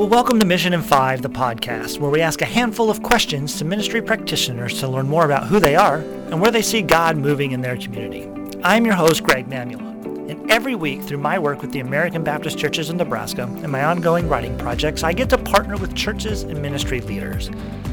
Well, 0.00 0.08
welcome 0.08 0.40
to 0.40 0.46
Mission 0.46 0.72
in 0.72 0.80
Five, 0.80 1.20
the 1.20 1.28
podcast, 1.28 1.98
where 1.98 2.10
we 2.10 2.22
ask 2.22 2.40
a 2.40 2.46
handful 2.46 2.88
of 2.88 3.02
questions 3.02 3.58
to 3.58 3.66
ministry 3.66 4.00
practitioners 4.00 4.80
to 4.80 4.88
learn 4.88 5.06
more 5.06 5.26
about 5.26 5.48
who 5.48 5.60
they 5.60 5.76
are 5.76 5.98
and 5.98 6.40
where 6.40 6.50
they 6.50 6.62
see 6.62 6.80
God 6.80 7.18
moving 7.18 7.52
in 7.52 7.60
their 7.60 7.76
community. 7.76 8.26
I'm 8.64 8.86
your 8.86 8.94
host, 8.94 9.22
Greg 9.22 9.50
Mamula, 9.50 10.30
and 10.30 10.50
every 10.50 10.74
week 10.74 11.02
through 11.02 11.18
my 11.18 11.38
work 11.38 11.60
with 11.60 11.72
the 11.72 11.80
American 11.80 12.24
Baptist 12.24 12.56
churches 12.56 12.88
in 12.88 12.96
Nebraska 12.96 13.42
and 13.42 13.70
my 13.70 13.84
ongoing 13.84 14.26
writing 14.26 14.56
projects, 14.56 15.02
I 15.02 15.12
get 15.12 15.28
to 15.28 15.36
partner 15.36 15.76
with 15.76 15.94
churches 15.94 16.44
and 16.44 16.62
ministry 16.62 17.02
leaders. 17.02 17.50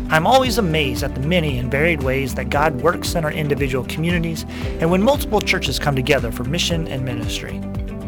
I'm 0.10 0.26
always 0.26 0.60
amazed 0.60 1.04
at 1.04 1.14
the 1.14 1.20
many 1.20 1.58
and 1.58 1.70
varied 1.70 2.04
ways 2.04 2.34
that 2.36 2.50
God 2.50 2.82
works 2.82 3.16
in 3.16 3.26
our 3.26 3.34
individual 3.34 3.84
communities 3.84 4.46
and 4.80 4.90
when 4.90 5.04
multiple 5.04 5.42
churches 5.42 5.78
come 5.78 5.98
together 5.98 6.32
for 6.32 6.46
mission 6.46 6.88
and 6.88 7.04
ministry. 7.04 7.62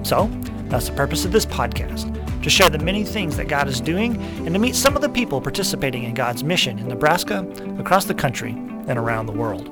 So, 0.04 0.28
that's 0.70 0.88
the 0.88 0.96
purpose 0.96 1.25
of 1.25 1.34
this 1.34 1.46
podcast 1.46 2.18
to 2.42 2.50
share 2.50 2.70
the 2.70 2.79
many 2.79 3.04
things 3.04 3.38
that 3.38 3.48
God 3.48 3.68
is 3.68 3.82
doing 3.82 4.16
and 4.46 4.54
to 4.54 4.60
meet 4.60 4.75
some 4.75 4.96
of 4.96 5.02
the 5.02 5.10
people 5.10 5.42
participating 5.42 6.04
in 6.04 6.14
God's 6.14 6.43
mission 6.43 6.79
in 6.79 6.88
Nebraska, 6.88 7.48
across 7.79 8.06
the 8.06 8.14
country, 8.14 8.52
and 8.88 8.98
around 8.98 9.25
the 9.25 9.32
world. 9.32 9.70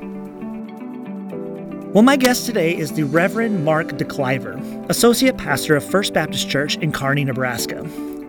Well, 1.93 2.03
my 2.03 2.17
guest 2.17 2.45
today 2.45 2.77
is 2.77 2.91
the 2.91 3.03
Reverend 3.03 3.63
Mark 3.63 3.87
DeCliver, 3.87 4.89
Associate 4.89 5.35
Pastor 5.35 5.75
of 5.75 5.83
First 5.83 6.13
Baptist 6.13 6.49
Church 6.49 6.75
in 6.77 6.91
Kearney, 6.91 7.23
Nebraska. 7.23 7.83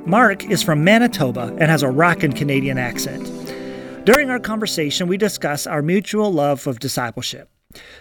Mark 0.06 0.48
is 0.48 0.62
from 0.62 0.84
Manitoba 0.84 1.54
and 1.58 1.62
has 1.62 1.82
a 1.82 1.90
rockin' 1.90 2.32
Canadian 2.32 2.78
accent. 2.78 3.26
During 4.06 4.30
our 4.30 4.38
conversation, 4.38 5.06
we 5.06 5.18
discuss 5.18 5.66
our 5.66 5.82
mutual 5.82 6.32
love 6.32 6.66
of 6.66 6.78
discipleship. 6.78 7.50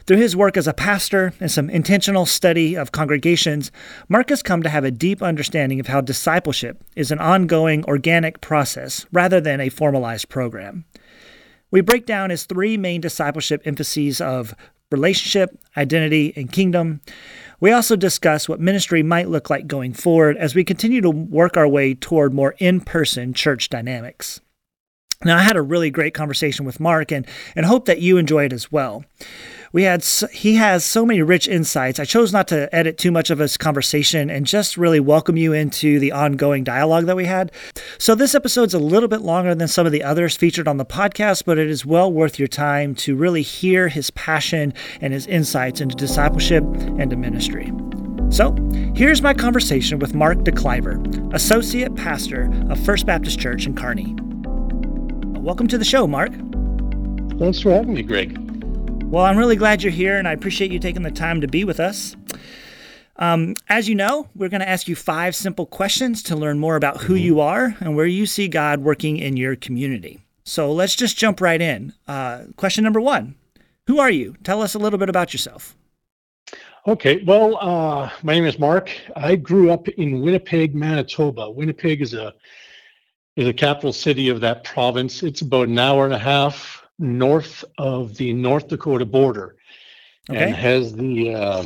Through 0.06 0.18
his 0.18 0.36
work 0.36 0.58
as 0.58 0.68
a 0.68 0.74
pastor 0.74 1.34
and 1.40 1.52
some 1.52 1.70
intentional 1.70 2.26
study 2.26 2.76
of 2.76 2.92
congregations, 2.92 3.72
Mark 4.08 4.30
has 4.30 4.44
come 4.44 4.64
to 4.64 4.70
have 4.70 4.84
a 4.84 4.92
deep 4.92 5.22
understanding 5.22 5.80
of 5.80 5.88
how 5.88 6.02
discipleship 6.02 6.84
is 6.96 7.12
an 7.12 7.20
ongoing, 7.20 7.84
organic 7.86 8.42
process 8.42 9.06
rather 9.12 9.42
than 9.42 9.60
a 9.60 9.70
formalized 9.70 10.30
program. 10.30 10.86
We 11.72 11.82
break 11.82 12.06
down 12.06 12.30
his 12.30 12.46
three 12.46 12.78
main 12.78 13.02
discipleship 13.02 13.62
emphases 13.66 14.22
of 14.22 14.56
relationship, 14.92 15.60
identity, 15.76 16.34
and 16.36 16.52
kingdom. 16.52 17.02
We 17.60 17.72
also 17.72 17.96
discuss 17.96 18.48
what 18.48 18.60
ministry 18.60 19.04
might 19.04 19.30
look 19.30 19.50
like 19.50 19.68
going 19.68 19.94
forward 19.94 20.38
as 20.38 20.56
we 20.56 20.64
continue 20.64 21.02
to 21.02 21.10
work 21.10 21.58
our 21.58 21.68
way 21.68 21.94
toward 21.94 22.34
more 22.34 22.56
in 22.60 22.82
person 22.82 23.34
church 23.34 23.70
dynamics. 23.70 24.40
Now, 25.26 25.38
I 25.38 25.42
had 25.42 25.58
a 25.58 25.62
really 25.62 25.90
great 25.90 26.14
conversation 26.14 26.66
with 26.66 26.80
Mark 26.80 27.12
and, 27.12 27.26
and 27.56 27.66
hope 27.66 27.86
that 27.86 28.02
you 28.02 28.18
enjoy 28.18 28.46
it 28.46 28.54
as 28.54 28.72
well. 28.72 29.04
We 29.74 29.84
had 29.84 30.06
he 30.32 30.56
has 30.56 30.86
so 30.86 31.06
many 31.06 31.22
rich 31.22 31.48
insights. 31.48 32.00
I 32.00 32.06
chose 32.06 32.32
not 32.32 32.48
to 32.50 32.74
edit 32.74 32.98
too 32.98 33.12
much 33.12 33.30
of 33.30 33.40
his 33.40 33.58
conversation 33.58 34.30
and 34.30 34.46
just 34.46 34.78
really 34.78 35.00
welcome 35.00 35.36
you 35.36 35.54
into 35.54 36.00
the 36.00 36.12
ongoing 36.12 36.64
dialogue 36.64 37.06
that 37.06 37.16
we 37.16 37.26
had. 37.26 37.52
So 37.98 38.16
this 38.16 38.34
episode's 38.34 38.74
a 38.74 38.80
little 38.80 39.10
bit 39.10 39.22
longer 39.22 39.54
than 39.54 39.68
some 39.68 39.86
of 39.86 39.92
the 39.92 40.04
others 40.04 40.38
featured 40.38 40.68
on 40.68 40.78
the 40.78 40.86
podcast, 40.86 41.44
but 41.46 41.58
it 41.58 41.70
is 41.70 41.86
well 41.86 42.12
worth 42.12 42.40
your 42.40 42.48
time 42.48 42.96
to 42.96 43.16
really 43.16 43.42
hear 43.42 43.90
his 43.90 44.10
passion 44.12 44.74
and 45.02 45.12
his 45.12 45.28
insights 45.28 45.82
into 45.82 45.96
discipleship 45.96 46.64
and 46.64 47.10
to 47.10 47.18
ministry. 47.18 47.72
So, 48.30 48.56
here's 48.94 49.22
my 49.22 49.34
conversation 49.34 50.00
with 50.00 50.14
Mark 50.14 50.40
DeCliver, 50.40 51.34
Associate 51.34 51.94
Pastor 51.96 52.52
of 52.70 52.80
First 52.84 53.06
Baptist 53.06 53.40
Church 53.40 53.66
in 53.66 53.76
Kearney. 53.76 54.16
Welcome 55.40 55.68
to 55.70 55.78
the 55.78 55.86
show, 55.86 56.08
Mark. 56.08 56.32
Thanks 57.40 57.62
for 57.62 57.72
having 57.72 57.94
me, 57.94 58.04
Greg. 58.04 58.48
Well, 59.10 59.24
I'm 59.24 59.38
really 59.38 59.56
glad 59.56 59.84
you're 59.84 59.92
here, 59.94 60.18
and 60.18 60.28
I 60.28 60.34
appreciate 60.34 60.70
you 60.70 60.80
taking 60.80 61.04
the 61.04 61.12
time 61.12 61.40
to 61.40 61.48
be 61.48 61.64
with 61.64 61.80
us. 61.80 62.18
Um, 63.16 63.56
as 63.70 63.88
you 63.88 63.96
know, 63.96 64.28
we're 64.36 64.50
going 64.50 64.60
to 64.60 64.68
ask 64.68 64.90
you 64.90 64.98
five 64.98 65.34
simple 65.34 65.66
questions 65.66 66.22
to 66.24 66.36
learn 66.36 66.60
more 66.60 66.76
about 66.76 66.98
who 66.98 67.14
mm-hmm. 67.14 67.24
you 67.24 67.40
are 67.40 67.78
and 67.80 67.96
where 67.96 68.06
you 68.06 68.26
see 68.26 68.50
God 68.50 68.82
working 68.82 69.16
in 69.16 69.38
your 69.38 69.56
community. 69.56 70.20
So 70.44 70.74
let's 70.74 70.94
just 70.94 71.18
jump 71.18 71.40
right 71.40 71.62
in. 71.62 71.94
Uh, 72.06 72.48
question 72.58 72.84
number 72.84 73.00
one 73.00 73.36
Who 73.88 73.98
are 73.98 74.12
you? 74.12 74.36
Tell 74.44 74.62
us 74.62 74.74
a 74.74 74.80
little 74.80 75.00
bit 75.00 75.08
about 75.08 75.34
yourself. 75.34 75.78
Okay, 76.86 77.24
well, 77.24 77.56
uh, 77.62 78.10
my 78.24 78.34
name 78.34 78.46
is 78.46 78.60
Mark. 78.60 78.92
I 79.16 79.38
grew 79.38 79.72
up 79.72 79.88
in 79.88 80.20
Winnipeg, 80.20 80.76
Manitoba. 80.76 81.50
Winnipeg 81.50 82.02
is 82.02 82.14
a 82.14 82.34
is 83.38 83.48
a 83.48 83.54
capital 83.54 83.94
city 83.94 84.28
of 84.28 84.42
that 84.42 84.66
province. 84.66 85.24
It's 85.24 85.40
about 85.40 85.70
an 85.70 85.80
hour 85.80 86.04
and 86.04 86.14
a 86.14 86.20
half 86.20 86.77
north 87.00 87.64
of 87.78 88.16
the 88.16 88.34
North 88.34 88.68
Dakota 88.68 89.06
border 89.06 89.56
okay. 90.30 90.44
and 90.44 90.56
has 90.56 90.94
the, 90.94 91.34
uh, 91.34 91.66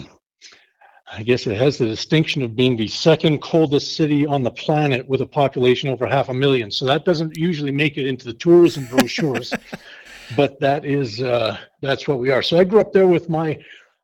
I 1.12 1.24
guess 1.24 1.48
it 1.48 1.58
has 1.58 1.78
the 1.78 1.86
distinction 1.86 2.42
of 2.42 2.56
being 2.56 2.78
the 2.78 2.88
second 2.88 3.42
coldest 3.42 3.96
city 3.96 4.26
on 4.26 4.44
the 4.44 4.52
planet 4.52 5.08
with 5.08 5.22
a 5.22 5.26
population 5.26 5.90
over 5.90 6.08
half 6.08 6.30
a 6.30 6.34
million. 6.34 6.72
So 6.72 6.86
that 6.86 7.06
doesn't 7.06 7.38
usually 7.38 7.72
make 7.72 7.98
it 7.98 8.08
into 8.08 8.26
the 8.26 8.34
tourism 8.34 8.86
brochures, 8.88 9.54
but 10.36 10.60
that 10.60 10.86
is, 10.86 11.22
uh, 11.22 11.58
that's 11.82 12.08
what 12.08 12.20
we 12.20 12.32
are. 12.32 12.42
So 12.42 12.60
I 12.60 12.64
grew 12.64 12.80
up 12.80 12.94
there 12.94 13.08
with 13.08 13.30
my 13.30 13.60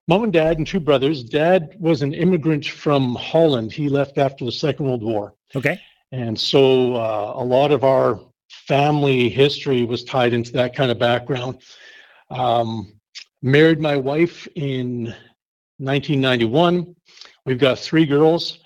mom 0.08 0.24
and 0.24 0.34
dad 0.34 0.58
and 0.58 0.68
two 0.68 0.80
brothers. 0.80 1.24
Dad 1.24 1.76
was 1.80 2.02
an 2.02 2.14
immigrant 2.14 2.66
from 2.66 3.16
Holland. 3.16 3.72
He 3.72 3.90
left 3.90 4.18
after 4.18 4.46
the 4.46 4.52
Second 4.52 4.86
World 4.86 5.04
War. 5.04 5.34
Okay. 5.56 5.80
And 6.12 6.40
so 6.40 6.96
uh, 6.96 7.34
a 7.36 7.44
lot 7.44 7.72
of 7.72 7.84
our 7.84 8.20
family 8.50 9.30
history 9.30 9.84
was 9.84 10.04
tied 10.04 10.34
into 10.34 10.52
that 10.54 10.76
kind 10.76 10.92
of 10.92 11.00
background. 11.00 11.62
Um, 12.30 13.00
married 13.42 13.80
my 13.80 13.96
wife 13.96 14.48
in 14.56 15.06
1991. 15.78 16.96
We've 17.46 17.60
got 17.60 17.80
three 17.80 18.06
girls. 18.06 18.60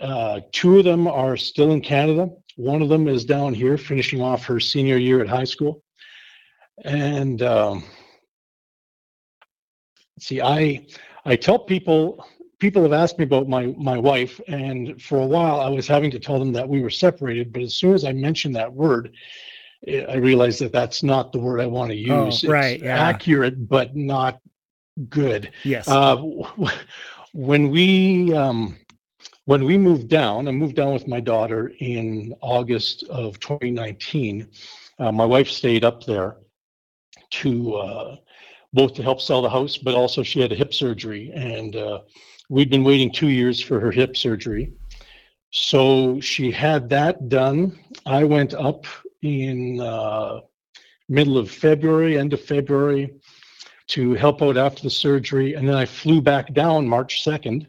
Uh, 0.00 0.40
two 0.52 0.78
of 0.78 0.84
them 0.84 1.06
are 1.06 1.36
still 1.36 1.72
in 1.72 1.80
Canada. 1.80 2.30
One 2.56 2.82
of 2.82 2.88
them 2.88 3.06
is 3.08 3.24
down 3.24 3.54
here 3.54 3.78
finishing 3.78 4.20
off 4.20 4.44
her 4.44 4.58
senior 4.58 4.96
year 4.96 5.20
at 5.20 5.28
high 5.28 5.44
school. 5.44 5.82
And 6.84 7.42
um, 7.42 7.84
see, 10.18 10.40
I 10.40 10.86
I 11.24 11.36
tell 11.36 11.58
people 11.58 12.24
people 12.58 12.82
have 12.82 12.92
asked 12.92 13.18
me 13.18 13.24
about 13.24 13.48
my 13.48 13.66
my 13.78 13.98
wife, 13.98 14.40
and 14.48 15.00
for 15.00 15.18
a 15.18 15.26
while 15.26 15.60
I 15.60 15.68
was 15.68 15.86
having 15.86 16.10
to 16.12 16.18
tell 16.18 16.38
them 16.38 16.52
that 16.52 16.68
we 16.68 16.80
were 16.80 16.90
separated. 16.90 17.52
But 17.52 17.62
as 17.62 17.74
soon 17.74 17.94
as 17.94 18.04
I 18.04 18.12
mentioned 18.12 18.56
that 18.56 18.72
word, 18.72 19.12
I 19.86 20.16
realized 20.16 20.60
that 20.60 20.72
that's 20.72 21.02
not 21.02 21.32
the 21.32 21.38
word 21.38 21.60
I 21.60 21.66
want 21.66 21.92
to 21.92 22.10
oh, 22.10 22.26
use. 22.26 22.44
Oh, 22.44 22.48
right, 22.48 22.80
yeah. 22.80 22.98
accurate, 22.98 23.68
but 23.68 23.94
not 23.94 24.40
good. 25.08 25.52
Yes. 25.64 25.88
Uh, 25.88 26.16
when 27.32 27.70
we 27.70 28.34
um, 28.34 28.76
when 29.44 29.64
we 29.64 29.78
moved 29.78 30.08
down, 30.08 30.48
I 30.48 30.50
moved 30.50 30.76
down 30.76 30.92
with 30.92 31.06
my 31.06 31.20
daughter 31.20 31.72
in 31.78 32.34
August 32.40 33.04
of 33.04 33.38
2019. 33.40 34.48
Uh, 34.98 35.12
my 35.12 35.24
wife 35.24 35.48
stayed 35.48 35.84
up 35.84 36.04
there 36.04 36.36
to 37.30 37.74
uh, 37.76 38.16
both 38.72 38.94
to 38.94 39.02
help 39.02 39.20
sell 39.20 39.42
the 39.42 39.48
house, 39.48 39.78
but 39.78 39.94
also 39.94 40.22
she 40.22 40.40
had 40.40 40.52
a 40.52 40.56
hip 40.56 40.74
surgery, 40.74 41.30
and 41.34 41.76
uh, 41.76 42.00
We'd 42.48 42.70
been 42.70 42.84
waiting 42.84 43.12
two 43.12 43.28
years 43.28 43.60
for 43.60 43.78
her 43.80 43.90
hip 43.90 44.16
surgery. 44.16 44.72
So 45.50 46.20
she 46.20 46.50
had 46.50 46.88
that 46.90 47.28
done. 47.28 47.78
I 48.06 48.24
went 48.24 48.54
up 48.54 48.86
in 49.22 49.80
uh, 49.80 50.40
middle 51.08 51.38
of 51.38 51.50
February, 51.50 52.18
end 52.18 52.32
of 52.32 52.40
February, 52.40 53.14
to 53.88 54.14
help 54.14 54.42
out 54.42 54.56
after 54.56 54.82
the 54.82 54.90
surgery. 54.90 55.54
And 55.54 55.68
then 55.68 55.74
I 55.74 55.86
flew 55.86 56.20
back 56.20 56.52
down 56.52 56.86
March 56.86 57.24
2nd. 57.24 57.66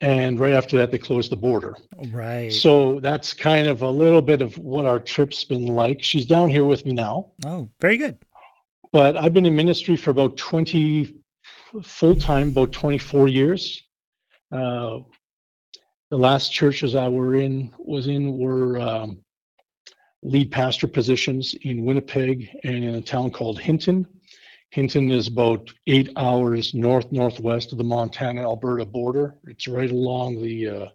And 0.00 0.40
right 0.40 0.54
after 0.54 0.78
that, 0.78 0.90
they 0.90 0.98
closed 0.98 1.30
the 1.30 1.36
border. 1.36 1.76
Right. 2.10 2.52
So 2.52 3.00
that's 3.00 3.34
kind 3.34 3.66
of 3.66 3.82
a 3.82 3.90
little 3.90 4.22
bit 4.22 4.40
of 4.40 4.56
what 4.56 4.86
our 4.86 4.98
trip's 4.98 5.44
been 5.44 5.66
like. 5.66 6.02
She's 6.02 6.26
down 6.26 6.48
here 6.48 6.64
with 6.64 6.86
me 6.86 6.92
now. 6.92 7.32
Oh, 7.44 7.68
very 7.80 7.98
good. 7.98 8.18
But 8.92 9.16
I've 9.16 9.34
been 9.34 9.46
in 9.46 9.54
ministry 9.54 9.96
for 9.96 10.10
about 10.10 10.36
20 10.38 11.19
full 11.82 12.16
time 12.16 12.48
about 12.48 12.72
24 12.72 13.28
years. 13.28 13.82
Uh, 14.52 15.00
the 16.10 16.18
last 16.18 16.52
churches 16.52 16.94
I 16.94 17.08
were 17.08 17.36
in 17.36 17.72
was 17.78 18.08
in 18.08 18.36
were 18.36 18.80
um, 18.80 19.20
lead 20.22 20.50
pastor 20.50 20.88
positions 20.88 21.54
in 21.62 21.84
Winnipeg 21.84 22.48
and 22.64 22.84
in 22.84 22.94
a 22.96 23.00
town 23.00 23.30
called 23.30 23.60
Hinton. 23.60 24.06
Hinton 24.70 25.10
is 25.10 25.28
about 25.28 25.72
eight 25.86 26.10
hours 26.16 26.74
north 26.74 27.10
northwest 27.10 27.72
of 27.72 27.78
the 27.78 27.84
Montana 27.84 28.42
Alberta 28.42 28.84
border. 28.84 29.36
It's 29.46 29.66
right 29.66 29.90
along 29.90 30.42
the 30.42 30.68
uh, 30.68 30.86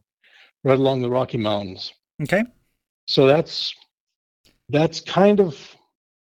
right 0.63 0.79
along 0.79 1.01
the 1.01 1.09
Rocky 1.09 1.37
Mountains. 1.37 1.93
Okay. 2.21 2.43
So 3.07 3.27
that's 3.27 3.73
that's 4.69 4.99
kind 5.01 5.39
of 5.39 5.75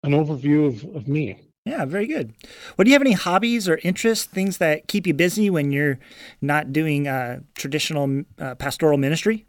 an 0.03 0.11
overview 0.11 0.67
of, 0.67 0.95
of 0.95 1.07
me. 1.07 1.52
Yeah, 1.65 1.85
very 1.85 2.07
good. 2.07 2.33
Well, 2.75 2.83
do 2.83 2.89
you 2.89 2.95
have 2.95 3.01
any 3.01 3.13
hobbies 3.13 3.69
or 3.69 3.79
interests, 3.83 4.25
things 4.25 4.57
that 4.57 4.87
keep 4.87 5.07
you 5.07 5.13
busy 5.13 5.49
when 5.49 5.71
you're 5.71 5.97
not 6.41 6.73
doing 6.73 7.07
uh, 7.07 7.39
traditional 7.55 8.23
uh, 8.37 8.55
pastoral 8.55 8.97
ministry? 8.97 9.45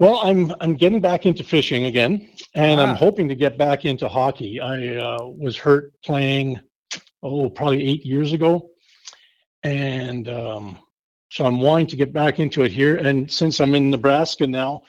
Well, 0.00 0.20
I'm 0.24 0.52
I'm 0.60 0.74
getting 0.74 1.00
back 1.00 1.26
into 1.26 1.44
fishing 1.44 1.84
again, 1.84 2.28
and 2.56 2.80
ah. 2.80 2.84
I'm 2.84 2.96
hoping 2.96 3.28
to 3.28 3.36
get 3.36 3.56
back 3.56 3.84
into 3.84 4.08
hockey. 4.08 4.60
I 4.60 4.96
uh, 4.96 5.26
was 5.26 5.56
hurt 5.56 5.92
playing, 6.02 6.58
oh, 7.22 7.48
probably 7.48 7.86
eight 7.86 8.04
years 8.04 8.32
ago, 8.32 8.70
and 9.62 10.28
um, 10.28 10.78
so 11.30 11.46
I'm 11.46 11.60
wanting 11.60 11.86
to 11.88 11.96
get 11.96 12.12
back 12.12 12.40
into 12.40 12.62
it 12.62 12.72
here. 12.72 12.96
And 12.96 13.30
since 13.30 13.60
I'm 13.60 13.76
in 13.76 13.90
Nebraska 13.90 14.44
now, 14.44 14.82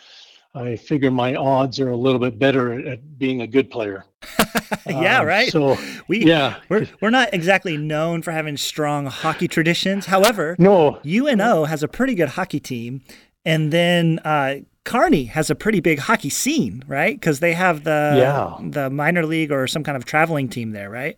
I 0.55 0.75
figure 0.75 1.09
my 1.09 1.35
odds 1.35 1.79
are 1.79 1.89
a 1.89 1.97
little 1.97 2.19
bit 2.19 2.37
better 2.37 2.87
at, 2.87 3.17
being 3.17 3.41
a 3.41 3.47
good 3.47 3.71
player. 3.71 4.05
yeah, 4.87 5.19
Um, 5.21 5.25
right. 5.25 5.51
So 5.51 5.77
we 6.07 6.25
yeah, 6.25 6.57
we're 6.69 6.87
we're 7.01 7.09
not 7.09 7.33
exactly 7.33 7.75
known 7.77 8.21
for 8.21 8.31
having 8.31 8.57
strong 8.57 9.07
hockey 9.07 9.47
traditions. 9.47 10.05
However, 10.05 10.55
no, 10.59 10.99
UNO 11.05 11.65
has 11.65 11.81
a 11.83 11.87
pretty 11.87 12.13
good 12.15 12.29
hockey 12.29 12.59
team, 12.59 13.01
and 13.43 13.73
then 13.73 14.19
uh, 14.19 14.57
Kearney 14.85 15.25
has 15.25 15.49
a 15.49 15.55
pretty 15.55 15.79
big 15.79 15.99
hockey 15.99 16.29
scene, 16.29 16.83
right? 16.87 17.19
Because 17.19 17.39
they 17.39 17.53
have 17.53 17.83
the 17.83 18.15
Yeah. 18.17 18.55
the 18.61 18.89
minor 18.89 19.25
league 19.25 19.51
or 19.51 19.65
some 19.67 19.83
kind 19.83 19.97
of 19.97 20.05
traveling 20.05 20.49
team 20.49 20.71
there, 20.71 20.89
right? 20.89 21.17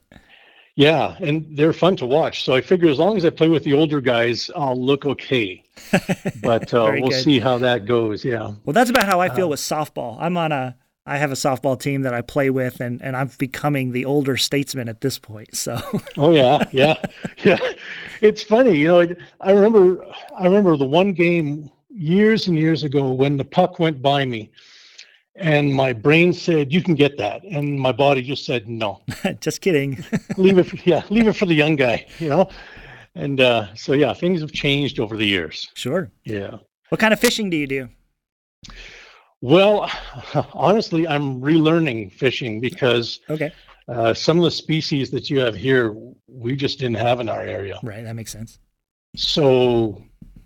Yeah, 0.76 1.16
and 1.20 1.46
they're 1.58 1.74
fun 1.74 1.96
to 1.98 2.06
watch. 2.06 2.44
So 2.44 2.54
I 2.54 2.62
figure 2.62 2.90
as 2.90 3.00
long 3.00 3.16
as 3.18 3.26
I 3.26 3.30
play 3.30 3.48
with 3.48 3.64
the 3.64 3.74
older 3.74 4.02
guys, 4.02 4.52
I'll 4.56 4.80
look 4.82 5.06
okay. 5.06 5.64
But 6.42 6.74
uh, 6.74 6.92
we'll 7.00 7.10
good. 7.10 7.24
see 7.24 7.40
how 7.40 7.58
that 7.60 7.86
goes. 7.86 8.24
Yeah. 8.26 8.54
Well, 8.66 8.74
that's 8.74 8.90
about 8.90 9.06
how 9.06 9.20
I 9.22 9.30
feel 9.30 9.48
Uh, 9.48 9.50
with 9.50 9.60
softball. 9.60 10.18
I'm 10.20 10.38
on 10.38 10.52
a 10.52 10.76
I 11.08 11.18
have 11.18 11.32
a 11.32 11.36
softball 11.36 11.80
team 11.80 12.02
that 12.02 12.16
I 12.16 12.22
play 12.22 12.50
with, 12.50 12.82
and, 12.82 13.00
and 13.04 13.16
I'm 13.16 13.30
becoming 13.38 13.92
the 13.92 14.06
older 14.06 14.38
statesman 14.38 14.90
at 14.90 15.02
this 15.02 15.20
point. 15.20 15.56
So, 15.56 15.78
Oh 16.18 16.32
yeah, 16.32 16.64
yeah, 16.72 16.96
yeah. 17.44 17.60
It's 18.22 18.42
funny, 18.42 18.76
you 18.76 18.88
know. 18.88 19.16
I 19.40 19.52
remember, 19.52 20.04
I 20.36 20.46
remember 20.46 20.76
the 20.78 20.86
one 20.86 21.14
game 21.14 21.70
years 21.90 22.48
and 22.48 22.58
years 22.58 22.84
ago 22.84 23.12
when 23.12 23.38
the 23.38 23.46
puck 23.46 23.78
went 23.78 24.02
by 24.02 24.26
me, 24.26 24.50
and 25.36 25.74
my 25.74 25.94
brain 25.94 26.34
said, 26.34 26.72
"You 26.74 26.82
can 26.82 26.96
get 26.96 27.18
that," 27.18 27.44
and 27.44 27.80
my 27.80 27.92
body 27.92 28.22
just 28.22 28.46
said, 28.46 28.68
"No, 28.68 29.02
just 29.42 29.62
kidding. 29.62 30.04
leave 30.38 30.58
it. 30.58 30.64
For, 30.66 30.78
yeah, 30.86 31.04
leave 31.10 31.28
it 31.28 31.34
for 31.34 31.46
the 31.46 31.54
young 31.56 31.76
guy." 31.76 32.06
You 32.20 32.30
know. 32.30 32.50
And 33.16 33.40
uh, 33.40 33.74
so 33.76 33.94
yeah, 33.94 34.14
things 34.14 34.42
have 34.42 34.52
changed 34.52 35.00
over 35.00 35.16
the 35.18 35.26
years. 35.26 35.70
sure. 35.74 36.12
Yeah. 36.26 36.58
What 36.90 37.00
kind 37.00 37.14
of 37.14 37.20
fishing 37.20 37.50
do 37.50 37.56
you 37.58 37.66
do? 37.68 37.90
Well, 39.42 39.90
honestly, 40.54 41.08
I'm 41.08 41.42
relearning 41.42 42.12
fishing 42.12 42.60
because 42.60 43.20
Okay, 43.30 43.52
uh, 43.88 44.14
some 44.14 44.38
of 44.38 44.44
the 44.44 44.52
species 44.52 45.12
that 45.12 45.30
you 45.30 45.40
have 45.40 45.56
here, 45.56 45.96
we 46.28 46.56
just 46.56 46.80
didn't 46.80 46.98
have 46.98 47.20
in 47.20 47.30
our 47.30 47.42
area. 47.42 47.80
right. 47.84 48.04
That 48.04 48.16
makes 48.16 48.32
sense. 48.32 48.60
So, 49.16 50.04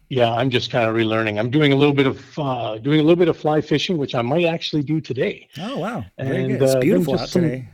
yeah, 0.10 0.32
I'm 0.32 0.50
just 0.50 0.72
kind 0.72 0.90
of 0.90 0.96
relearning. 0.96 1.40
I'm 1.40 1.50
doing 1.52 1.72
a 1.72 1.76
little 1.76 1.94
bit 1.94 2.08
of 2.08 2.40
uh, 2.40 2.78
doing 2.80 3.00
a 3.00 3.04
little 3.04 3.16
bit 3.16 3.28
of 3.30 3.38
fly 3.38 3.62
fishing, 3.62 3.98
which 3.98 4.16
I 4.16 4.22
might 4.22 4.46
actually 4.46 4.84
do 4.84 5.00
today. 5.02 5.48
Oh 5.60 5.78
wow, 5.80 6.06
very 6.20 6.38
And, 6.46 6.48
good. 6.54 6.62
It's 6.64 6.76
uh, 6.76 6.80
beautiful 6.80 7.20
out 7.20 7.30
some- 7.30 7.44
today. 7.44 7.70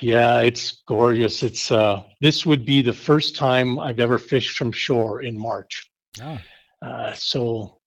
Yeah, 0.00 0.40
it's 0.42 0.82
gorgeous. 0.86 1.42
It's 1.42 1.72
uh, 1.72 2.04
this 2.20 2.46
would 2.46 2.64
be 2.64 2.82
the 2.82 2.92
first 2.92 3.34
time 3.34 3.78
I've 3.80 3.98
ever 3.98 4.16
fished 4.18 4.56
from 4.56 4.70
shore 4.70 5.22
in 5.22 5.36
March. 5.38 5.90
Oh, 6.22 6.38
Uh, 6.80 7.12
so, 7.14 7.78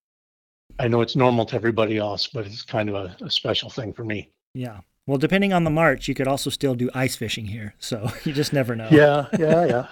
I 0.77 0.89
know 0.89 0.99
it's 1.01 1.15
normal 1.15 1.45
to 1.45 1.55
everybody 1.55 1.97
else, 1.97 2.27
but 2.27 2.45
it's 2.45 2.63
kind 2.63 2.89
of 2.89 2.95
a, 2.95 3.15
a 3.23 3.29
special 3.29 3.69
thing 3.69 3.93
for 3.93 4.03
me. 4.03 4.29
yeah. 4.53 4.81
Well, 5.07 5.17
depending 5.17 5.51
on 5.51 5.63
the 5.63 5.71
March, 5.71 6.07
you 6.07 6.13
could 6.13 6.27
also 6.27 6.49
still 6.51 6.75
do 6.75 6.89
ice 6.93 7.15
fishing 7.15 7.45
here. 7.45 7.73
So 7.79 8.09
you 8.23 8.33
just 8.33 8.53
never 8.53 8.75
know. 8.75 8.87
Yeah, 8.91 9.25
yeah, 9.39 9.65
yeah, 9.65 9.87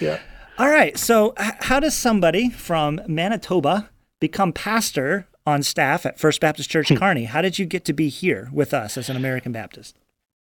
yeah. 0.00 0.18
All 0.58 0.68
right. 0.68 0.98
So, 0.98 1.34
how 1.36 1.80
does 1.80 1.94
somebody 1.94 2.50
from 2.50 3.00
Manitoba 3.06 3.90
become 4.20 4.52
pastor 4.52 5.26
on 5.46 5.62
staff 5.62 6.04
at 6.06 6.18
First 6.18 6.40
Baptist 6.40 6.70
Church 6.70 6.88
hmm. 6.88 6.96
Kearney? 6.96 7.24
How 7.24 7.42
did 7.42 7.58
you 7.58 7.66
get 7.66 7.84
to 7.86 7.92
be 7.92 8.08
here 8.08 8.48
with 8.52 8.74
us 8.74 8.96
as 8.96 9.08
an 9.08 9.16
American 9.16 9.52
Baptist? 9.52 9.96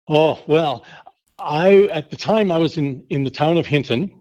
Oh 0.08 0.42
well, 0.48 0.86
I 1.40 1.84
at 1.92 2.10
the 2.10 2.18
time 2.18 2.52
I 2.52 2.58
was 2.58 2.78
in 2.78 3.06
in 3.10 3.24
the 3.24 3.30
town 3.30 3.58
of 3.58 3.66
Hinton, 3.66 4.12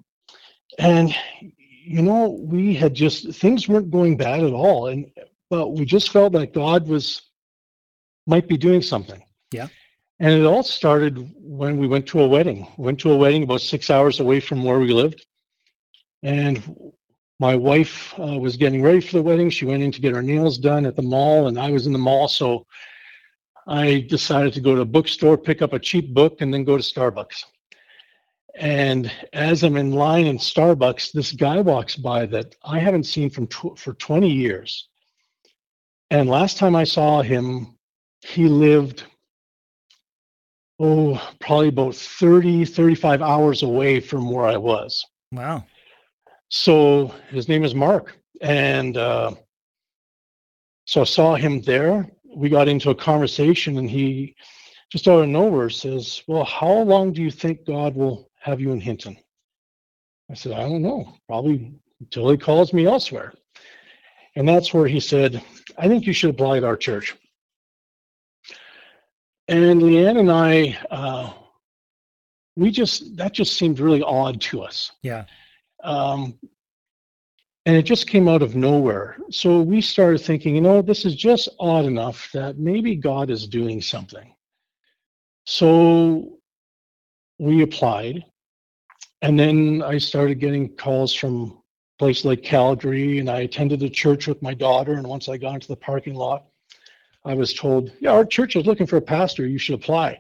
and 0.79 1.15
you 1.49 2.03
know 2.03 2.39
we 2.41 2.75
had 2.75 2.95
just 2.95 3.33
things 3.33 3.69
weren't 3.69 3.91
going 3.91 4.17
bad 4.17 4.45
at 4.45 4.53
all, 4.53 4.87
and 4.87 5.11
but 5.51 5.71
we 5.71 5.85
just 5.85 6.11
felt 6.11 6.33
like 6.33 6.53
God 6.53 6.87
was 6.87 7.23
might 8.27 8.49
be 8.49 8.57
doing 8.57 8.83
something. 8.83 9.23
Yeah. 9.53 9.69
And 10.21 10.33
it 10.33 10.45
all 10.45 10.63
started 10.63 11.33
when 11.37 11.79
we 11.79 11.89
went 11.89 12.07
to 12.09 12.21
a 12.21 12.29
wedding. 12.29 12.69
Went 12.77 13.01
to 13.01 13.11
a 13.11 13.17
wedding 13.17 13.43
about 13.43 13.61
six 13.61 13.91
hours 13.91 14.21
away 14.21 14.39
from 14.39 14.63
where 14.63 14.79
we 14.79 14.93
lived, 14.93 15.27
and 16.23 16.93
my 17.39 17.57
wife 17.57 18.15
uh, 18.19 18.39
was 18.39 18.57
getting 18.57 18.83
ready 18.83 19.01
for 19.01 19.17
the 19.17 19.23
wedding. 19.23 19.51
She 19.51 19.65
went 19.65 19.83
in 19.83 19.91
to 19.93 20.01
get 20.01 20.15
her 20.15 20.23
nails 20.23 20.59
done 20.59 20.87
at 20.87 20.97
the 20.97 21.03
mall, 21.03 21.49
and 21.49 21.59
I 21.59 21.71
was 21.71 21.87
in 21.87 21.93
the 21.93 21.99
mall, 21.99 22.29
so 22.29 22.67
I 23.67 24.07
decided 24.09 24.53
to 24.55 24.61
go 24.61 24.75
to 24.75 24.83
a 24.83 24.87
bookstore, 24.87 25.37
pick 25.39 25.63
up 25.63 25.73
a 25.73 25.79
cheap 25.79 26.15
book, 26.15 26.41
and 26.41 26.53
then 26.53 26.65
go 26.65 26.77
to 26.77 26.83
Starbucks. 26.83 27.45
And 28.55 29.11
as 29.33 29.63
I'm 29.63 29.77
in 29.77 29.93
line 29.93 30.27
in 30.27 30.37
Starbucks, 30.37 31.13
this 31.13 31.33
guy 31.33 31.61
walks 31.61 31.97
by 31.97 32.27
that 32.27 32.55
I 32.63 32.79
haven't 32.79 33.05
seen 33.05 33.31
from 33.31 33.47
tw- 33.47 33.79
for 33.79 33.95
20 33.95 34.31
years. 34.31 34.89
And 36.11 36.29
last 36.29 36.59
time 36.59 36.77
I 36.77 36.85
saw 36.85 37.23
him, 37.23 37.79
he 38.21 38.47
lived, 38.47 39.05
oh, 40.79 41.21
probably 41.41 41.69
about 41.69 41.95
30, 41.95 42.67
35 42.67 43.23
hours 43.23 43.63
away 43.63 44.01
from 44.01 44.31
where 44.31 44.45
I 44.45 44.59
was. 44.59 45.05
Wow. 45.33 45.65
So 46.53 47.07
his 47.31 47.49
name 47.49 47.65
is 47.65 47.75
Mark. 47.75 48.19
And 48.43 48.99
uh, 48.99 49.35
so 50.85 51.01
I 51.01 51.05
saw 51.05 51.35
him 51.35 51.63
there. 51.63 52.07
We 52.37 52.51
got 52.51 52.69
into 52.69 52.91
a 52.91 52.95
conversation, 52.95 53.79
and 53.79 53.89
he 53.89 54.37
just 54.91 55.09
out 55.09 55.23
of 55.23 55.29
nowhere 55.31 55.71
says, 55.71 56.23
Well, 56.29 56.45
how 56.45 56.75
long 56.83 57.15
do 57.15 57.23
you 57.23 57.31
think 57.31 57.65
God 57.65 57.95
will 57.95 58.31
have 58.39 58.61
you 58.61 58.71
in 58.73 58.81
Hinton? 58.83 59.17
I 60.31 60.35
said, 60.35 60.53
I 60.53 60.61
don't 60.61 60.83
know, 60.83 61.15
probably 61.27 61.73
until 62.01 62.31
he 62.31 62.37
calls 62.37 62.75
me 62.75 62.85
elsewhere. 62.85 63.33
And 64.37 64.47
that's 64.47 64.75
where 64.75 64.87
he 64.87 65.01
said, 65.01 65.43
I 65.79 65.89
think 65.89 66.07
you 66.07 66.13
should 66.13 66.31
apply 66.31 66.59
at 66.59 66.65
our 66.65 66.77
church. 66.77 67.17
And 69.49 69.81
Leanne 69.81 70.19
and 70.19 70.31
I, 70.31 70.79
uh, 70.91 71.33
we 72.57 72.71
just, 72.71 73.17
that 73.17 73.33
just 73.33 73.57
seemed 73.57 73.81
really 73.81 74.03
odd 74.03 74.41
to 74.43 74.63
us 74.63 74.93
Yeah. 75.03 75.25
Um, 75.83 76.39
and 77.67 77.77
it 77.77 77.83
just 77.83 78.09
came 78.09 78.29
out 78.29 78.43
of 78.43 78.57
nowhere. 78.57 79.17
So 79.31 79.61
we 79.61 79.81
started 79.81 80.21
thinking, 80.21 80.55
you 80.55 80.61
know, 80.61 80.83
this 80.83 81.05
is 81.05 81.15
just 81.15 81.49
odd 81.61 81.85
enough 81.85 82.29
that 82.33 82.59
maybe 82.59 82.97
God 82.97 83.31
is 83.31 83.47
doing 83.47 83.81
something. 83.81 84.35
So 85.45 86.39
we 87.39 87.63
applied, 87.63 88.25
and 89.23 89.39
then 89.39 89.83
I 89.83 89.99
started 89.99 90.41
getting 90.41 90.75
calls 90.77 91.15
from 91.15 91.63
places 91.99 92.25
like 92.25 92.43
Calgary, 92.43 93.19
and 93.19 93.31
I 93.31 93.41
attended 93.41 93.83
a 93.83 93.91
church 93.91 94.27
with 94.27 94.43
my 94.43 94.55
daughter. 94.55 94.95
And 94.95 95.07
once 95.07 95.29
I 95.29 95.37
got 95.37 95.55
into 95.55 95.69
the 95.69 95.77
parking 95.77 96.15
lot, 96.15 96.47
I 97.25 97.35
was 97.35 97.55
told, 97.55 97.93
"Yeah, 98.01 98.13
our 98.13 98.25
church 98.25 98.57
is 98.57 98.67
looking 98.67 98.87
for 98.87 98.97
a 98.97 99.03
pastor. 99.03 99.47
You 99.47 99.59
should 99.59 99.77
apply." 99.77 100.19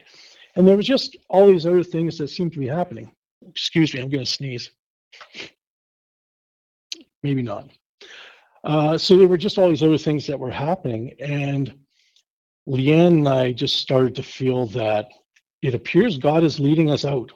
And 0.54 0.66
there 0.66 0.76
was 0.76 0.86
just 0.86 1.16
all 1.28 1.46
these 1.48 1.66
other 1.66 1.82
things 1.82 2.18
that 2.18 2.28
seemed 2.28 2.52
to 2.52 2.60
be 2.60 2.68
happening. 2.68 3.10
Excuse 3.48 3.94
me, 3.94 4.00
I'm 4.00 4.10
going 4.10 4.24
to 4.24 4.30
sneeze 4.30 4.70
maybe 7.22 7.42
not. 7.42 7.68
Uh, 8.64 8.96
so 8.96 9.16
there 9.16 9.28
were 9.28 9.36
just 9.36 9.58
all 9.58 9.68
these 9.68 9.82
other 9.82 9.98
things 9.98 10.26
that 10.26 10.38
were 10.38 10.50
happening, 10.50 11.12
and 11.20 11.74
Leanne 12.68 13.08
and 13.08 13.28
I 13.28 13.52
just 13.52 13.76
started 13.76 14.14
to 14.16 14.22
feel 14.22 14.66
that 14.68 15.08
it 15.62 15.74
appears 15.74 16.18
God 16.18 16.44
is 16.44 16.60
leading 16.60 16.90
us 16.90 17.04
out, 17.04 17.32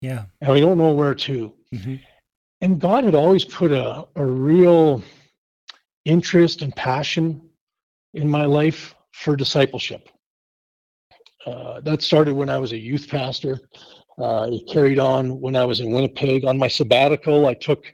Yeah. 0.00 0.26
and 0.40 0.52
we 0.52 0.60
don't 0.60 0.78
know 0.78 0.92
where 0.92 1.14
to. 1.14 1.54
Mhm. 1.72 2.00
And 2.60 2.80
God 2.80 3.04
had 3.04 3.14
always 3.14 3.44
put 3.44 3.72
a, 3.72 4.06
a 4.16 4.24
real 4.24 5.02
interest 6.04 6.62
and 6.62 6.74
passion 6.74 7.48
in 8.14 8.28
my 8.28 8.44
life 8.44 8.94
for 9.12 9.36
discipleship. 9.36 10.08
Uh, 11.46 11.80
that 11.80 12.02
started 12.02 12.34
when 12.34 12.48
I 12.50 12.58
was 12.58 12.72
a 12.72 12.78
youth 12.78 13.08
pastor. 13.08 13.60
Uh, 14.18 14.48
it 14.50 14.66
carried 14.66 14.98
on 14.98 15.40
when 15.40 15.56
I 15.56 15.64
was 15.64 15.80
in 15.80 15.90
Winnipeg. 15.90 16.44
On 16.44 16.56
my 16.56 16.68
sabbatical, 16.68 17.46
I 17.46 17.54
took 17.54 17.84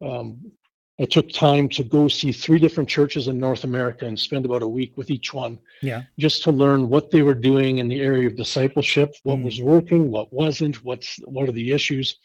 um, 0.00 0.52
I 0.98 1.04
took 1.04 1.28
time 1.30 1.68
to 1.70 1.84
go 1.84 2.08
see 2.08 2.32
three 2.32 2.58
different 2.58 2.88
churches 2.88 3.28
in 3.28 3.38
North 3.38 3.64
America 3.64 4.06
and 4.06 4.18
spend 4.18 4.46
about 4.46 4.62
a 4.62 4.68
week 4.68 4.96
with 4.96 5.10
each 5.10 5.34
one, 5.34 5.58
Yeah. 5.82 6.04
just 6.18 6.42
to 6.44 6.52
learn 6.52 6.88
what 6.88 7.10
they 7.10 7.20
were 7.20 7.34
doing 7.34 7.78
in 7.78 7.88
the 7.88 8.00
area 8.00 8.26
of 8.26 8.34
discipleship, 8.36 9.14
what 9.24 9.38
Mm. 9.38 9.42
was 9.44 9.60
working, 9.60 10.10
what 10.10 10.32
wasn't, 10.32 10.82
what's 10.84 11.18
what 11.26 11.48
are 11.48 11.52
the 11.52 11.72
issues. 11.72 12.16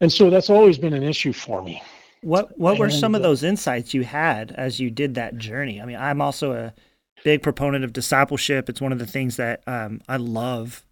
And 0.00 0.12
so 0.12 0.28
that's 0.28 0.50
always 0.50 0.76
been 0.76 0.92
an 0.92 1.04
issue 1.04 1.32
for 1.32 1.62
me. 1.62 1.82
What 2.22 2.58
What 2.58 2.78
were 2.78 2.90
some 2.90 3.14
of 3.14 3.20
uh, 3.20 3.28
those 3.28 3.42
insights 3.42 3.94
you 3.94 4.02
had 4.02 4.50
as 4.52 4.80
you 4.80 4.90
did 4.90 5.14
that 5.14 5.36
journey? 5.38 5.80
I 5.80 5.84
mean, 5.84 5.96
I'm 5.96 6.20
also 6.20 6.52
a 6.52 6.74
big 7.22 7.42
proponent 7.42 7.84
of 7.84 7.92
discipleship. 7.92 8.68
It's 8.68 8.80
one 8.80 8.92
of 8.92 8.98
the 8.98 9.06
things 9.06 9.36
that 9.36 9.62
um, 9.68 10.00
I 10.08 10.16
love 10.16 10.84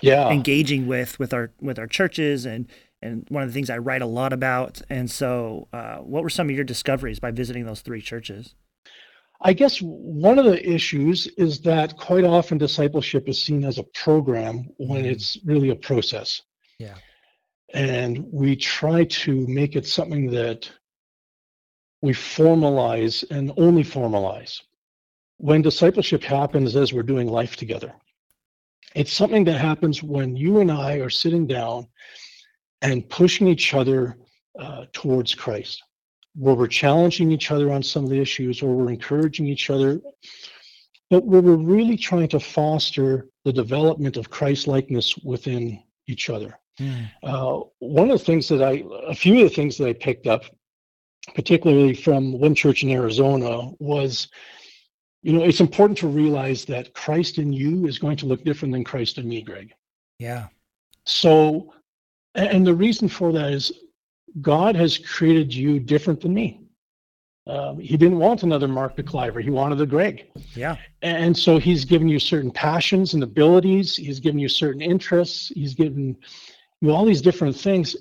Yeah. 0.00 0.30
engaging 0.30 0.86
with 0.86 1.18
with 1.18 1.32
our 1.34 1.50
with 1.60 1.78
our 1.78 1.86
churches 1.86 2.44
and 2.46 2.66
and 3.00 3.26
one 3.30 3.42
of 3.42 3.48
the 3.48 3.52
things 3.52 3.68
I 3.68 3.78
write 3.78 4.00
a 4.02 4.06
lot 4.06 4.32
about. 4.32 4.80
And 4.88 5.10
so, 5.10 5.66
uh, 5.72 5.96
what 5.98 6.22
were 6.22 6.30
some 6.30 6.48
of 6.48 6.54
your 6.54 6.64
discoveries 6.64 7.18
by 7.18 7.32
visiting 7.32 7.66
those 7.66 7.80
three 7.80 8.00
churches? 8.00 8.54
I 9.40 9.52
guess 9.54 9.78
one 9.78 10.38
of 10.38 10.44
the 10.44 10.64
issues 10.64 11.26
is 11.36 11.60
that 11.62 11.96
quite 11.96 12.22
often 12.22 12.58
discipleship 12.58 13.28
is 13.28 13.42
seen 13.42 13.64
as 13.64 13.78
a 13.78 13.82
program 13.82 14.68
when 14.76 15.02
Mhm. 15.02 15.10
it's 15.10 15.36
really 15.44 15.70
a 15.70 15.74
process. 15.74 16.42
Yeah. 16.78 16.94
And 17.74 18.24
we 18.32 18.54
try 18.54 19.02
to 19.04 19.46
make 19.48 19.74
it 19.74 19.84
something 19.86 20.30
that 20.30 20.70
we 22.02 22.12
formalize 22.12 23.28
and 23.30 23.52
only 23.56 23.82
formalize. 23.84 24.60
when 25.38 25.60
discipleship 25.60 26.22
happens 26.22 26.76
as 26.76 26.92
we're 26.92 27.02
doing 27.02 27.26
life 27.26 27.56
together. 27.56 27.92
It's 28.94 29.12
something 29.12 29.44
that 29.44 29.58
happens 29.58 30.02
when 30.02 30.36
you 30.36 30.60
and 30.60 30.70
I 30.70 30.96
are 30.96 31.10
sitting 31.10 31.46
down 31.46 31.88
and 32.82 33.08
pushing 33.08 33.46
each 33.46 33.74
other 33.74 34.18
uh, 34.58 34.84
towards 34.92 35.34
Christ, 35.34 35.82
where 36.34 36.54
we're 36.54 36.66
challenging 36.66 37.30
each 37.32 37.50
other 37.50 37.72
on 37.72 37.82
some 37.82 38.04
of 38.04 38.10
the 38.10 38.20
issues, 38.20 38.62
or 38.62 38.74
we're 38.74 38.90
encouraging 38.90 39.46
each 39.46 39.70
other, 39.70 40.00
but 41.10 41.24
where 41.24 41.40
we're 41.40 41.56
really 41.56 41.96
trying 41.96 42.28
to 42.28 42.40
foster 42.40 43.28
the 43.44 43.52
development 43.52 44.16
of 44.16 44.30
Christ 44.30 44.66
likeness 44.66 45.16
within 45.18 45.82
each 46.06 46.28
other. 46.28 46.58
Mm. 46.80 47.10
Uh, 47.22 47.60
one 47.78 48.10
of 48.10 48.18
the 48.18 48.24
things 48.24 48.48
that 48.48 48.62
I, 48.62 48.82
a 49.06 49.14
few 49.14 49.36
of 49.36 49.50
the 49.50 49.54
things 49.54 49.76
that 49.78 49.88
I 49.88 49.92
picked 49.92 50.26
up, 50.26 50.44
particularly 51.34 51.94
from 51.94 52.38
one 52.38 52.54
church 52.54 52.82
in 52.82 52.90
Arizona, 52.90 53.70
was 53.78 54.28
you 55.22 55.32
know, 55.32 55.44
it's 55.44 55.60
important 55.60 55.98
to 55.98 56.08
realize 56.08 56.64
that 56.64 56.94
Christ 56.94 57.38
in 57.38 57.52
you 57.52 57.86
is 57.86 57.98
going 57.98 58.16
to 58.18 58.26
look 58.26 58.44
different 58.44 58.72
than 58.72 58.84
Christ 58.84 59.18
in 59.18 59.28
me, 59.28 59.42
Greg. 59.42 59.72
Yeah. 60.18 60.48
So, 61.04 61.72
and 62.34 62.66
the 62.66 62.74
reason 62.74 63.08
for 63.08 63.32
that 63.32 63.52
is 63.52 63.72
God 64.40 64.74
has 64.74 64.98
created 64.98 65.54
you 65.54 65.78
different 65.78 66.20
than 66.20 66.34
me. 66.34 66.60
Um, 67.46 67.78
he 67.78 67.96
didn't 67.96 68.18
want 68.18 68.44
another 68.44 68.68
Mark 68.68 68.96
DeCliver. 68.96 69.42
He 69.42 69.50
wanted 69.50 69.80
a 69.80 69.86
Greg. 69.86 70.30
Yeah. 70.54 70.76
And 71.02 71.36
so 71.36 71.58
he's 71.58 71.84
given 71.84 72.08
you 72.08 72.20
certain 72.20 72.52
passions 72.52 73.14
and 73.14 73.22
abilities. 73.22 73.96
He's 73.96 74.20
given 74.20 74.38
you 74.38 74.48
certain 74.48 74.80
interests. 74.80 75.48
He's 75.48 75.74
given 75.74 76.16
you 76.80 76.92
all 76.92 77.04
these 77.04 77.22
different 77.22 77.56
things. 77.56 77.96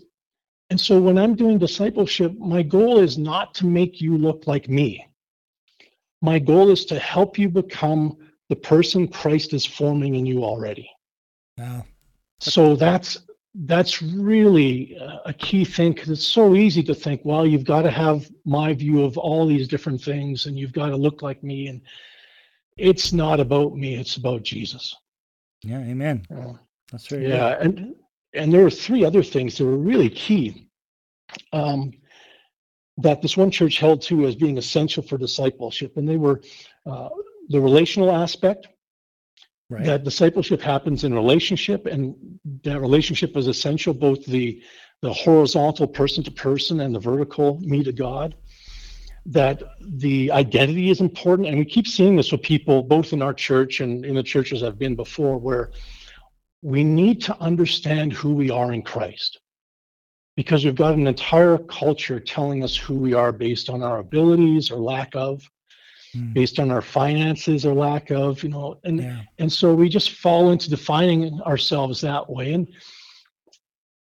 And 0.69 0.79
so 0.79 1.01
when 1.01 1.17
I'm 1.17 1.35
doing 1.35 1.57
discipleship, 1.57 2.37
my 2.37 2.61
goal 2.61 2.99
is 2.99 3.17
not 3.17 3.53
to 3.55 3.65
make 3.65 3.99
you 3.99 4.17
look 4.17 4.45
like 4.47 4.69
me 4.69 5.05
my 6.21 6.39
goal 6.39 6.69
is 6.69 6.85
to 6.85 6.99
help 6.99 7.37
you 7.37 7.49
become 7.49 8.17
the 8.49 8.55
person 8.55 9.07
Christ 9.07 9.53
is 9.53 9.65
forming 9.65 10.15
in 10.15 10.25
you 10.25 10.43
already. 10.43 10.89
Wow. 11.57 11.85
So 12.39 12.75
that's 12.75 13.17
that's 13.53 14.01
really 14.01 14.97
a 15.25 15.33
key 15.33 15.65
thing 15.65 15.91
because 15.91 16.09
it's 16.09 16.25
so 16.25 16.55
easy 16.55 16.81
to 16.83 16.95
think, 16.95 17.21
well, 17.23 17.45
you've 17.45 17.65
got 17.65 17.81
to 17.81 17.91
have 17.91 18.29
my 18.45 18.73
view 18.73 19.03
of 19.03 19.17
all 19.17 19.45
these 19.45 19.67
different 19.67 20.01
things, 20.01 20.45
and 20.45 20.57
you've 20.57 20.71
got 20.71 20.87
to 20.87 20.95
look 20.95 21.21
like 21.21 21.43
me, 21.43 21.67
and 21.67 21.81
it's 22.77 23.11
not 23.11 23.39
about 23.39 23.75
me; 23.75 23.95
it's 23.95 24.15
about 24.15 24.43
Jesus. 24.43 24.95
Yeah, 25.63 25.79
Amen. 25.79 26.25
Uh, 26.33 26.53
that's 26.91 27.07
very 27.07 27.27
yeah, 27.27 27.57
good. 27.57 27.77
and 27.77 27.95
and 28.33 28.53
there 28.53 28.63
were 28.63 28.69
three 28.69 29.03
other 29.03 29.23
things 29.23 29.57
that 29.57 29.65
were 29.65 29.77
really 29.77 30.09
key. 30.09 30.67
Um, 31.53 31.91
that 33.01 33.21
this 33.21 33.37
one 33.37 33.51
church 33.51 33.77
held 33.77 34.01
to 34.03 34.25
as 34.25 34.35
being 34.35 34.57
essential 34.57 35.03
for 35.03 35.17
discipleship, 35.17 35.97
and 35.97 36.07
they 36.07 36.17
were 36.17 36.41
uh, 36.85 37.09
the 37.49 37.59
relational 37.59 38.11
aspect. 38.11 38.67
Right. 39.69 39.85
That 39.85 40.03
discipleship 40.03 40.61
happens 40.61 41.05
in 41.05 41.13
relationship, 41.13 41.85
and 41.85 42.13
that 42.63 42.81
relationship 42.81 43.37
is 43.37 43.47
essential, 43.47 43.93
both 43.93 44.25
the 44.25 44.61
the 45.01 45.13
horizontal 45.13 45.87
person 45.87 46.23
to 46.23 46.31
person 46.31 46.81
and 46.81 46.93
the 46.93 46.99
vertical 46.99 47.59
me 47.61 47.83
to 47.83 47.91
God. 47.91 48.35
That 49.25 49.63
the 49.79 50.31
identity 50.31 50.89
is 50.89 50.99
important, 50.99 51.47
and 51.47 51.57
we 51.57 51.65
keep 51.65 51.87
seeing 51.87 52.15
this 52.15 52.31
with 52.31 52.41
people, 52.41 52.83
both 52.83 53.13
in 53.13 53.21
our 53.21 53.33
church 53.33 53.79
and 53.79 54.03
in 54.03 54.15
the 54.15 54.23
churches 54.23 54.61
I've 54.61 54.79
been 54.79 54.95
before, 54.95 55.37
where 55.37 55.71
we 56.61 56.83
need 56.83 57.21
to 57.23 57.39
understand 57.39 58.13
who 58.13 58.33
we 58.33 58.51
are 58.51 58.73
in 58.73 58.81
Christ 58.81 59.40
because 60.41 60.65
we've 60.65 60.73
got 60.73 60.95
an 60.95 61.05
entire 61.05 61.59
culture 61.59 62.19
telling 62.19 62.63
us 62.63 62.75
who 62.75 62.95
we 62.95 63.13
are 63.13 63.31
based 63.31 63.69
on 63.69 63.83
our 63.83 63.99
abilities 63.99 64.71
or 64.71 64.77
lack 64.77 65.15
of 65.15 65.39
mm. 66.15 66.33
based 66.33 66.57
on 66.57 66.71
our 66.71 66.81
finances 66.81 67.63
or 67.63 67.75
lack 67.75 68.09
of 68.09 68.41
you 68.41 68.49
know 68.49 68.79
and 68.83 69.03
yeah. 69.03 69.21
and 69.37 69.53
so 69.53 69.71
we 69.75 69.87
just 69.87 70.13
fall 70.13 70.49
into 70.49 70.67
defining 70.67 71.39
ourselves 71.41 72.01
that 72.01 72.27
way. 72.27 72.53
And 72.53 72.67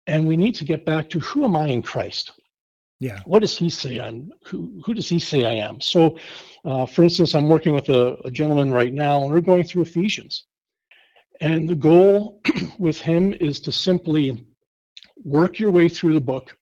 and 0.06 0.28
we 0.28 0.37
need 0.37 0.54
to 0.54 0.64
get 0.64 0.87
back 0.87 1.10
to 1.10 1.18
who 1.18 1.44
am 1.44 1.56
i 1.56 1.66
in 1.66 1.82
christ? 1.82 2.30
Yeah. 3.00 3.18
What 3.25 3.40
does 3.40 3.58
he 3.58 3.68
say 3.68 3.99
i'm 3.99 4.30
who 4.44 4.80
who 4.84 4.94
does 4.94 5.08
he 5.08 5.18
say 5.18 5.44
i 5.44 5.54
am? 5.68 5.80
So 5.80 6.16
uh, 6.64 6.87
for 6.87 7.02
instance 7.02 7.34
i'm 7.34 7.49
working 7.49 7.75
with 7.75 7.88
a, 7.88 8.18
a 8.25 8.30
gentleman 8.30 8.70
right 8.70 8.94
now 8.94 9.20
and 9.22 9.32
we're 9.32 9.40
going 9.40 9.64
through 9.64 9.82
ephesians. 9.82 10.44
And 11.40 11.68
the 11.68 11.75
goal 11.75 12.40
with 12.78 13.00
him 13.00 13.32
is 13.40 13.58
to 13.62 13.72
simply 13.72 14.46
work 15.24 15.58
your 15.58 15.70
way 15.70 15.88
through 15.88 16.14
the 16.14 16.20
book 16.20 16.56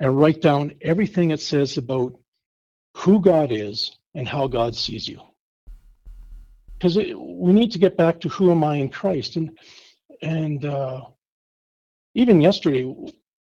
and 0.00 0.18
write 0.18 0.40
down 0.40 0.72
everything 0.82 1.30
it 1.30 1.40
says 1.40 1.76
about 1.76 2.18
who 2.96 3.20
God 3.20 3.52
is 3.52 3.96
and 4.14 4.28
how 4.28 4.46
God 4.46 4.74
sees 4.74 5.08
you. 5.08 5.20
Because 6.74 6.96
we 6.96 7.52
need 7.52 7.72
to 7.72 7.78
get 7.78 7.96
back 7.96 8.20
to 8.20 8.28
who 8.28 8.50
am 8.50 8.64
I 8.64 8.76
in 8.76 8.88
Christ, 8.88 9.36
and 9.36 9.56
and 10.22 10.64
uh, 10.64 11.02
even 12.14 12.40
yesterday, 12.40 12.92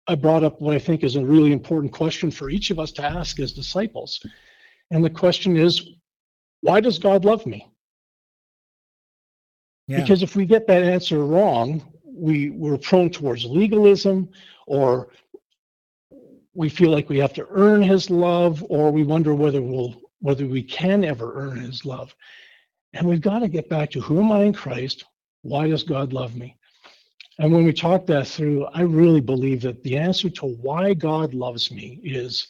I 0.07 0.15
brought 0.15 0.43
up 0.43 0.61
what 0.61 0.75
I 0.75 0.79
think 0.79 1.03
is 1.03 1.15
a 1.15 1.25
really 1.25 1.51
important 1.51 1.91
question 1.91 2.29
for 2.29 2.49
each 2.49 2.69
of 2.71 2.79
us 2.79 2.91
to 2.93 3.03
ask 3.03 3.39
as 3.39 3.53
disciples, 3.53 4.23
and 4.91 5.03
the 5.03 5.09
question 5.09 5.57
is, 5.57 5.89
why 6.61 6.81
does 6.81 6.99
God 6.99 7.25
love 7.25 7.45
me? 7.45 7.67
Yeah. 9.87 10.01
Because 10.01 10.23
if 10.23 10.35
we 10.35 10.45
get 10.45 10.67
that 10.67 10.83
answer 10.83 11.23
wrong, 11.23 11.94
we 12.15 12.49
we're 12.51 12.77
prone 12.77 13.09
towards 13.09 13.45
legalism 13.45 14.29
or 14.67 15.09
we 16.53 16.69
feel 16.69 16.89
like 16.89 17.09
we 17.09 17.19
have 17.19 17.33
to 17.33 17.45
earn 17.51 17.83
his 17.83 18.09
love 18.09 18.65
or 18.69 18.89
we 18.91 19.03
wonder 19.03 19.35
whether 19.35 19.61
we'll 19.61 20.01
whether 20.19 20.47
we 20.47 20.63
can 20.63 21.03
ever 21.03 21.33
earn 21.35 21.57
his 21.57 21.85
love. 21.85 22.15
And 22.93 23.07
we've 23.07 23.21
got 23.21 23.39
to 23.39 23.49
get 23.49 23.69
back 23.69 23.91
to 23.91 24.01
who 24.01 24.19
am 24.19 24.31
i 24.31 24.43
in 24.43 24.53
christ? 24.53 25.03
Why 25.41 25.67
does 25.67 25.83
god 25.83 26.13
love 26.13 26.35
me? 26.35 26.57
And 27.37 27.51
when 27.51 27.65
we 27.65 27.73
talk 27.73 28.05
that 28.05 28.27
through 28.27 28.65
i 28.73 28.81
really 28.81 29.21
believe 29.21 29.61
that 29.61 29.83
the 29.83 29.97
answer 29.97 30.29
to 30.29 30.45
why 30.45 30.93
god 30.93 31.33
loves 31.33 31.69
me 31.71 31.99
is 32.03 32.47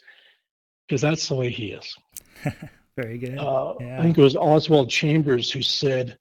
because 0.88 1.02
that's 1.02 1.28
the 1.28 1.36
way 1.36 1.50
he 1.50 1.72
is. 1.72 1.98
Very 2.96 3.18
good. 3.18 3.38
Uh, 3.40 3.74
yeah. 3.80 4.00
i 4.00 4.04
think 4.04 4.18
it 4.18 4.22
was 4.22 4.36
oswald 4.36 4.90
chambers 4.90 5.52
who 5.52 5.62
said 5.62 6.18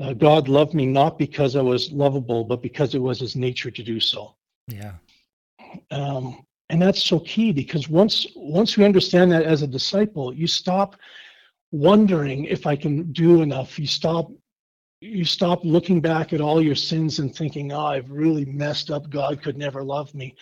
uh, 0.00 0.12
God 0.12 0.48
loved 0.48 0.74
me 0.74 0.86
not 0.86 1.18
because 1.18 1.56
I 1.56 1.62
was 1.62 1.92
lovable, 1.92 2.44
but 2.44 2.62
because 2.62 2.94
it 2.94 3.02
was 3.02 3.20
his 3.20 3.36
nature 3.36 3.70
to 3.70 3.82
do 3.82 4.00
so. 4.00 4.34
Yeah. 4.66 4.94
Um, 5.90 6.44
and 6.70 6.80
that's 6.80 7.02
so 7.02 7.20
key 7.20 7.52
because 7.52 7.88
once 7.88 8.26
once 8.34 8.76
we 8.76 8.84
understand 8.84 9.30
that 9.32 9.44
as 9.44 9.62
a 9.62 9.66
disciple, 9.66 10.32
you 10.32 10.46
stop 10.46 10.96
wondering 11.70 12.44
if 12.46 12.66
I 12.66 12.76
can 12.76 13.12
do 13.12 13.42
enough. 13.42 13.78
You 13.78 13.86
stop 13.86 14.30
you 15.00 15.24
stop 15.24 15.60
looking 15.64 16.00
back 16.00 16.32
at 16.32 16.40
all 16.40 16.62
your 16.62 16.74
sins 16.74 17.18
and 17.18 17.34
thinking, 17.34 17.72
oh, 17.72 17.86
I've 17.86 18.10
really 18.10 18.46
messed 18.46 18.90
up. 18.90 19.10
God 19.10 19.42
could 19.42 19.58
never 19.58 19.84
love 19.84 20.14
me. 20.14 20.34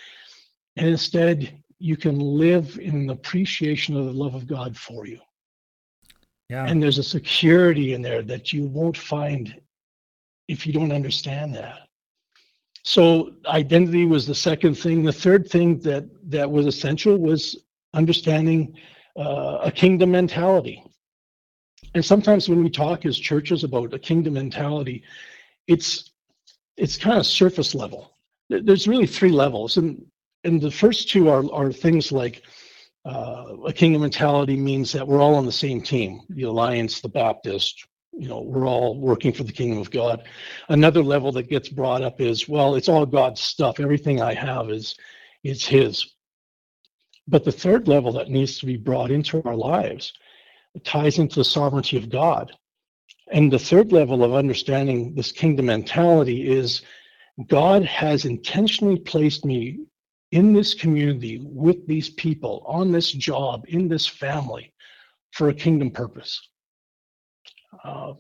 And 0.76 0.87
instead, 0.87 1.62
you 1.78 1.97
can 1.97 2.18
live 2.18 2.78
in 2.78 2.94
an 2.94 3.11
appreciation 3.11 3.97
of 3.97 4.04
the 4.04 4.12
love 4.12 4.35
of 4.35 4.47
God 4.47 4.76
for 4.76 5.04
you. 5.06 5.18
Yeah. 6.52 6.66
And 6.66 6.82
there's 6.82 6.99
a 6.99 7.02
security 7.02 7.94
in 7.94 8.02
there 8.02 8.21
that 8.25 8.52
you 8.52 8.66
won't 8.66 8.99
find 8.99 9.59
if 10.49 10.66
you 10.66 10.73
don't 10.75 10.92
understand 10.92 11.54
that. 11.54 11.88
So 12.82 13.32
identity 13.47 14.04
was 14.04 14.26
the 14.26 14.35
second 14.35 14.75
thing. 14.75 15.02
The 15.02 15.14
third 15.14 15.49
thing 15.49 15.78
that 15.78 16.04
that 16.30 16.50
was 16.50 16.66
essential 16.66 17.16
was 17.16 17.64
understanding 17.94 18.76
uh, 19.18 19.61
a 19.62 19.71
kingdom 19.71 20.11
mentality. 20.11 20.85
And 21.94 22.04
sometimes 22.04 22.50
when 22.50 22.62
we 22.62 22.68
talk 22.68 23.06
as 23.06 23.18
churches 23.18 23.64
about 23.64 23.94
a 23.94 23.99
kingdom 23.99 24.35
mentality, 24.35 25.04
it's 25.68 26.11
it's 26.76 26.99
kind 26.99 27.18
of 27.18 27.25
surface 27.25 27.75
level. 27.75 28.12
There's 28.50 28.87
really 28.87 29.06
three 29.06 29.32
levels, 29.32 29.78
and 29.78 30.04
and 30.44 30.61
the 30.61 30.71
first 30.71 31.09
two 31.09 31.30
are 31.30 31.50
are 31.50 31.73
things 31.73 32.12
like 32.12 32.42
uh, 33.04 33.56
a 33.66 33.73
kingdom 33.73 34.02
mentality 34.02 34.56
means 34.56 34.92
that 34.92 35.06
we're 35.06 35.21
all 35.21 35.35
on 35.35 35.47
the 35.47 35.52
same 35.52 35.80
team 35.80 36.21
the 36.30 36.42
alliance 36.44 37.00
the 37.00 37.09
baptist 37.09 37.87
you 38.12 38.28
know 38.28 38.40
we're 38.40 38.66
all 38.66 38.99
working 38.99 39.32
for 39.32 39.44
the 39.44 39.52
kingdom 39.52 39.78
of 39.78 39.90
god. 39.90 40.25
Another 40.68 41.02
level 41.02 41.32
that 41.32 41.49
gets 41.49 41.68
brought 41.68 42.02
up 42.02 42.21
is 42.21 42.49
well 42.49 42.75
it's 42.75 42.88
all 42.88 43.06
god's 43.06 43.40
stuff. 43.40 43.80
Everything 43.80 44.21
i 44.21 44.35
have 44.35 44.71
is 44.71 44.94
is 45.42 45.66
his. 45.66 46.06
But 47.26 47.44
the 47.44 47.52
third 47.52 47.88
level 47.88 48.12
that 48.12 48.30
needs 48.30 48.59
to 48.59 48.66
be 48.66 48.76
brought 48.76 49.11
into 49.11 49.42
our 49.44 49.56
lives 49.56 50.12
ties 50.85 51.18
into 51.18 51.37
the 51.37 51.44
sovereignty 51.44 51.97
of 51.97 52.11
god. 52.11 52.52
And 53.30 53.52
the 53.52 53.59
third 53.59 53.92
level 53.92 54.25
of 54.25 54.35
understanding 54.35 55.14
this 55.14 55.32
kingdom 55.32 55.66
mentality 55.66 56.50
is 56.50 56.82
god 57.49 57.82
has 57.85 58.26
intentionally 58.26 58.99
placed 58.99 59.44
me 59.44 59.80
in 60.33 60.53
this 60.53 60.75
community 60.75 61.41
with 61.43 61.87
these 61.87 62.11
people 62.11 62.62
on 62.67 62.91
this 62.91 63.12
job 63.12 63.65
in 63.69 63.89
this 63.89 64.07
family 64.07 64.73
for 65.31 65.49
a 65.49 65.55
kingdom 65.55 65.91
purpose 65.91 66.49
uh, 67.85 68.12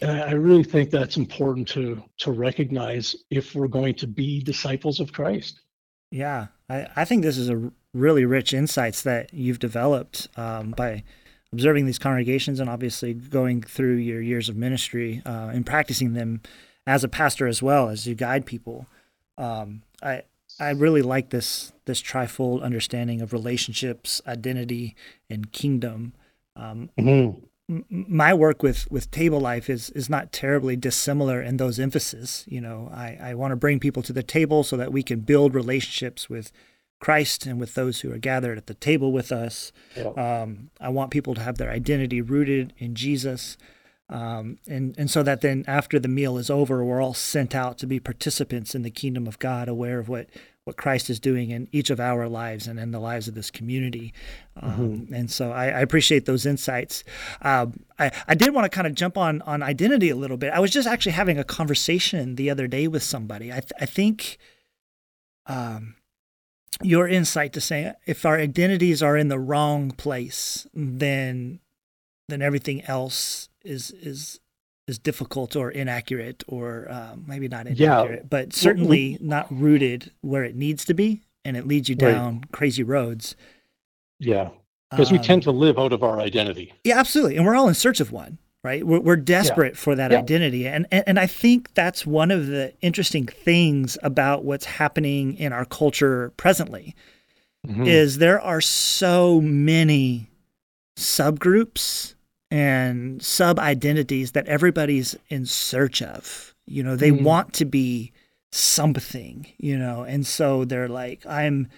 and 0.00 0.22
I 0.22 0.32
really 0.32 0.64
think 0.64 0.90
that's 0.90 1.16
important 1.16 1.68
to 1.68 2.02
to 2.18 2.32
recognize 2.32 3.16
if 3.30 3.54
we're 3.54 3.68
going 3.68 3.94
to 3.96 4.06
be 4.06 4.40
disciples 4.42 5.00
of 5.00 5.12
Christ. 5.12 5.60
Yeah, 6.10 6.46
I, 6.70 6.86
I 6.96 7.04
think 7.04 7.22
this 7.22 7.36
is 7.36 7.50
a 7.50 7.70
really 7.92 8.24
rich 8.24 8.54
insights 8.54 9.02
that 9.02 9.32
you've 9.34 9.58
developed 9.58 10.28
um, 10.36 10.70
by 10.70 11.02
observing 11.52 11.86
these 11.86 11.98
congregations 11.98 12.60
and 12.60 12.70
obviously 12.70 13.14
going 13.14 13.62
through 13.62 13.96
your 13.96 14.20
years 14.20 14.48
of 14.48 14.56
ministry 14.56 15.22
uh, 15.26 15.50
and 15.52 15.66
practicing 15.66 16.12
them 16.12 16.42
as 16.86 17.02
a 17.04 17.08
pastor 17.08 17.46
as 17.46 17.62
well 17.62 17.88
as 17.88 18.06
you 18.06 18.14
guide 18.14 18.46
people. 18.46 18.86
Um, 19.36 19.82
I 20.02 20.22
I 20.60 20.70
really 20.70 21.02
like 21.02 21.30
this 21.30 21.72
this 21.84 22.02
trifold 22.02 22.62
understanding 22.62 23.20
of 23.20 23.32
relationships, 23.32 24.20
identity, 24.26 24.94
and 25.30 25.52
kingdom. 25.52 26.14
Um, 26.56 26.90
mm-hmm. 26.98 27.40
m- 27.68 27.84
my 27.90 28.34
work 28.34 28.62
with 28.62 28.90
with 28.90 29.10
table 29.10 29.40
life 29.40 29.70
is 29.70 29.90
is 29.90 30.10
not 30.10 30.32
terribly 30.32 30.76
dissimilar 30.76 31.40
in 31.40 31.56
those 31.56 31.78
emphases. 31.78 32.44
You 32.48 32.60
know, 32.60 32.90
I, 32.92 33.18
I 33.20 33.34
want 33.34 33.52
to 33.52 33.56
bring 33.56 33.80
people 33.80 34.02
to 34.02 34.12
the 34.12 34.22
table 34.22 34.64
so 34.64 34.76
that 34.76 34.92
we 34.92 35.02
can 35.02 35.20
build 35.20 35.54
relationships 35.54 36.28
with 36.28 36.52
Christ 37.00 37.46
and 37.46 37.60
with 37.60 37.74
those 37.74 38.00
who 38.00 38.12
are 38.12 38.18
gathered 38.18 38.58
at 38.58 38.66
the 38.66 38.74
table 38.74 39.12
with 39.12 39.30
us. 39.30 39.72
Yeah. 39.96 40.08
Um, 40.08 40.70
I 40.80 40.88
want 40.88 41.12
people 41.12 41.34
to 41.34 41.40
have 41.40 41.58
their 41.58 41.70
identity 41.70 42.20
rooted 42.20 42.72
in 42.78 42.94
Jesus. 42.94 43.56
Um, 44.10 44.58
and, 44.66 44.94
and 44.98 45.10
so 45.10 45.22
that 45.22 45.42
then 45.42 45.64
after 45.66 45.98
the 45.98 46.08
meal 46.08 46.38
is 46.38 46.48
over, 46.48 46.82
we're 46.82 47.02
all 47.02 47.14
sent 47.14 47.54
out 47.54 47.76
to 47.78 47.86
be 47.86 48.00
participants 48.00 48.74
in 48.74 48.82
the 48.82 48.90
kingdom 48.90 49.26
of 49.26 49.38
God, 49.38 49.68
aware 49.68 49.98
of 49.98 50.08
what, 50.08 50.28
what 50.64 50.78
Christ 50.78 51.10
is 51.10 51.20
doing 51.20 51.50
in 51.50 51.68
each 51.72 51.90
of 51.90 52.00
our 52.00 52.26
lives 52.26 52.66
and 52.66 52.78
in 52.78 52.90
the 52.90 53.00
lives 53.00 53.28
of 53.28 53.34
this 53.34 53.50
community. 53.50 54.14
Um, 54.56 54.72
mm-hmm. 54.72 55.14
And 55.14 55.30
so 55.30 55.52
I, 55.52 55.66
I, 55.66 55.80
appreciate 55.80 56.24
those 56.24 56.46
insights. 56.46 57.04
Um, 57.42 57.80
I, 57.98 58.10
I 58.26 58.34
did 58.34 58.54
want 58.54 58.64
to 58.64 58.74
kind 58.74 58.86
of 58.86 58.94
jump 58.94 59.18
on, 59.18 59.42
on 59.42 59.62
identity 59.62 60.08
a 60.08 60.16
little 60.16 60.38
bit. 60.38 60.52
I 60.54 60.60
was 60.60 60.70
just 60.70 60.88
actually 60.88 61.12
having 61.12 61.38
a 61.38 61.44
conversation 61.44 62.36
the 62.36 62.48
other 62.48 62.66
day 62.66 62.88
with 62.88 63.02
somebody. 63.02 63.50
I, 63.50 63.60
th- 63.60 63.72
I 63.78 63.86
think 63.86 64.38
um, 65.46 65.96
your 66.82 67.08
insight 67.08 67.52
to 67.54 67.60
say 67.60 67.92
if 68.06 68.24
our 68.24 68.38
identities 68.38 69.02
are 69.02 69.16
in 69.16 69.28
the 69.28 69.38
wrong 69.38 69.90
place, 69.90 70.66
then 70.72 71.60
then 72.28 72.42
everything 72.42 72.84
else 72.84 73.47
is 73.68 73.90
is 73.90 74.40
is 74.86 74.98
difficult 74.98 75.54
or 75.54 75.70
inaccurate 75.70 76.42
or 76.48 76.90
um, 76.90 77.24
maybe 77.26 77.48
not 77.48 77.66
inaccurate, 77.66 78.20
yeah. 78.20 78.28
but 78.28 78.52
certainly 78.54 79.18
not 79.20 79.46
rooted 79.50 80.10
where 80.22 80.44
it 80.44 80.56
needs 80.56 80.84
to 80.86 80.94
be, 80.94 81.22
and 81.44 81.56
it 81.56 81.66
leads 81.66 81.88
you 81.88 81.94
down 81.94 82.36
right. 82.36 82.52
crazy 82.52 82.82
roads. 82.82 83.36
Yeah, 84.18 84.50
because 84.90 85.12
um, 85.12 85.18
we 85.18 85.22
tend 85.22 85.42
to 85.44 85.52
live 85.52 85.78
out 85.78 85.92
of 85.92 86.02
our 86.02 86.20
identity. 86.20 86.72
Yeah, 86.84 86.98
absolutely, 86.98 87.36
and 87.36 87.46
we're 87.46 87.54
all 87.54 87.68
in 87.68 87.74
search 87.74 88.00
of 88.00 88.12
one 88.12 88.38
right? 88.64 88.84
We're, 88.84 89.00
we're 89.00 89.16
desperate 89.16 89.74
yeah. 89.74 89.80
for 89.80 89.94
that 89.94 90.10
yeah. 90.10 90.18
identity. 90.18 90.66
And, 90.66 90.86
and, 90.90 91.04
and 91.06 91.18
I 91.18 91.26
think 91.26 91.74
that's 91.74 92.04
one 92.04 92.30
of 92.30 92.48
the 92.48 92.74
interesting 92.80 93.26
things 93.26 93.96
about 94.02 94.44
what's 94.44 94.64
happening 94.64 95.36
in 95.36 95.52
our 95.52 95.64
culture 95.64 96.32
presently 96.36 96.94
mm-hmm. 97.66 97.86
is 97.86 98.18
there 98.18 98.40
are 98.40 98.60
so 98.60 99.40
many 99.40 100.30
subgroups 100.96 102.14
and 102.50 103.22
sub 103.22 103.58
identities 103.58 104.32
that 104.32 104.48
everybody's 104.48 105.16
in 105.28 105.46
search 105.46 106.02
of. 106.02 106.54
You 106.66 106.82
know, 106.82 106.96
they 106.96 107.10
mm-hmm. 107.10 107.24
want 107.24 107.52
to 107.54 107.64
be 107.64 108.12
something, 108.52 109.46
you 109.58 109.78
know, 109.78 110.02
and 110.02 110.26
so 110.26 110.64
they're 110.64 110.88
like, 110.88 111.24
I'm 111.26 111.68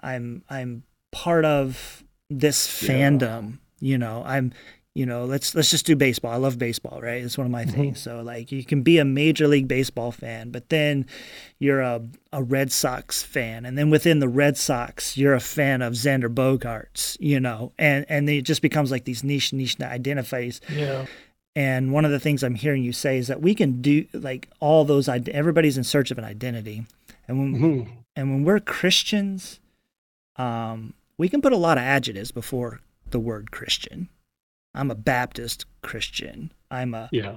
I'm 0.00 0.42
I'm 0.48 0.84
part 1.12 1.44
of 1.44 2.04
this 2.28 2.82
yeah. 2.82 2.90
fandom, 2.90 3.58
you 3.80 3.98
know, 3.98 4.22
I'm 4.24 4.52
you 4.94 5.06
know 5.06 5.24
let's 5.24 5.54
let's 5.54 5.70
just 5.70 5.86
do 5.86 5.94
baseball. 5.94 6.32
I 6.32 6.36
love 6.36 6.58
baseball 6.58 7.00
right? 7.00 7.22
It's 7.22 7.38
one 7.38 7.46
of 7.46 7.50
my 7.50 7.64
mm-hmm. 7.64 7.72
things. 7.72 8.00
So 8.00 8.22
like 8.22 8.50
you 8.50 8.64
can 8.64 8.82
be 8.82 8.98
a 8.98 9.04
major 9.04 9.46
league 9.46 9.68
baseball 9.68 10.10
fan 10.10 10.50
but 10.50 10.68
then 10.68 11.06
you're 11.58 11.80
a, 11.80 12.02
a 12.32 12.42
red 12.42 12.72
sox 12.72 13.22
fan. 13.22 13.64
And 13.64 13.78
then 13.78 13.90
within 13.90 14.18
the 14.18 14.28
red 14.28 14.56
sox 14.56 15.16
you're 15.16 15.34
a 15.34 15.40
fan 15.40 15.82
of 15.82 15.92
xander 15.92 16.32
bogaerts 16.32 17.16
you 17.20 17.38
know? 17.38 17.72
And 17.78 18.04
and 18.08 18.28
it 18.28 18.42
just 18.42 18.62
becomes 18.62 18.90
like 18.90 19.04
these 19.04 19.22
niche 19.22 19.52
niche 19.52 19.80
identifies. 19.80 20.60
Yeah. 20.68 21.06
And 21.54 21.92
one 21.92 22.04
of 22.04 22.10
the 22.10 22.20
things 22.20 22.42
i'm 22.42 22.56
hearing 22.56 22.82
you 22.82 22.92
say 22.92 23.16
is 23.18 23.28
that 23.28 23.40
we 23.40 23.54
can 23.54 23.80
do 23.80 24.06
like 24.12 24.48
all 24.58 24.84
those 24.84 25.08
everybody's 25.08 25.78
in 25.78 25.84
search 25.84 26.10
of 26.10 26.18
an 26.18 26.24
identity. 26.24 26.84
And 27.28 27.38
when 27.38 27.54
mm-hmm. 27.54 27.90
and 28.16 28.30
when 28.30 28.44
we're 28.44 28.58
christians 28.58 29.60
um 30.34 30.94
we 31.16 31.28
can 31.28 31.40
put 31.40 31.52
a 31.52 31.56
lot 31.56 31.78
of 31.78 31.84
adjectives 31.84 32.32
before 32.32 32.80
the 33.10 33.20
word 33.20 33.52
christian 33.52 34.08
I'm 34.74 34.90
a 34.90 34.94
Baptist 34.94 35.66
Christian. 35.82 36.52
I'm 36.70 36.94
a 36.94 37.08
yeah. 37.12 37.36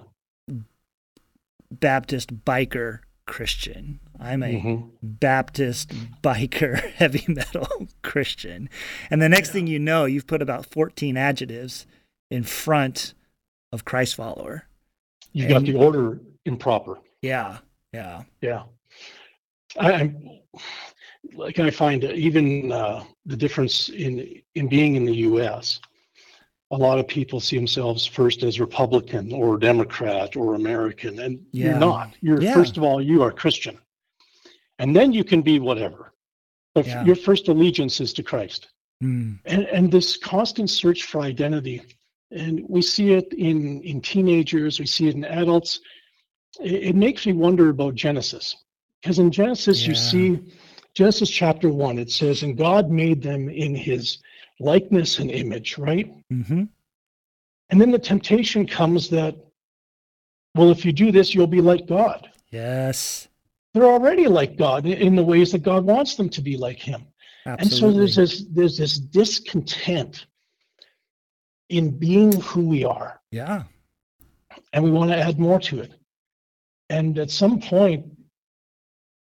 Baptist 1.72 2.44
biker 2.46 3.00
Christian. 3.26 4.00
I'm 4.20 4.44
a 4.44 4.62
mm-hmm. 4.62 4.88
Baptist 5.02 5.92
biker 6.22 6.80
heavy 6.94 7.26
metal 7.28 7.88
Christian. 8.04 8.70
And 9.10 9.22
the 9.22 9.30
next 9.30 9.50
yeah. 9.50 9.54
thing 9.54 9.68
you 9.68 9.80
know, 9.80 10.06
you've 10.06 10.28
put 10.28 10.42
about 10.42 10.68
14 10.68 11.18
adjectives 11.18 11.88
in 12.30 12.44
front 12.44 13.14
of 13.72 13.86
Christ 13.86 14.16
follower. 14.16 14.66
You 15.32 15.48
got 15.48 15.64
the 15.64 15.76
order 15.76 16.20
improper. 16.46 17.00
Yeah. 17.22 17.60
Yeah. 17.92 18.24
Yeah. 18.42 18.64
I, 19.80 19.92
am 19.94 20.40
like 21.34 21.58
I 21.58 21.72
find 21.72 22.04
even 22.04 22.72
uh, 22.72 23.04
the 23.26 23.36
difference 23.36 23.90
in 23.90 24.42
in 24.54 24.68
being 24.68 24.96
in 24.96 25.06
the 25.06 25.16
U.S 25.16 25.80
a 26.74 26.78
lot 26.88 26.98
of 26.98 27.08
people 27.08 27.40
see 27.40 27.56
themselves 27.56 28.04
first 28.06 28.42
as 28.42 28.60
Republican 28.60 29.32
or 29.32 29.58
Democrat 29.58 30.36
or 30.36 30.56
American, 30.56 31.20
and 31.20 31.40
yeah. 31.52 31.66
you're 31.66 31.80
not. 31.80 32.08
You're 32.22 32.42
yeah. 32.42 32.54
first 32.54 32.78
of 32.78 32.84
all, 32.84 33.00
you 33.00 33.22
are 33.22 33.32
Christian, 33.32 33.78
and 34.80 34.96
then 34.96 35.14
you 35.14 35.24
can 35.24 35.42
be 35.44 35.60
whatever. 35.60 36.14
But 36.74 36.88
yeah. 36.88 37.06
your 37.06 37.16
first 37.16 37.48
allegiance 37.48 38.02
is 38.02 38.12
to 38.14 38.24
Christ, 38.24 38.70
mm. 39.04 39.38
and 39.46 39.64
and 39.66 39.92
this 39.92 40.18
constant 40.18 40.70
search 40.70 41.04
for 41.04 41.22
identity, 41.22 41.84
and 42.32 42.66
we 42.68 42.82
see 42.82 43.14
it 43.14 43.32
in 43.34 43.82
in 43.84 44.02
teenagers, 44.02 44.80
we 44.80 44.88
see 44.88 45.08
it 45.08 45.16
in 45.16 45.26
adults. 45.26 45.80
It, 46.60 46.90
it 46.90 46.96
makes 46.96 47.28
me 47.28 47.34
wonder 47.34 47.70
about 47.70 47.94
Genesis, 47.94 48.56
because 49.00 49.20
in 49.20 49.30
Genesis 49.30 49.86
you 49.86 49.94
see 49.94 50.40
Genesis 50.96 51.30
chapter 51.30 51.70
one, 51.70 52.00
it 52.00 52.10
says, 52.10 52.42
"And 52.42 52.58
God 52.58 52.90
made 52.90 53.22
them 53.22 53.48
in 53.48 53.76
His." 53.76 54.18
Likeness 54.64 55.20
and 55.20 55.30
image, 55.32 55.78
right? 55.78 56.12
Mm-hmm. 56.32 56.64
And 57.70 57.82
then 57.82 57.92
the 57.92 58.00
temptation 58.00 58.68
comes 58.68 59.10
that, 59.10 59.36
well, 60.56 60.70
if 60.70 60.86
you 60.86 60.92
do 60.92 61.12
this, 61.12 61.34
you'll 61.34 61.48
be 61.48 61.62
like 61.62 61.88
God. 61.88 62.30
Yes. 62.52 63.28
They're 63.74 63.86
already 63.86 64.28
like 64.28 64.56
God 64.56 64.86
in 64.86 65.16
the 65.16 65.24
ways 65.24 65.52
that 65.52 65.64
God 65.64 65.84
wants 65.84 66.16
them 66.16 66.30
to 66.30 66.42
be 66.42 66.58
like 66.58 66.80
Him. 66.80 67.08
Absolutely. 67.46 67.64
And 67.64 67.74
so 67.74 67.92
there's 67.92 68.16
this 68.16 68.46
there's 68.52 68.78
this 68.78 69.00
discontent 69.00 70.28
in 71.70 71.98
being 71.98 72.40
who 72.42 72.68
we 72.68 72.86
are. 72.86 73.20
Yeah. 73.32 73.64
And 74.74 74.84
we 74.84 74.92
want 74.92 75.10
to 75.12 75.18
add 75.18 75.40
more 75.40 75.60
to 75.62 75.80
it. 75.80 75.94
And 76.90 77.18
at 77.18 77.32
some 77.32 77.60
point, 77.60 78.06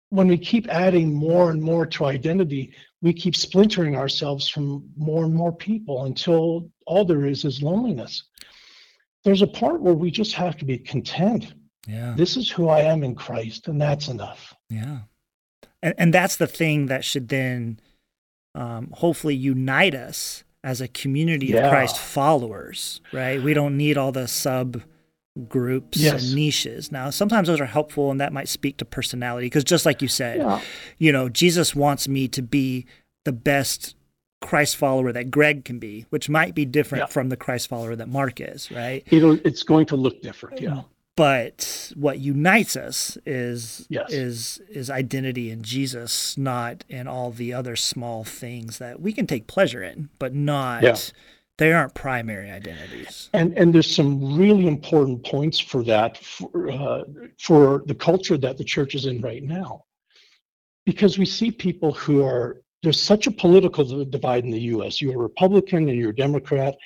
when 0.09 0.27
we 0.27 0.37
keep 0.37 0.67
adding 0.69 1.13
more 1.13 1.51
and 1.51 1.61
more 1.61 1.85
to 1.85 2.05
identity, 2.05 2.73
we 3.01 3.13
keep 3.13 3.35
splintering 3.35 3.95
ourselves 3.95 4.49
from 4.49 4.89
more 4.97 5.23
and 5.23 5.33
more 5.33 5.51
people 5.51 6.05
until 6.05 6.69
all 6.85 7.05
there 7.05 7.25
is 7.25 7.45
is 7.45 7.61
loneliness. 7.61 8.23
There's 9.23 9.41
a 9.41 9.47
part 9.47 9.81
where 9.81 9.93
we 9.93 10.11
just 10.11 10.33
have 10.33 10.57
to 10.57 10.65
be 10.65 10.77
content. 10.77 11.53
Yeah. 11.87 12.13
This 12.17 12.37
is 12.37 12.49
who 12.49 12.69
I 12.69 12.81
am 12.81 13.03
in 13.03 13.15
Christ, 13.15 13.67
and 13.67 13.81
that's 13.81 14.07
enough. 14.07 14.53
Yeah. 14.69 14.99
And, 15.81 15.93
and 15.97 16.13
that's 16.13 16.35
the 16.37 16.47
thing 16.47 16.87
that 16.87 17.05
should 17.05 17.29
then 17.29 17.79
um, 18.55 18.91
hopefully 18.93 19.35
unite 19.35 19.95
us 19.95 20.43
as 20.63 20.81
a 20.81 20.87
community 20.87 21.47
yeah. 21.47 21.65
of 21.65 21.71
Christ 21.71 21.97
followers, 21.97 23.01
right? 23.13 23.41
We 23.41 23.53
don't 23.53 23.77
need 23.77 23.97
all 23.97 24.11
the 24.11 24.27
sub 24.27 24.81
groups 25.47 25.97
yes. 25.97 26.23
and 26.23 26.35
niches. 26.35 26.91
Now, 26.91 27.09
sometimes 27.09 27.47
those 27.47 27.61
are 27.61 27.65
helpful 27.65 28.11
and 28.11 28.19
that 28.19 28.33
might 28.33 28.49
speak 28.49 28.77
to 28.77 28.85
personality 28.85 29.47
because 29.47 29.63
just 29.63 29.85
like 29.85 30.01
you 30.01 30.07
said, 30.07 30.37
yeah. 30.37 30.61
you 30.97 31.11
know, 31.11 31.29
Jesus 31.29 31.75
wants 31.75 32.07
me 32.07 32.27
to 32.29 32.41
be 32.41 32.85
the 33.25 33.31
best 33.31 33.95
Christ 34.41 34.77
follower 34.77 35.11
that 35.11 35.31
Greg 35.31 35.65
can 35.65 35.79
be, 35.79 36.05
which 36.09 36.29
might 36.29 36.55
be 36.55 36.65
different 36.65 37.03
yeah. 37.03 37.07
from 37.07 37.29
the 37.29 37.37
Christ 37.37 37.67
follower 37.67 37.95
that 37.95 38.07
Mark 38.07 38.39
is, 38.39 38.71
right? 38.71 39.03
It'll, 39.11 39.39
it's 39.45 39.63
going 39.63 39.85
to 39.87 39.95
look 39.95 40.21
different, 40.21 40.61
yeah. 40.61 40.69
Mm-hmm. 40.69 40.79
But 41.15 41.91
what 41.95 42.19
unites 42.19 42.77
us 42.77 43.17
is 43.25 43.85
yes. 43.89 44.09
is 44.09 44.61
is 44.69 44.89
identity 44.89 45.51
in 45.51 45.63
Jesus, 45.63 46.37
not 46.37 46.85
in 46.87 47.09
all 47.09 47.31
the 47.31 47.53
other 47.53 47.75
small 47.75 48.23
things 48.23 48.77
that 48.77 49.01
we 49.01 49.11
can 49.11 49.27
take 49.27 49.45
pleasure 49.45 49.83
in, 49.83 50.07
but 50.17 50.33
not 50.33 50.81
yeah 50.81 50.95
they 51.59 51.73
aren't 51.73 51.93
primary 51.93 52.49
identities. 52.49 53.29
And 53.33 53.55
and 53.57 53.73
there's 53.73 53.93
some 53.93 54.37
really 54.37 54.65
important 54.65 55.23
points 55.23 55.59
for 55.59 55.83
that 55.83 56.17
for, 56.17 56.71
uh, 56.71 57.03
for 57.37 57.83
the 57.85 57.93
culture 57.93 58.37
that 58.37 58.57
the 58.57 58.63
church 58.63 58.95
is 58.95 59.05
in 59.05 59.21
right 59.21 59.43
now, 59.43 59.83
because 60.85 61.19
we 61.19 61.25
see 61.25 61.51
people 61.51 61.91
who 61.91 62.23
are 62.23 62.61
there's 62.81 62.99
such 62.99 63.27
a 63.27 63.31
political 63.31 64.05
divide 64.05 64.45
in 64.45 64.51
the 64.51 64.61
U.S. 64.73 65.01
You're 65.01 65.15
a 65.15 65.17
Republican 65.17 65.89
and 65.89 65.97
you're 65.97 66.11
a 66.11 66.15
Democrat, 66.15 66.77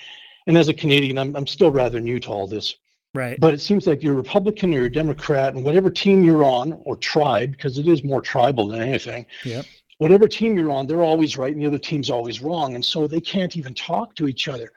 and 0.47 0.57
as 0.57 0.67
a 0.67 0.73
Canadian, 0.73 1.17
I'm 1.17 1.35
I'm 1.35 1.47
still 1.47 1.71
rather 1.71 1.99
new 1.99 2.19
to 2.21 2.29
all 2.29 2.47
this. 2.47 2.75
Right. 3.15 3.39
But 3.39 3.53
it 3.53 3.61
seems 3.61 3.85
like 3.85 4.01
you're 4.01 4.13
a 4.13 4.17
Republican 4.17 4.73
or 4.73 4.77
you're 4.77 4.85
a 4.87 4.91
Democrat, 4.91 5.53
and 5.53 5.63
whatever 5.63 5.91
team 5.91 6.23
you're 6.23 6.43
on 6.43 6.73
or 6.83 6.97
tribe, 6.97 7.51
because 7.51 7.77
it 7.77 7.87
is 7.87 8.03
more 8.03 8.21
tribal 8.21 8.67
than 8.69 8.81
anything. 8.81 9.27
Yep 9.45 9.65
whatever 10.03 10.27
team 10.27 10.57
you're 10.57 10.69
on, 10.69 10.85
they're 10.85 11.01
always 11.01 11.37
right 11.37 11.53
and 11.53 11.61
the 11.61 11.65
other 11.65 11.79
team's 11.79 12.09
always 12.09 12.41
wrong. 12.41 12.75
And 12.75 12.83
so 12.83 13.07
they 13.07 13.21
can't 13.21 13.55
even 13.55 13.73
talk 13.73 14.15
to 14.15 14.27
each 14.27 14.49
other. 14.49 14.69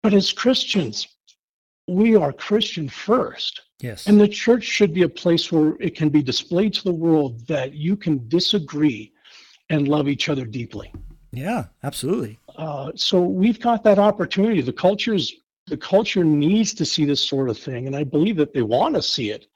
But 0.00 0.14
as 0.14 0.32
Christians, 0.32 1.08
we 1.88 2.14
are 2.14 2.32
Christian 2.32 2.88
first. 2.88 3.62
Yes. 3.80 4.06
And 4.06 4.20
the 4.20 4.28
church 4.28 4.62
should 4.62 4.94
be 4.94 5.02
a 5.02 5.08
place 5.08 5.50
where 5.50 5.74
it 5.80 5.96
can 5.96 6.08
be 6.08 6.22
displayed 6.22 6.72
to 6.74 6.84
the 6.84 6.92
world 6.92 7.44
that 7.48 7.74
you 7.74 7.96
can 7.96 8.28
disagree 8.28 9.12
and 9.70 9.88
love 9.88 10.06
each 10.08 10.28
other 10.28 10.44
deeply. 10.44 10.92
yeah, 11.32 11.64
absolutely. 11.82 12.38
Uh, 12.54 12.92
so 12.94 13.20
we've 13.22 13.58
got 13.58 13.82
that 13.82 13.98
opportunity. 13.98 14.60
The 14.60 14.72
culture's 14.72 15.34
the 15.66 15.76
culture 15.76 16.22
needs 16.22 16.74
to 16.74 16.84
see 16.84 17.04
this 17.04 17.20
sort 17.20 17.48
of 17.48 17.58
thing, 17.58 17.86
and 17.88 17.96
I 17.96 18.04
believe 18.04 18.36
that 18.36 18.52
they 18.52 18.62
want 18.62 18.94
to 18.94 19.02
see 19.02 19.30
it, 19.30 19.46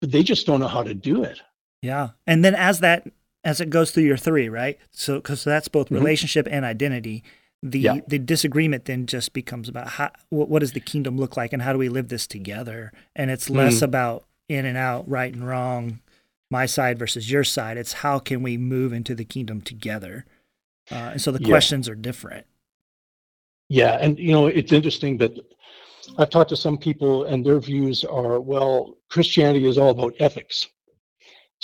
but 0.00 0.10
they 0.10 0.22
just 0.22 0.46
don't 0.46 0.60
know 0.60 0.68
how 0.68 0.82
to 0.82 0.92
do 0.92 1.22
it. 1.22 1.40
Yeah. 1.80 2.10
And 2.26 2.44
then 2.44 2.54
as 2.56 2.80
that 2.80 3.06
as 3.44 3.60
it 3.60 3.70
goes 3.70 3.90
through 3.90 4.04
your 4.04 4.16
three, 4.16 4.48
right? 4.48 4.78
So 4.90 5.20
cuz 5.20 5.44
that's 5.44 5.68
both 5.68 5.88
Mhm. 5.88 5.96
relationship 5.98 6.48
and 6.50 6.64
identity. 6.64 7.22
The 7.62 7.78
Yeah. 7.80 8.00
the 8.08 8.18
disagreement 8.18 8.86
then 8.86 9.06
just 9.06 9.32
becomes 9.32 9.68
about 9.68 9.88
how 9.90 10.10
what, 10.30 10.48
what 10.48 10.60
does 10.60 10.72
the 10.72 10.80
kingdom 10.80 11.16
look 11.16 11.36
like 11.36 11.52
and 11.52 11.62
how 11.62 11.72
do 11.72 11.78
we 11.78 11.88
live 11.88 12.08
this 12.08 12.26
together? 12.26 12.92
And 13.14 13.30
it's 13.30 13.48
less 13.50 13.78
Mhm. 13.78 13.82
about 13.82 14.24
in 14.48 14.64
and 14.66 14.76
out, 14.76 15.08
right 15.08 15.32
and 15.32 15.46
wrong, 15.46 16.00
my 16.50 16.66
side 16.66 16.98
versus 16.98 17.30
your 17.30 17.44
side. 17.44 17.76
It's 17.78 17.94
how 17.94 18.18
can 18.18 18.42
we 18.42 18.56
move 18.56 18.92
into 18.92 19.14
the 19.14 19.24
kingdom 19.24 19.60
together? 19.60 20.26
Uh, 20.90 21.10
and 21.12 21.22
so 21.22 21.30
the 21.30 21.40
Yeah. 21.40 21.48
questions 21.48 21.88
are 21.88 21.94
different. 21.94 22.46
Yeah, 23.68 23.96
and 24.00 24.18
you 24.18 24.32
know 24.32 24.46
it's 24.48 24.72
interesting 24.72 25.16
that 25.18 25.32
I've 26.18 26.30
talked 26.30 26.50
to 26.50 26.56
some 26.56 26.76
people, 26.76 27.24
and 27.24 27.46
their 27.46 27.60
views 27.60 28.04
are 28.04 28.40
well, 28.40 28.98
Christianity 29.08 29.66
is 29.66 29.78
all 29.78 29.90
about 29.90 30.14
ethics, 30.18 30.68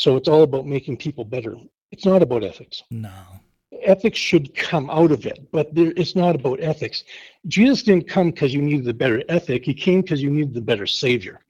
so 0.03 0.17
it's 0.17 0.29
all 0.29 0.45
about 0.45 0.65
making 0.65 0.97
people 0.97 1.25
better. 1.25 1.57
It's 1.91 2.07
not 2.07 2.23
about 2.23 2.45
ethics. 2.45 2.85
No. 2.91 3.11
ethics 3.83 4.19
should 4.19 4.55
come 4.55 4.89
out 4.91 5.11
of 5.11 5.27
it, 5.27 5.39
but 5.51 5.75
there, 5.75 5.93
it's 5.97 6.15
not 6.15 6.35
about 6.37 6.61
ethics. 6.63 7.03
Jesus 7.49 7.83
didn't 7.83 8.07
come 8.09 8.31
because 8.31 8.55
you 8.55 8.63
needed 8.63 8.85
the 8.85 8.95
better 8.95 9.23
ethic. 9.29 9.65
He 9.65 9.75
came 9.75 10.01
because 10.03 10.23
you 10.23 10.31
needed 10.31 10.55
the 10.55 10.61
better 10.61 10.87
savior. 10.87 11.41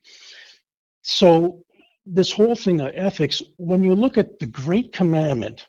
So 1.02 1.62
this 2.06 2.32
whole 2.32 2.54
thing 2.54 2.80
of 2.80 2.90
ethics, 2.94 3.42
when 3.58 3.84
you 3.84 3.94
look 3.94 4.16
at 4.16 4.38
the 4.38 4.46
great 4.46 4.92
commandment, 4.92 5.66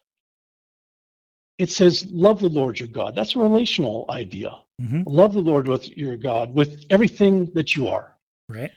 it 1.58 1.70
says, 1.70 2.08
love 2.10 2.39
the 2.39 2.48
Lord 2.50 2.80
your 2.80 2.88
God. 2.88 3.13
That's 3.15 3.36
a 3.36 3.39
relational 3.39 4.06
idea. 4.10 4.52
hmm 4.80 5.02
Love 5.06 5.34
the 5.34 5.42
Lord 5.42 5.68
with 5.68 5.86
your 5.98 6.15
God, 6.15 6.54
with 6.54 6.86
everything 6.89 7.52
that 7.56 7.76
you 7.76 7.89
are. 7.89 8.15
Right? 8.48 8.72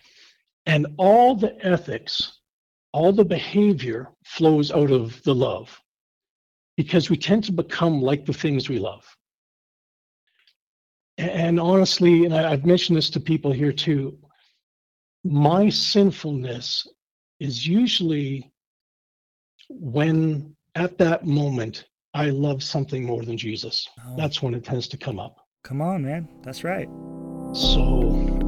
And 0.67 0.87
all 0.97 1.37
the 1.37 1.55
ethics, 1.65 2.39
all 2.93 3.13
the 3.13 3.25
behavior 3.25 4.09
flows 4.25 4.71
out 4.71 4.91
of 4.91 5.23
the 5.23 5.35
love 5.35 5.81
because 6.77 7.11
we 7.11 7.17
tend 7.17 7.45
to 7.45 7.53
become 7.53 8.01
like 8.03 8.25
the 8.27 8.33
things 8.33 8.69
we 8.69 8.79
love. 8.79 9.05
And 11.19 11.61
honestly, 11.61 12.25
and 12.25 12.35
I- 12.35 12.53
I've 12.53 12.65
mentioned 12.67 12.97
this 12.97 13.11
to 13.11 13.21
people 13.21 13.53
here 13.53 13.73
too, 13.73 14.19
my 15.25 15.69
sinfulness 15.69 16.87
is 17.41 17.67
usually 17.67 18.51
when 19.69 20.57
at 20.75 20.99
that 20.99 21.25
moment 21.27 21.87
I 22.15 22.31
love 22.31 22.63
something 22.63 23.05
more 23.05 23.23
than 23.23 23.37
Jesus. 23.37 23.89
Oh, 24.05 24.17
That's 24.17 24.43
when 24.43 24.55
it 24.55 24.65
tends 24.65 24.89
to 24.89 24.97
come 24.97 25.19
up. 25.19 25.37
come 25.65 25.81
on, 25.81 26.03
man. 26.05 26.29
That's 26.43 26.65
right. 26.65 26.89
So, 27.55 28.42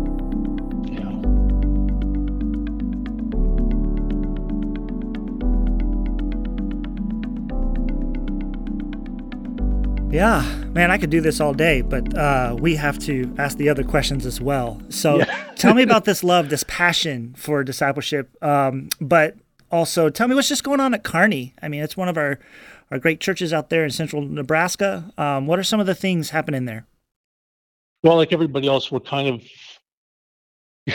Yeah, 10.14 10.42
man, 10.68 10.92
I 10.92 10.98
could 10.98 11.10
do 11.10 11.20
this 11.20 11.40
all 11.40 11.52
day, 11.52 11.82
but 11.82 12.16
uh, 12.16 12.54
we 12.60 12.76
have 12.76 13.00
to 13.00 13.34
ask 13.36 13.58
the 13.58 13.68
other 13.68 13.82
questions 13.82 14.24
as 14.26 14.40
well. 14.40 14.80
So 14.88 15.18
Yeah. 15.18 15.52
tell 15.56 15.74
me 15.74 15.82
about 15.82 16.04
this 16.10 16.22
love, 16.22 16.50
this 16.50 16.62
passion 16.68 17.34
for 17.36 17.64
discipleship, 17.64 18.30
um, 18.40 18.90
but 19.00 19.34
also 19.72 20.08
tell 20.10 20.28
me 20.28 20.36
what's 20.36 20.48
just 20.48 20.62
going 20.62 20.78
on 20.78 20.94
at 20.94 21.02
Kearney. 21.02 21.52
I 21.60 21.66
mean, 21.66 21.82
it's 21.82 21.96
one 21.96 22.08
of 22.08 22.16
our, 22.16 22.38
our 22.92 23.00
great 23.00 23.18
churches 23.18 23.52
out 23.52 23.70
there 23.70 23.82
in 23.82 23.90
central 23.90 24.22
Nebraska. 24.22 25.12
Um, 25.18 25.48
what 25.48 25.58
are 25.58 25.64
some 25.64 25.80
of 25.80 25.86
the 25.86 25.96
things 25.96 26.30
happening 26.30 26.64
there? 26.64 26.86
Well, 28.04 28.14
like 28.14 28.32
everybody 28.32 28.68
else, 28.68 28.92
we're 28.92 29.00
kind 29.00 29.42
of 30.86 30.94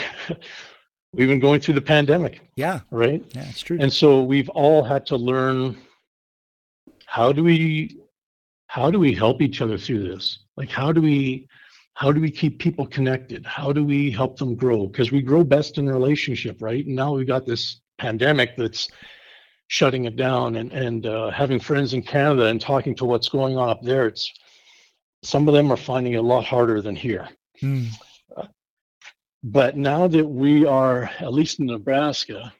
we've 1.12 1.28
been 1.28 1.40
going 1.40 1.60
through 1.60 1.74
the 1.74 1.82
pandemic, 1.82 2.40
Yeah, 2.56 2.80
right? 2.90 3.22
yeah, 3.34 3.50
it's 3.50 3.60
true. 3.60 3.76
And 3.78 3.92
so 3.92 4.22
we've 4.22 4.48
all 4.48 4.82
had 4.82 5.04
to 5.06 5.16
learn 5.18 5.76
how 7.04 7.32
do 7.32 7.44
we 7.44 7.98
how 8.70 8.88
do 8.88 9.00
we 9.00 9.12
help 9.12 9.42
each 9.42 9.60
other 9.60 9.76
through 9.76 10.08
this? 10.08 10.44
Like 10.56 10.70
how 10.70 10.92
do 10.92 11.02
we 11.02 11.48
how 11.94 12.12
do 12.12 12.20
we 12.20 12.30
keep 12.30 12.60
people 12.60 12.86
connected? 12.86 13.44
How 13.44 13.72
do 13.72 13.84
we 13.84 14.12
help 14.12 14.38
them 14.38 14.54
grow? 14.54 14.86
Because 14.86 15.10
we 15.10 15.22
grow 15.22 15.42
best 15.42 15.76
in 15.76 15.88
relationship, 15.88 16.62
right? 16.62 16.86
And 16.86 16.94
now 16.94 17.12
we've 17.14 17.26
got 17.26 17.44
this 17.44 17.80
pandemic 17.98 18.56
that's 18.56 18.88
shutting 19.66 20.04
it 20.04 20.14
down 20.14 20.54
and 20.54 20.70
and 20.72 21.04
uh, 21.04 21.30
having 21.30 21.58
friends 21.58 21.94
in 21.94 22.02
Canada 22.02 22.44
and 22.46 22.60
talking 22.60 22.94
to 22.94 23.04
what's 23.04 23.28
going 23.28 23.56
on 23.56 23.70
up 23.70 23.82
there. 23.82 24.06
It's 24.06 24.32
some 25.24 25.48
of 25.48 25.54
them 25.54 25.72
are 25.72 25.76
finding 25.76 26.12
it 26.12 26.24
a 26.24 26.30
lot 26.34 26.44
harder 26.44 26.80
than 26.80 26.94
here. 26.94 27.28
Mm, 27.60 27.88
But 29.42 29.76
now 29.76 30.06
that 30.06 30.26
we 30.26 30.64
are, 30.64 31.10
at 31.18 31.32
least 31.32 31.58
in 31.58 31.66
Nebraska, 31.66 32.52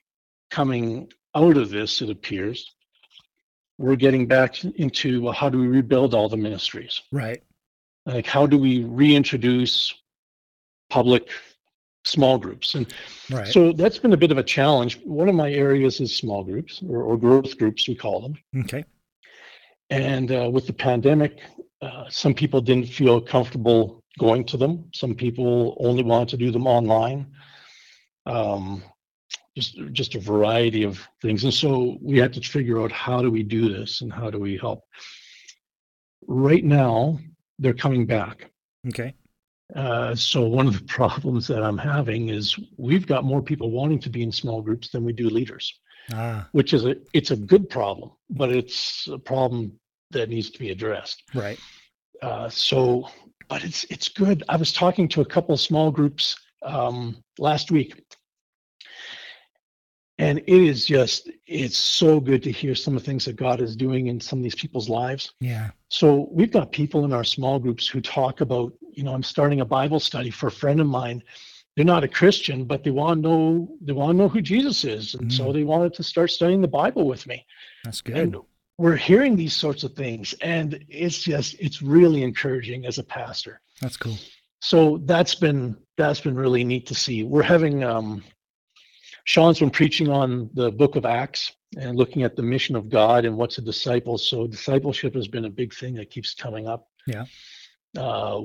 coming 0.51 1.12
out 1.37 1.57
of 1.57 1.70
this, 1.70 2.03
it 2.03 2.11
appears, 2.11 2.75
we're 3.81 3.97
getting 3.97 4.27
back 4.27 4.62
into 4.85 5.23
well, 5.23 5.33
how 5.33 5.49
do 5.49 5.59
we 5.59 5.66
rebuild 5.66 6.12
all 6.14 6.29
the 6.29 6.37
ministries? 6.37 7.01
right. 7.12 7.43
Like, 8.07 8.27
how 8.27 8.47
do 8.47 8.59
we 8.59 8.85
reintroduce 8.85 9.95
public 10.88 11.29
small 12.05 12.38
groups? 12.38 12.75
And 12.75 12.93
Right. 13.31 13.47
so 13.47 13.73
that's 13.73 13.99
been 13.99 14.12
a 14.12 14.16
bit 14.16 14.33
of 14.33 14.38
a 14.38 14.43
challenge. 14.43 14.99
One 15.05 15.29
of 15.29 15.35
my 15.35 15.51
areas 15.53 16.01
is 16.01 16.14
small 16.16 16.43
groups 16.45 16.83
or, 16.88 17.03
or 17.03 17.16
growth 17.16 17.57
groups, 17.59 17.88
we 17.88 17.95
call 17.95 18.21
them. 18.21 18.35
okay. 18.64 18.85
And 19.90 20.31
uh, 20.31 20.49
with 20.51 20.66
the 20.66 20.73
pandemic, 20.73 21.40
uh, 21.83 22.05
some 22.09 22.35
people 22.35 22.61
didn't 22.61 22.87
feel 22.88 23.21
comfortable 23.21 24.03
going 24.19 24.45
to 24.45 24.57
them. 24.57 24.85
Some 24.93 25.14
people 25.14 25.77
only 25.81 26.03
wanted 26.03 26.29
to 26.31 26.37
do 26.37 26.51
them 26.51 26.66
online. 26.66 27.27
Um, 28.27 28.83
just 29.57 29.79
just 29.93 30.15
a 30.15 30.21
variety 30.21 30.85
of 30.85 31.01
things, 31.23 31.45
and 31.45 31.53
so 31.53 31.99
we 32.01 32.19
had 32.19 32.33
to 32.35 32.41
figure 32.41 32.81
out 32.81 32.93
how 32.93 33.23
do 33.23 33.31
we 33.31 33.43
do 33.43 33.69
this 33.69 34.01
and 34.01 34.13
how 34.13 34.31
do 34.31 34.39
we 34.39 34.57
help. 34.57 34.85
Right 36.27 36.65
now, 36.65 37.19
they're 37.59 37.75
coming 37.75 38.07
back. 38.07 38.51
Okay. 38.89 39.15
Uh, 39.75 40.15
so 40.15 40.47
one 40.49 40.67
of 40.67 40.79
the 40.79 40.85
problems 40.99 41.47
that 41.49 41.63
I'm 41.63 41.79
having 41.79 42.29
is 42.29 42.57
we've 42.77 43.07
got 43.07 43.25
more 43.25 43.43
people 43.43 43.71
wanting 43.71 44.01
to 44.01 44.11
be 44.11 44.23
in 44.23 44.33
small 44.33 44.63
groups 44.63 44.91
than 44.91 45.05
we 45.05 45.13
do 45.13 45.29
leaders 45.29 45.81
Ah, 46.13 46.49
which 46.53 46.73
is 46.73 46.85
a 46.85 46.97
it's 47.13 47.31
a 47.31 47.37
good 47.37 47.69
problem, 47.69 48.11
but 48.31 48.51
it's 48.51 49.09
a 49.09 49.19
problem 49.19 49.73
that 50.11 50.29
needs 50.29 50.51
to 50.51 50.59
be 50.59 50.71
addressed. 50.71 51.23
right. 51.35 51.59
Uh, 52.23 52.49
so, 52.49 53.09
but 53.49 53.65
it's 53.65 53.85
it's 53.85 54.09
good. 54.09 54.43
I 54.49 54.57
was 54.57 54.73
talking 54.73 55.09
to 55.09 55.21
a 55.21 55.25
couple 55.25 55.55
of 55.55 55.61
small 55.61 55.91
groups 55.91 56.37
um, 56.63 57.23
last 57.39 57.71
week, 57.71 58.03
and 60.31 60.38
it 60.38 60.49
is 60.49 60.87
just 60.87 61.29
it's 61.49 61.77
so 61.77 62.21
good 62.21 62.40
to 62.45 62.53
hear 62.53 62.77
some 62.77 62.97
of 62.97 63.03
the 63.03 63.07
things 63.07 63.25
that 63.25 63.35
God 63.35 63.61
is 63.61 63.75
doing 63.75 64.07
in 64.07 64.21
some 64.21 64.38
of 64.38 64.45
these 64.45 64.55
people's 64.55 64.88
lives. 64.88 65.33
Yeah. 65.40 65.71
So 65.88 66.29
we've 66.31 66.53
got 66.53 66.71
people 66.71 67.05
in 67.05 67.12
our 67.12 67.25
small 67.25 67.59
groups 67.59 67.88
who 67.88 68.01
talk 68.01 68.40
about, 68.40 68.73
you 68.93 69.03
know, 69.03 69.12
I'm 69.12 69.25
starting 69.25 69.61
a 69.61 69.64
Bible 69.64 69.99
study 69.99 70.31
for 70.31 70.47
a 70.47 70.53
friend 70.53 70.79
of 70.81 70.87
mine. 70.87 71.25
They're 71.75 71.85
not 71.85 72.05
a 72.05 72.09
Christian, 72.09 72.64
but 72.64 72.85
they 72.85 72.93
want 72.93 73.23
to 73.25 73.29
know 73.29 73.77
they 73.81 73.93
want 73.93 74.11
to 74.12 74.16
know 74.23 74.29
who 74.29 74.40
Jesus 74.40 74.85
is, 74.85 75.14
and 75.16 75.33
so 75.33 75.47
Mm. 75.47 75.53
they 75.55 75.64
wanted 75.64 75.95
to 75.95 76.05
start 76.05 76.31
studying 76.31 76.61
the 76.61 76.69
Bible 76.69 77.07
with 77.09 77.27
me. 77.27 77.45
That's 77.85 78.01
good. 78.01 78.16
And 78.16 78.37
we're 78.79 78.97
hearing 78.97 79.35
these 79.35 79.55
sorts 79.55 79.83
of 79.83 79.95
things, 79.95 80.33
and 80.43 80.85
it's 80.88 81.19
just 81.19 81.57
it's 81.59 81.83
really 81.83 82.23
encouraging 82.23 82.87
as 82.87 82.99
a 82.99 83.05
pastor. 83.05 83.61
That's 83.81 83.97
cool. 83.97 84.16
So 84.61 84.99
that's 85.07 85.35
been 85.35 85.77
that's 85.97 86.21
been 86.21 86.37
really 86.37 86.62
neat 86.62 86.87
to 86.87 86.95
see. 86.95 87.25
We're 87.25 87.51
having 87.57 87.83
um, 87.83 88.23
Sean's 89.25 89.61
been 89.61 89.71
preaching 89.71 90.09
on 90.09 90.51
the 90.55 90.71
Book 90.71 90.97
of 90.97 91.05
Acts 91.05 91.53
and 91.79 91.97
looking 91.97 92.23
at 92.23 92.37
the 92.37 92.43
mission 92.43 92.75
of 92.77 92.89
God 92.89 93.25
and 93.25 93.37
what's 93.37 93.59
a 93.59 93.63
disciple. 93.63 94.19
So 94.19 94.47
discipleship 94.47 95.15
has 95.15 95.29
been 95.29 95.45
a 95.45 95.51
big 95.51 95.75
thing 95.75 95.95
that 95.95 96.11
keeps 96.11 96.35
coming 96.35 96.67
up. 96.67 96.87
Yeah. 97.07 97.25
Uh, 97.97 98.43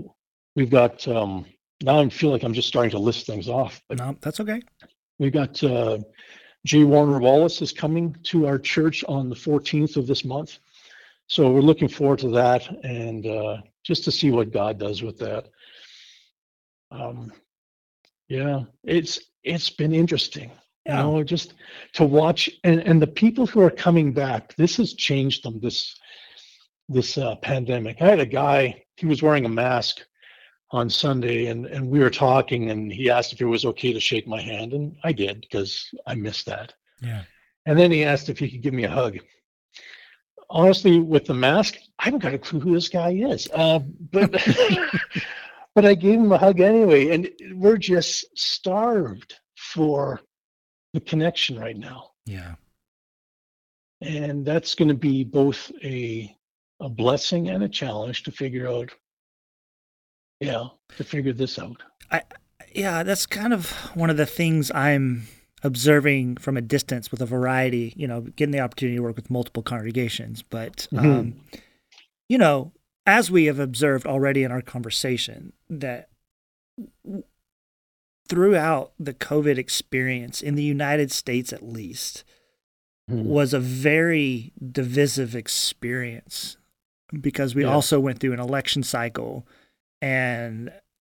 we've 0.55 0.69
got 0.69 1.07
um, 1.07 1.45
now. 1.81 1.99
I 1.99 2.09
feel 2.09 2.31
like 2.31 2.43
I'm 2.43 2.53
just 2.53 2.67
starting 2.67 2.91
to 2.91 2.99
list 2.99 3.25
things 3.25 3.47
off, 3.47 3.81
but 3.89 3.97
No, 3.99 4.15
that's 4.21 4.39
okay. 4.39 4.61
We've 5.19 5.33
got 5.33 5.63
uh, 5.63 5.99
J. 6.65 6.83
Warner 6.83 7.19
Wallace 7.19 7.61
is 7.61 7.71
coming 7.71 8.15
to 8.23 8.47
our 8.47 8.57
church 8.57 9.03
on 9.07 9.29
the 9.29 9.35
14th 9.35 9.97
of 9.97 10.07
this 10.07 10.25
month. 10.25 10.57
So 11.27 11.51
we're 11.51 11.61
looking 11.61 11.87
forward 11.87 12.19
to 12.19 12.29
that 12.29 12.67
and 12.83 13.25
uh, 13.25 13.57
just 13.83 14.03
to 14.05 14.11
see 14.11 14.31
what 14.31 14.51
God 14.51 14.77
does 14.77 15.01
with 15.01 15.17
that. 15.19 15.47
Um, 16.91 17.31
yeah, 18.27 18.63
it's 18.83 19.19
it's 19.43 19.69
been 19.69 19.93
interesting. 19.93 20.51
Yeah. 20.85 20.97
You 20.97 21.11
know, 21.11 21.23
just 21.23 21.55
to 21.93 22.05
watch 22.05 22.49
and, 22.63 22.79
and 22.81 23.01
the 23.01 23.07
people 23.07 23.47
who 23.47 23.61
are 23.61 23.71
coming 23.71 24.13
back, 24.13 24.55
this 24.55 24.77
has 24.77 24.93
changed 24.93 25.43
them, 25.43 25.59
this 25.59 25.95
this 26.87 27.17
uh, 27.17 27.35
pandemic. 27.37 28.01
I 28.01 28.07
had 28.07 28.19
a 28.19 28.25
guy, 28.25 28.83
he 28.97 29.07
was 29.07 29.23
wearing 29.23 29.45
a 29.45 29.49
mask 29.49 30.01
on 30.71 30.89
Sunday, 30.89 31.47
and 31.47 31.65
and 31.65 31.89
we 31.89 31.99
were 31.99 32.09
talking, 32.09 32.69
and 32.69 32.91
he 32.91 33.09
asked 33.09 33.33
if 33.33 33.41
it 33.41 33.45
was 33.45 33.65
okay 33.65 33.93
to 33.93 33.99
shake 33.99 34.27
my 34.27 34.41
hand, 34.41 34.73
and 34.73 34.95
I 35.03 35.11
did 35.11 35.41
because 35.41 35.89
I 36.05 36.15
missed 36.15 36.45
that. 36.47 36.73
Yeah. 37.01 37.23
And 37.65 37.79
then 37.79 37.91
he 37.91 38.03
asked 38.03 38.29
if 38.29 38.37
he 38.37 38.49
could 38.49 38.61
give 38.61 38.73
me 38.73 38.83
a 38.83 38.89
hug. 38.89 39.17
Honestly, 40.49 40.99
with 40.99 41.25
the 41.25 41.33
mask, 41.33 41.77
I 41.97 42.05
haven't 42.05 42.19
got 42.19 42.35
a 42.35 42.37
clue 42.37 42.59
who 42.59 42.75
this 42.75 42.89
guy 42.89 43.11
is. 43.11 43.47
Uh, 43.51 43.79
but 44.11 44.31
but 45.75 45.85
I 45.85 45.95
gave 45.95 46.19
him 46.19 46.31
a 46.31 46.37
hug 46.37 46.59
anyway, 46.59 47.09
and 47.09 47.29
we're 47.53 47.77
just 47.77 48.25
starved 48.37 49.35
for 49.55 50.21
the 50.95 51.01
connection 51.01 51.59
right 51.59 51.77
now. 51.77 52.11
Yeah. 52.25 52.55
And 54.01 54.45
that's 54.45 54.75
going 54.75 54.89
to 54.89 54.95
be 54.95 55.23
both 55.23 55.71
a 55.83 56.35
a 56.81 56.89
blessing 56.89 57.49
and 57.49 57.63
a 57.63 57.69
challenge 57.69 58.23
to 58.23 58.31
figure 58.31 58.67
out. 58.67 58.91
Yeah, 60.41 60.65
to 60.97 61.03
figure 61.03 61.31
this 61.33 61.57
out. 61.59 61.81
I 62.11 62.23
yeah, 62.73 63.03
that's 63.03 63.25
kind 63.25 63.53
of 63.53 63.71
one 63.95 64.09
of 64.09 64.17
the 64.17 64.25
things 64.25 64.69
I'm 64.71 65.27
observing 65.63 66.37
from 66.37 66.57
a 66.57 66.61
distance 66.61 67.09
with 67.09 67.21
a 67.21 67.25
variety, 67.25 67.93
you 67.95 68.07
know, 68.07 68.21
getting 68.21 68.51
the 68.51 68.59
opportunity 68.59 68.97
to 68.97 69.03
work 69.03 69.15
with 69.15 69.31
multiple 69.31 69.63
congregations. 69.63 70.43
But, 70.43 70.87
Mhm. 70.91 70.99
um, 70.99 71.41
you 72.29 72.37
know, 72.37 72.73
as 73.05 73.31
we 73.31 73.45
have 73.45 73.59
observed 73.59 74.05
already 74.05 74.43
in 74.43 74.51
our 74.51 74.61
conversation, 74.61 75.53
that 75.69 76.09
throughout 78.27 78.91
the 78.99 79.13
COVID 79.13 79.57
experience 79.57 80.41
in 80.41 80.55
the 80.55 80.63
United 80.63 81.11
States, 81.11 81.53
at 81.53 81.63
least, 81.63 82.23
Mhm. 83.09 83.23
was 83.25 83.53
a 83.53 83.59
very 83.59 84.51
divisive 84.71 85.35
experience 85.35 86.57
because 87.21 87.53
we 87.53 87.63
Yeah. 87.63 87.71
also 87.73 87.99
went 87.99 88.19
through 88.19 88.33
an 88.33 88.39
election 88.39 88.81
cycle 88.83 89.47
and 90.01 90.71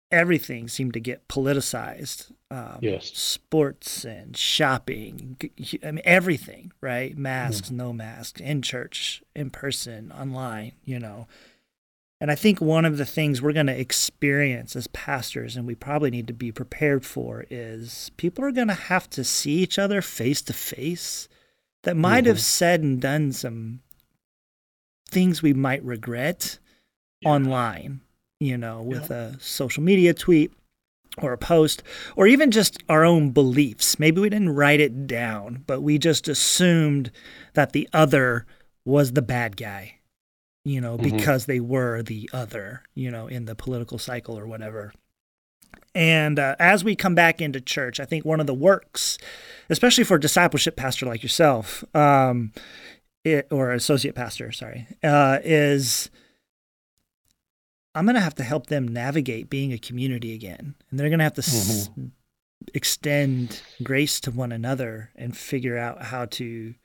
everything 0.10 0.68
seemed 0.68 0.94
to 0.94 1.00
get 1.00 1.28
politicized. 1.28 2.32
Um, 2.50 2.80
Yes. 2.82 3.12
Sports 3.18 4.04
and 4.06 4.36
shopping, 4.36 5.38
I 5.84 5.92
mean, 5.92 6.02
everything, 6.04 6.72
right? 6.82 7.18
Masks, 7.18 7.72
no 7.72 7.94
masks, 7.94 8.42
in 8.42 8.62
church, 8.62 9.24
in 9.36 9.50
person, 9.50 10.12
online, 10.12 10.74
you 10.84 11.00
know. 11.00 11.28
And 12.22 12.30
I 12.30 12.36
think 12.36 12.62
one 12.62 12.86
of 12.86 12.98
the 12.98 13.06
things 13.06 13.42
we're 13.42 13.52
going 13.52 13.66
to 13.66 13.78
experience 13.80 14.76
as 14.76 14.86
pastors, 14.88 15.58
and 15.58 15.66
we 15.66 15.74
probably 15.74 16.12
need 16.12 16.28
to 16.28 16.34
be 16.34 16.52
prepared 16.52 17.04
for, 17.04 17.46
is 17.50 18.12
people 18.16 18.46
are 18.46 18.52
going 18.52 18.68
to 18.68 18.76
have 18.76 19.10
to 19.10 19.24
see 19.24 19.54
each 19.54 19.80
other 19.80 20.04
face 20.04 20.44
to 20.44 20.54
face 20.54 21.28
that 21.82 21.98
might 21.98 22.28
have 22.28 22.38
Mhm. 22.38 22.42
said 22.42 22.82
and 22.84 23.02
done 23.02 23.32
some 23.32 23.82
things 25.10 25.42
we 25.42 25.54
might 25.54 25.84
regret 25.84 26.60
Yeah. 27.22 27.30
online, 27.30 28.02
you 28.40 28.56
know, 28.56 28.84
with 28.84 29.10
a 29.10 29.36
social 29.40 29.82
media 29.82 30.14
tweet 30.14 30.52
or 31.18 31.34
a 31.34 31.38
post, 31.40 31.82
or 32.16 32.28
even 32.28 32.52
just 32.52 32.78
our 32.88 33.04
own 33.04 33.32
beliefs. 33.32 33.98
Maybe 34.00 34.22
we 34.22 34.30
didn't 34.30 34.50
write 34.56 34.80
it 34.80 35.08
down, 35.08 35.64
but 35.66 35.82
we 35.82 35.98
just 35.98 36.28
assumed 36.28 37.12
that 37.56 37.74
the 37.74 37.90
other 37.92 38.46
was 38.86 39.14
the 39.14 39.22
bad 39.24 39.58
guy, 39.58 39.96
you 40.64 40.80
know, 40.82 40.98
Mhm. 40.98 41.04
because 41.04 41.46
they 41.46 41.60
were 41.60 42.02
the 42.04 42.30
other, 42.34 42.84
you 42.94 43.10
know, 43.12 43.28
in 43.28 43.46
the 43.46 43.56
political 43.56 43.98
cycle 43.98 44.38
or 44.38 44.46
whatever. 44.46 44.94
And 45.96 46.40
uh, 46.40 46.56
as 46.60 46.84
we 46.84 46.96
come 46.96 47.16
back 47.16 47.42
into 47.42 47.60
church, 47.60 48.00
I 48.00 48.06
think 48.06 48.24
one 48.24 48.40
of 48.40 48.48
the 48.48 48.54
works, 48.54 49.18
especially 49.70 50.04
for 50.04 50.16
a 50.16 50.20
discipleship 50.20 50.76
pastor 50.76 51.06
like 51.06 51.24
yourself, 51.24 51.84
um, 51.96 52.54
it, 53.24 53.48
or 53.52 53.72
associate 53.72 54.16
pastor, 54.16 54.52
sorry, 54.52 54.88
uh, 55.04 55.40
is 55.44 56.10
I'm 57.94 58.06
going 58.06 58.16
to 58.16 58.22
have 58.22 58.36
to 58.36 58.44
help 58.44 58.68
them 58.68 58.88
navigate 58.88 59.50
being 59.50 59.74
a 59.74 59.78
community 59.78 60.34
again. 60.34 60.76
And 60.90 61.00
they're 61.00 61.10
going 61.10 61.20
to 61.20 61.26
have 61.26 61.34
to 61.34 61.42
s- 61.42 61.90
extend 62.74 63.62
grace 63.84 64.20
to 64.22 64.32
one 64.32 64.52
another 64.54 65.10
and 65.16 65.36
figure 65.36 65.78
out 65.78 66.04
how 66.04 66.26
to 66.26 66.76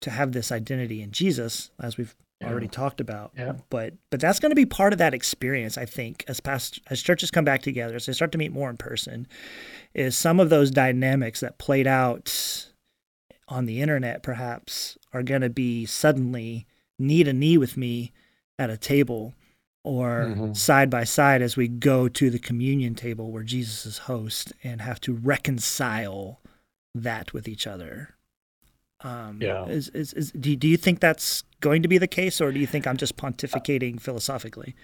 to 0.00 0.10
have 0.10 0.32
this 0.32 0.50
identity 0.52 1.00
in 1.00 1.12
Jesus 1.12 1.70
as 1.80 1.96
we've 1.96 2.14
Yeah. 2.46 2.50
already 2.52 2.68
talked 2.68 3.00
about. 3.00 3.32
Yeah. 3.36 3.54
But 3.70 3.94
but 4.10 4.20
that's 4.20 4.38
going 4.40 4.50
to 4.50 4.56
be 4.56 4.66
part 4.66 4.92
of 4.92 4.98
that 4.98 5.14
experience, 5.14 5.76
I 5.78 5.84
think, 5.84 6.24
as 6.28 6.40
past 6.40 6.80
as 6.90 7.02
churches 7.02 7.30
come 7.30 7.44
back 7.44 7.62
together, 7.62 7.96
as 7.96 8.06
they 8.06 8.12
start 8.12 8.32
to 8.32 8.38
meet 8.38 8.52
more 8.52 8.70
in 8.70 8.76
person, 8.76 9.26
is 9.94 10.16
some 10.16 10.40
of 10.40 10.50
those 10.50 10.70
dynamics 10.70 11.40
that 11.40 11.58
played 11.58 11.86
out 11.86 12.66
on 13.48 13.66
the 13.66 13.80
internet 13.80 14.22
perhaps 14.22 14.96
are 15.12 15.22
going 15.22 15.42
to 15.42 15.50
be 15.50 15.84
suddenly 15.86 16.66
knee 16.98 17.22
to 17.24 17.32
knee 17.32 17.58
with 17.58 17.76
me 17.76 18.12
at 18.58 18.70
a 18.70 18.76
table 18.76 19.34
or 19.82 20.32
Mhm. 20.34 20.56
side 20.56 20.88
by 20.88 21.04
side 21.04 21.42
as 21.42 21.56
we 21.56 21.68
go 21.68 22.08
to 22.08 22.30
the 22.30 22.38
communion 22.38 22.94
table 22.94 23.30
where 23.30 23.42
Jesus 23.42 23.84
is 23.84 23.98
host 23.98 24.52
and 24.62 24.80
have 24.80 24.98
to 25.02 25.12
reconcile 25.12 26.40
that 26.94 27.32
with 27.34 27.46
each 27.48 27.66
other. 27.66 28.13
Um, 29.04 29.38
Yeah. 29.40 29.66
Is, 29.66 29.90
is, 29.90 30.12
is, 30.14 30.32
do, 30.32 30.50
you- 30.50 30.56
do 30.56 30.66
you 30.66 30.76
think 30.76 30.98
that's 31.00 31.44
going 31.60 31.82
to 31.82 31.88
be 31.88 31.98
the 31.98 32.06
case, 32.08 32.40
or 32.40 32.50
do 32.50 32.58
you 32.58 32.66
think 32.66 32.86
I'm 32.86 32.96
just 32.96 33.16
pontificating 33.16 34.00
philosophically? 34.00 34.74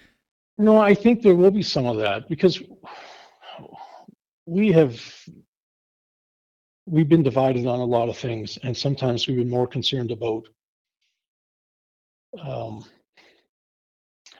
No, 0.57 0.77
I 0.77 0.93
think 0.93 1.21
there 1.23 1.35
will 1.35 1.51
be 1.51 1.63
some 1.63 1.85
of 1.87 1.97
that 1.97 2.29
because 2.29 2.61
we 4.45 4.71
have 4.71 5.01
we've 6.85 7.09
been 7.09 7.23
divided 7.23 7.65
on 7.65 7.79
a 7.79 7.85
lot 7.85 8.09
of 8.09 8.17
things, 8.17 8.57
and 8.63 8.75
sometimes 8.75 9.27
we've 9.27 9.37
been 9.37 9.49
more 9.49 9.67
concerned 9.67 10.11
about. 10.11 10.47
Um, 12.41 12.85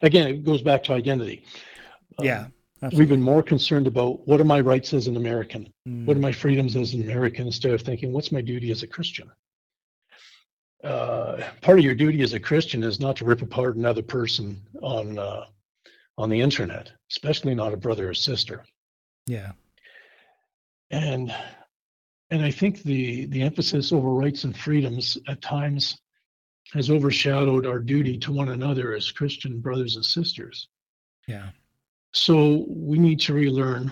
again, 0.02 0.28
it 0.28 0.44
goes 0.46 0.62
back 0.62 0.84
to 0.84 0.94
identity. 0.94 1.44
Um, 2.20 2.26
yeah. 2.26 2.46
we've 2.94 3.10
been 3.10 3.22
more 3.22 3.42
concerned 3.44 3.88
about 3.88 4.28
what 4.28 4.40
are 4.42 4.46
my 4.46 4.60
rights 4.62 4.94
as 4.94 5.08
an 5.08 5.18
American, 5.18 5.72
Mm, 5.88 6.06
what 6.06 6.16
are 6.18 6.22
my 6.22 6.32
freedoms 6.32 6.76
as 6.76 6.94
an 6.94 7.02
American, 7.04 7.48
instead 7.48 7.72
of 7.74 7.82
thinking 7.82 8.12
what's 8.14 8.32
my 8.32 8.42
duty 8.42 8.70
as 8.72 8.84
a 8.84 8.88
Christian. 8.88 9.30
Uh, 10.84 11.44
part 11.62 11.78
of 11.78 11.86
your 11.86 11.94
duty 11.96 12.22
as 12.24 12.34
a 12.34 12.40
Christian 12.40 12.84
is 12.84 13.00
not 13.00 13.16
to 13.18 13.26
rip 13.26 13.42
apart 13.42 13.76
another 13.76 14.02
person 14.02 14.60
on 14.82 15.20
uh, 15.20 15.46
on 16.18 16.30
the 16.30 16.42
internet, 16.42 16.92
especially 17.12 17.54
not 17.56 17.74
a 17.74 17.78
brother 17.78 18.10
or 18.10 18.14
sister. 18.14 18.66
yeah. 19.28 19.52
And 20.90 21.34
and 22.32 22.44
I 22.44 22.52
think 22.52 22.84
the 22.84 23.26
the 23.28 23.42
emphasis 23.42 23.92
over 23.92 24.10
rights 24.10 24.44
and 24.44 24.58
freedoms 24.58 25.18
at 25.28 25.42
times 25.42 26.00
has 26.74 26.90
overshadowed 26.90 27.66
our 27.66 27.80
duty 27.80 28.18
to 28.18 28.32
one 28.32 28.50
another 28.50 28.96
as 28.96 29.12
Christian 29.12 29.60
brothers 29.60 29.98
and 29.98 30.06
sisters. 30.06 30.68
Yeah. 31.28 31.50
So 32.14 32.66
we 32.68 32.98
need 32.98 33.20
to 33.22 33.34
relearn. 33.34 33.92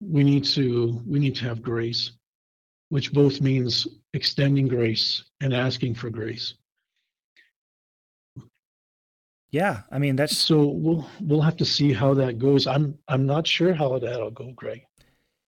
We 0.00 0.24
need 0.24 0.44
to 0.46 1.02
we 1.06 1.18
need 1.18 1.34
to 1.36 1.44
have 1.44 1.62
grace, 1.62 2.12
which 2.88 3.12
both 3.12 3.40
means 3.40 3.86
extending 4.14 4.68
grace 4.68 5.24
and 5.40 5.54
asking 5.54 5.94
for 5.94 6.10
grace. 6.10 6.54
Yeah. 9.50 9.82
I 9.90 9.98
mean, 9.98 10.16
that's 10.16 10.36
So 10.36 10.64
we'll 10.64 11.06
we'll 11.20 11.40
have 11.40 11.56
to 11.56 11.64
see 11.64 11.92
how 11.92 12.14
that 12.14 12.38
goes. 12.38 12.66
I'm 12.66 12.96
I'm 13.08 13.26
not 13.26 13.46
sure 13.46 13.74
how 13.74 13.98
that'll 13.98 14.30
go, 14.30 14.52
Greg. 14.52 14.82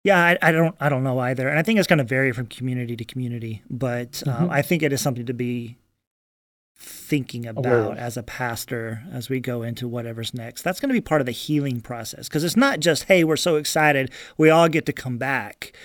Yeah, 0.03 0.23
I, 0.23 0.37
I 0.41 0.51
don't 0.51 0.75
I 0.79 0.89
don't 0.89 1.03
know 1.03 1.19
either, 1.19 1.49
and 1.49 1.57
I 1.59 1.63
think 1.63 1.79
it's 1.79 1.87
going 1.87 1.97
to 1.97 2.03
vary 2.05 2.31
from 2.31 2.45
community 2.45 2.95
to 2.95 3.03
community. 3.03 3.63
But 3.69 4.23
um, 4.27 4.49
Mhm. 4.49 4.51
I 4.51 4.61
think 4.61 4.83
it 4.83 4.93
is 4.93 5.01
something 5.01 5.25
to 5.25 5.33
be 5.33 5.77
thinking 6.79 7.47
about 7.47 7.97
as 7.97 8.17
a 8.17 8.23
pastor 8.23 9.01
as 9.11 9.29
we 9.29 9.39
go 9.39 9.63
into 9.63 9.87
whatever's 9.87 10.31
next. 10.33 10.61
That's 10.61 10.79
going 10.79 10.89
to 10.89 10.93
be 10.93 11.01
part 11.01 11.21
of 11.21 11.25
the 11.25 11.31
healing 11.31 11.81
process 11.81 12.27
because 12.29 12.43
it's 12.43 12.55
not 12.55 12.79
just 12.79 13.05
hey 13.05 13.23
we're 13.23 13.35
so 13.35 13.55
excited 13.55 14.11
we 14.37 14.51
all 14.51 14.69
get 14.69 14.85
to 14.85 14.93
come 14.93 15.17
back. 15.17 15.75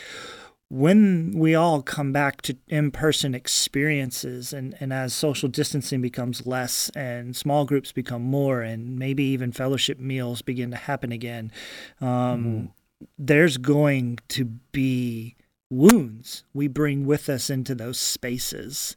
When 0.72 1.32
we 1.36 1.54
all 1.54 1.82
come 1.82 2.14
back 2.14 2.40
to 2.42 2.56
in-person 2.66 3.34
experiences 3.34 4.54
and, 4.54 4.74
and 4.80 4.90
as 4.90 5.12
social 5.12 5.50
distancing 5.50 6.00
becomes 6.00 6.46
less 6.46 6.88
and 6.96 7.36
small 7.36 7.66
groups 7.66 7.92
become 7.92 8.22
more 8.22 8.62
and 8.62 8.98
maybe 8.98 9.22
even 9.22 9.52
fellowship 9.52 9.98
meals 9.98 10.40
begin 10.40 10.70
to 10.70 10.78
happen 10.78 11.12
again, 11.12 11.52
um, 12.00 12.72
there's 13.18 13.58
going 13.58 14.18
to 14.28 14.46
be 14.46 15.36
wounds 15.68 16.44
we 16.54 16.68
bring 16.68 17.04
with 17.04 17.28
us 17.28 17.50
into 17.50 17.74
those 17.74 17.98
spaces. 17.98 18.96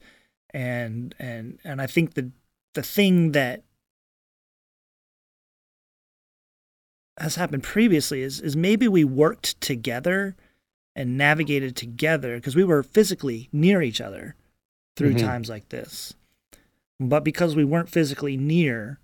And 0.53 1.13
and 1.19 1.59
and 1.65 1.81
I 1.81 1.87
think 1.87 2.13
the 2.13 2.31
the 2.73 2.83
thing 2.83 3.33
that 3.33 3.63
has 7.19 7.35
happened 7.35 7.63
previously 7.63 8.21
is 8.21 8.39
is 8.39 8.55
maybe 8.55 8.87
we 8.87 9.03
worked 9.03 9.59
together 9.59 10.37
and 10.95 11.17
navigated 11.17 11.75
together 11.75 12.35
because 12.37 12.55
we 12.55 12.63
were 12.63 12.83
physically 12.83 13.49
near 13.51 13.81
each 13.81 13.99
other 14.01 14.35
through 14.95 15.13
Mhm. 15.13 15.19
times 15.19 15.49
like 15.49 15.69
this 15.69 16.13
but 16.99 17.23
because 17.25 17.55
we 17.55 17.65
weren't 17.65 17.89
physically 17.89 18.37
near 18.37 18.99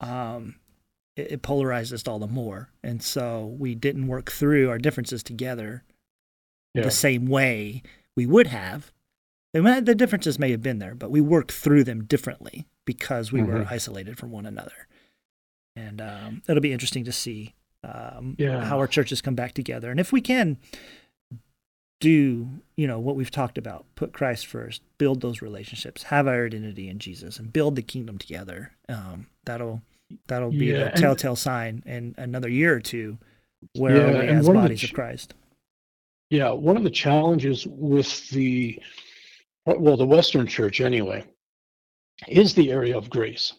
um 0.00 0.56
it, 1.16 1.32
it 1.32 1.42
polarized 1.42 1.92
us 1.92 2.06
all 2.06 2.18
the 2.18 2.26
more 2.26 2.68
and 2.82 3.02
so 3.02 3.46
we 3.58 3.74
didn't 3.74 4.06
work 4.06 4.30
through 4.30 4.68
our 4.68 4.78
differences 4.78 5.22
together 5.22 5.82
Yeah. 6.74 6.82
the 6.84 6.90
same 6.90 7.26
way 7.26 7.82
we 8.16 8.24
would 8.26 8.46
have. 8.46 8.92
Might- 9.54 9.84
The 9.84 9.94
differences 9.94 10.38
may 10.38 10.50
have 10.52 10.62
been 10.62 10.78
there, 10.78 10.94
but 10.94 11.10
we 11.10 11.20
worked 11.20 11.52
through 11.52 11.84
them 11.84 12.04
differently 12.04 12.66
because 12.86 13.30
we 13.30 13.42
were 13.42 13.60
Mhm. 13.60 13.70
isolated 13.70 14.16
from 14.18 14.30
one 14.30 14.46
another. 14.46 14.86
And 15.76 16.00
um, 16.00 16.42
it'll 16.48 16.62
be 16.62 16.72
interesting 16.72 17.04
to 17.04 17.12
see 17.12 17.54
um, 17.84 18.36
Yeah. 18.38 18.64
how 18.64 18.78
our 18.78 18.86
churches 18.86 19.20
come 19.20 19.34
back 19.34 19.52
together. 19.54 19.90
And 19.90 19.98
if 20.00 20.12
we 20.12 20.20
can 20.22 20.56
do, 22.02 22.48
you 22.76 22.88
know, 22.88 22.98
what 22.98 23.14
we've 23.14 23.30
talked 23.30 23.56
about, 23.56 23.86
put 23.94 24.12
Christ 24.12 24.46
first, 24.46 24.82
build 24.98 25.20
those 25.20 25.40
relationships, 25.40 26.02
have 26.02 26.26
our 26.26 26.46
identity 26.46 26.88
in 26.88 26.98
Jesus, 26.98 27.38
and 27.38 27.52
build 27.52 27.76
the 27.76 27.82
kingdom 27.82 28.18
together, 28.18 28.72
um, 28.88 29.26
that'll 29.44 29.80
that'll 30.26 30.50
be 30.50 30.66
Yeah, 30.66 30.78
the 30.78 30.86
and- 30.92 30.96
telltale 31.00 31.36
sign 31.36 31.82
in 31.86 32.14
another 32.18 32.48
year 32.48 32.74
or 32.74 32.80
two 32.80 33.18
where 33.76 33.96
Yeah, 33.96 34.20
we 34.20 34.26
as 34.26 34.46
one 34.46 34.56
of 34.56 34.62
the 34.62 34.68
bodies 34.68 34.82
of 34.84 34.92
Christ. 34.92 35.34
Yeah, 36.28 36.50
one 36.50 36.76
of 36.76 36.82
the 36.82 36.90
challenges 36.90 37.66
with 37.68 38.28
the, 38.30 38.82
well, 39.64 39.96
the 39.96 40.04
Western 40.04 40.46
church 40.48 40.80
anyway, 40.80 41.24
is 42.26 42.52
the 42.54 42.72
area 42.72 42.96
of 42.98 43.08
grace. 43.10 43.52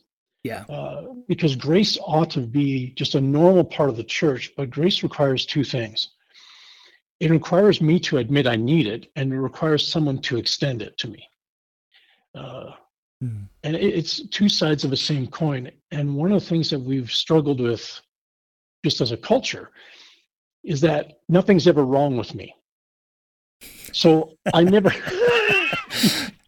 Yeah. 0.44 0.66
Uh, 0.68 1.14
because 1.30 1.56
grace 1.56 1.98
ought 2.02 2.30
to 2.32 2.42
be 2.42 2.90
just 2.98 3.16
a 3.16 3.22
normal 3.22 3.64
part 3.64 3.90
of 3.90 3.96
the 3.96 4.04
church, 4.04 4.52
but 4.58 4.70
grace 4.70 5.02
requires 5.02 5.46
two 5.46 5.64
things. 5.64 6.10
It 7.24 7.32
requires 7.32 7.80
me 7.80 8.02
to 8.02 8.18
admit 8.18 8.48
I 8.48 8.58
need 8.58 8.86
it, 8.86 9.10
and 9.16 9.32
it 9.32 9.40
requires 9.40 9.88
someone 9.88 10.22
to 10.24 10.36
extend 10.36 10.82
it 10.82 10.98
to 10.98 11.08
me. 11.08 11.26
Uh, 12.36 12.72
Mm. 13.24 13.48
and 13.64 13.76
it- 13.78 13.96
it's 14.00 14.28
two 14.28 14.50
sides 14.50 14.84
of 14.84 14.90
the 14.90 14.98
same 14.98 15.28
coin. 15.28 15.72
And 15.92 16.18
one 16.18 16.34
of 16.34 16.42
the 16.42 16.50
things 16.50 16.70
that 16.70 16.80
we've 16.80 17.10
struggled 17.10 17.62
with 17.62 18.02
just 18.84 19.00
as 19.00 19.14
a 19.14 19.18
culture 19.18 19.72
is 20.66 20.82
that 20.82 21.22
nothing's 21.30 21.66
ever 21.66 21.86
wrong 21.86 22.18
with 22.18 22.36
me. 22.36 22.54
So 23.94 24.38
I 24.54 24.66
never. 24.66 24.92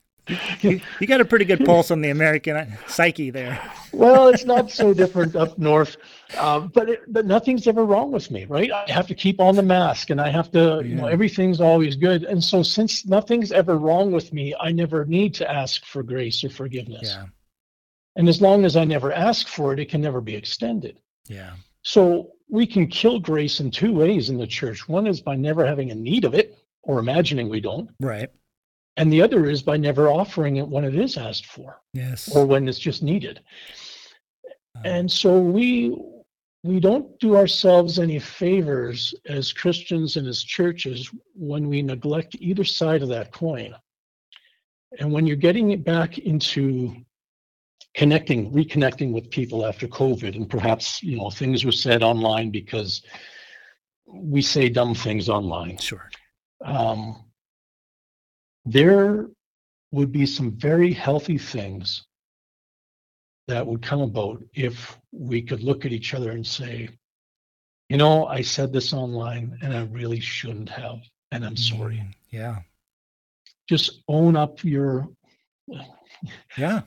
You, 0.71 0.81
you 0.99 1.07
got 1.07 1.21
a 1.21 1.25
pretty 1.25 1.45
good 1.45 1.63
pulse 1.65 1.91
on 1.91 2.01
the 2.01 2.09
American 2.09 2.55
uh, 2.55 2.65
psyche 2.87 3.29
there. 3.29 3.59
well, 3.91 4.27
it's 4.27 4.45
not 4.45 4.71
so 4.71 4.93
different 4.93 5.35
up 5.35 5.57
north, 5.57 5.97
uh, 6.37 6.59
but 6.59 6.89
it, 6.89 7.01
but 7.07 7.25
nothing's 7.25 7.67
ever 7.67 7.85
wrong 7.85 8.11
with 8.11 8.31
me, 8.31 8.45
right? 8.45 8.71
I 8.71 8.91
have 8.91 9.07
to 9.07 9.15
keep 9.15 9.39
on 9.39 9.55
the 9.55 9.63
mask, 9.63 10.09
and 10.09 10.19
I 10.19 10.29
have 10.29 10.51
to, 10.51 10.81
you 10.83 10.95
know, 10.95 11.07
everything's 11.07 11.61
always 11.61 11.95
good. 11.95 12.23
And 12.23 12.43
so, 12.43 12.63
since 12.63 13.05
nothing's 13.05 13.51
ever 13.51 13.77
wrong 13.77 14.11
with 14.11 14.33
me, 14.33 14.53
I 14.59 14.71
never 14.71 15.05
need 15.05 15.33
to 15.35 15.51
ask 15.51 15.85
for 15.85 16.03
grace 16.03 16.43
or 16.43 16.49
forgiveness. 16.49 17.13
Yeah. 17.15 17.25
And 18.15 18.29
as 18.29 18.41
long 18.41 18.65
as 18.65 18.75
I 18.77 18.85
never 18.85 19.11
ask 19.11 19.47
for 19.47 19.73
it, 19.73 19.79
it 19.79 19.89
can 19.89 20.01
never 20.01 20.21
be 20.21 20.35
extended. 20.35 20.99
Yeah. 21.27 21.51
So 21.81 22.31
we 22.49 22.65
can 22.65 22.87
kill 22.87 23.19
grace 23.19 23.59
in 23.59 23.71
two 23.71 23.93
ways 23.93 24.29
in 24.29 24.37
the 24.37 24.47
church. 24.47 24.87
One 24.87 25.07
is 25.07 25.21
by 25.21 25.35
never 25.35 25.65
having 25.65 25.91
a 25.91 25.95
need 25.95 26.23
of 26.25 26.33
it 26.33 26.57
or 26.83 26.99
imagining 26.99 27.49
we 27.49 27.59
don't, 27.59 27.89
Right. 27.99 28.29
And 28.97 29.11
the 29.11 29.21
other 29.21 29.49
is 29.49 29.61
by 29.61 29.77
never 29.77 30.09
offering 30.09 30.57
it 30.57 30.67
when 30.67 30.83
it 30.85 30.95
is 30.95 31.17
asked 31.17 31.45
for 31.47 31.81
Yes. 31.93 32.33
or 32.35 32.45
when 32.45 32.67
it's 32.67 32.79
just 32.79 33.03
needed. 33.03 33.41
Um, 34.75 34.81
And 34.85 35.11
so 35.11 35.39
we 35.39 35.95
we 36.63 36.79
don't 36.79 37.19
do 37.19 37.35
ourselves 37.35 37.99
any 37.99 38.17
favors 38.17 39.13
as 39.27 39.53
Christians 39.53 40.17
and 40.17 40.27
as 40.27 40.43
churches 40.43 41.11
when 41.35 41.67
we 41.69 41.83
neglect 41.83 42.35
either 42.39 42.63
side 42.63 43.03
of 43.03 43.09
that 43.09 43.31
coin. 43.31 43.75
And 44.99 45.11
when 45.11 45.27
you're 45.27 45.35
getting 45.35 45.69
it 45.71 45.83
back 45.83 46.17
into 46.17 46.95
connecting, 47.93 48.51
reconnecting 48.51 49.11
with 49.11 49.29
people 49.29 49.63
after 49.65 49.87
COVID, 49.87 50.35
and 50.35 50.49
perhaps 50.49 51.03
you 51.03 51.17
know 51.17 51.29
things 51.29 51.65
were 51.65 51.71
said 51.71 52.01
online 52.01 52.49
because 52.49 53.03
we 54.07 54.41
say 54.41 54.67
dumb 54.69 54.95
things 54.95 55.29
online 55.29 55.77
sure. 55.77 56.09
um, 56.63 57.24
there 58.65 59.27
would 59.91 60.11
be 60.11 60.25
some 60.25 60.51
very 60.51 60.91
healthy 60.91 61.37
things 61.37 62.05
that 63.47 63.65
would 63.65 63.81
come 63.81 64.01
about 64.01 64.43
if 64.53 64.97
we 65.11 65.41
could 65.41 65.61
look 65.63 65.85
at 65.85 65.91
each 65.91 66.13
other 66.13 66.31
and 66.31 66.45
say, 66.45 66.89
you 67.89 67.97
know, 67.97 68.25
I 68.25 68.41
said 68.41 68.73
this 68.73 68.93
online 68.93 69.57
and 69.61 69.73
I 69.75 69.83
really 69.85 70.19
shouldn't 70.19 70.69
have, 70.69 70.99
and 71.31 71.45
I'm 71.45 71.55
sorry. 71.57 71.97
Mm, 71.97 72.13
Yeah. 72.31 72.61
Just 73.69 74.03
own 74.07 74.35
up 74.35 74.63
your 74.63 75.07
Yeah. 76.57 76.81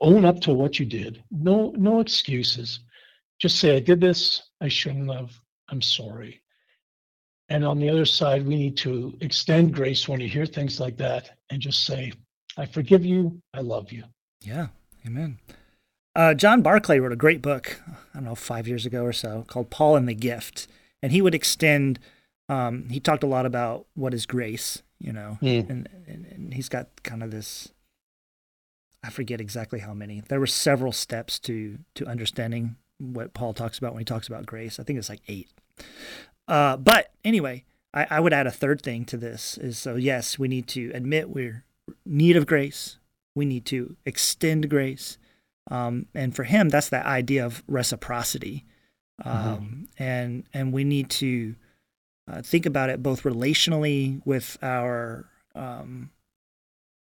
own 0.00 0.24
up 0.24 0.40
to 0.42 0.52
what 0.54 0.78
you 0.78 0.86
did. 0.86 1.22
No, 1.30 1.70
no 1.76 2.00
excuses. 2.00 2.80
Just 3.38 3.58
say, 3.58 3.76
I 3.76 3.80
did 3.80 4.00
this, 4.00 4.50
I 4.60 4.68
shouldn't 4.68 5.12
have, 5.12 5.38
I'm 5.68 5.82
sorry. 5.82 6.40
And 7.48 7.64
on 7.64 7.78
the 7.78 7.88
other 7.88 8.04
side, 8.04 8.44
we 8.46 8.56
need 8.56 8.76
to 8.78 9.16
extend 9.20 9.72
grace 9.74 10.08
when 10.08 10.20
you 10.20 10.28
hear 10.28 10.46
things 10.46 10.80
like 10.80 10.96
that 10.96 11.30
and 11.50 11.60
just 11.60 11.84
say, 11.84 12.12
I 12.56 12.66
forgive 12.66 13.04
you, 13.04 13.40
I 13.54 13.60
love 13.60 13.92
you. 13.92 14.04
Yeah. 14.40 14.68
Amen. 15.06 15.38
Uh, 16.16 16.34
John 16.34 16.62
Barclay 16.62 16.98
wrote 16.98 17.12
a 17.12 17.16
great 17.16 17.42
book, 17.42 17.80
I 17.86 17.94
don't 18.14 18.24
know, 18.24 18.34
five 18.34 18.66
years 18.66 18.86
ago 18.86 19.04
or 19.04 19.12
so, 19.12 19.44
called 19.46 19.70
Paul 19.70 19.96
and 19.96 20.08
the 20.08 20.14
Gift. 20.14 20.66
And 21.02 21.12
he 21.12 21.22
would 21.22 21.34
extend, 21.34 22.00
um, 22.48 22.88
he 22.88 22.98
talked 22.98 23.22
a 23.22 23.26
lot 23.28 23.46
about 23.46 23.86
what 23.94 24.14
is 24.14 24.26
grace, 24.26 24.82
you 24.98 25.12
know, 25.12 25.38
Mm. 25.42 25.70
and, 25.70 25.88
and, 26.08 26.26
and 26.26 26.54
he's 26.54 26.68
got 26.68 26.88
kind 27.04 27.22
of 27.22 27.30
this, 27.30 27.68
I 29.04 29.10
forget 29.10 29.40
exactly 29.40 29.80
how 29.80 29.94
many. 29.94 30.22
There 30.26 30.40
were 30.40 30.46
several 30.46 30.90
steps 30.90 31.38
to, 31.40 31.78
to 31.94 32.06
understanding 32.06 32.76
what 32.98 33.34
Paul 33.34 33.52
talks 33.52 33.78
about 33.78 33.92
when 33.92 34.00
he 34.00 34.04
talks 34.06 34.26
about 34.26 34.46
grace. 34.46 34.80
I 34.80 34.82
think 34.84 34.98
it's 34.98 35.10
like 35.10 35.20
eight. 35.28 35.48
Uh, 36.48 36.76
but 36.76 37.12
anyway, 37.24 37.64
I, 37.92 38.06
I 38.10 38.20
would 38.20 38.32
add 38.32 38.46
a 38.46 38.50
third 38.52 38.80
thing 38.82 39.04
to 39.06 39.16
this 39.16 39.58
is 39.58 39.78
so 39.78 39.96
yes, 39.96 40.38
we 40.38 40.48
need 40.48 40.66
to 40.68 40.90
admit 40.94 41.30
we're 41.30 41.64
need 42.04 42.36
of 42.36 42.46
grace. 42.46 42.98
We 43.34 43.44
need 43.44 43.64
to 43.66 43.96
extend 44.04 44.68
grace. 44.70 45.18
Um, 45.70 46.06
and 46.14 46.34
for 46.34 46.44
him, 46.44 46.68
that's 46.68 46.88
that 46.90 47.06
idea 47.06 47.44
of 47.44 47.62
reciprocity. 47.66 48.64
Um, 49.24 49.88
and, 49.98 50.44
and 50.52 50.72
we 50.72 50.84
need 50.84 51.08
to 51.10 51.54
uh, 52.30 52.42
think 52.42 52.66
about 52.66 52.90
it 52.90 53.02
both 53.02 53.22
relationally 53.22 54.20
with 54.24 54.58
our 54.62 55.26
um, 55.54 56.10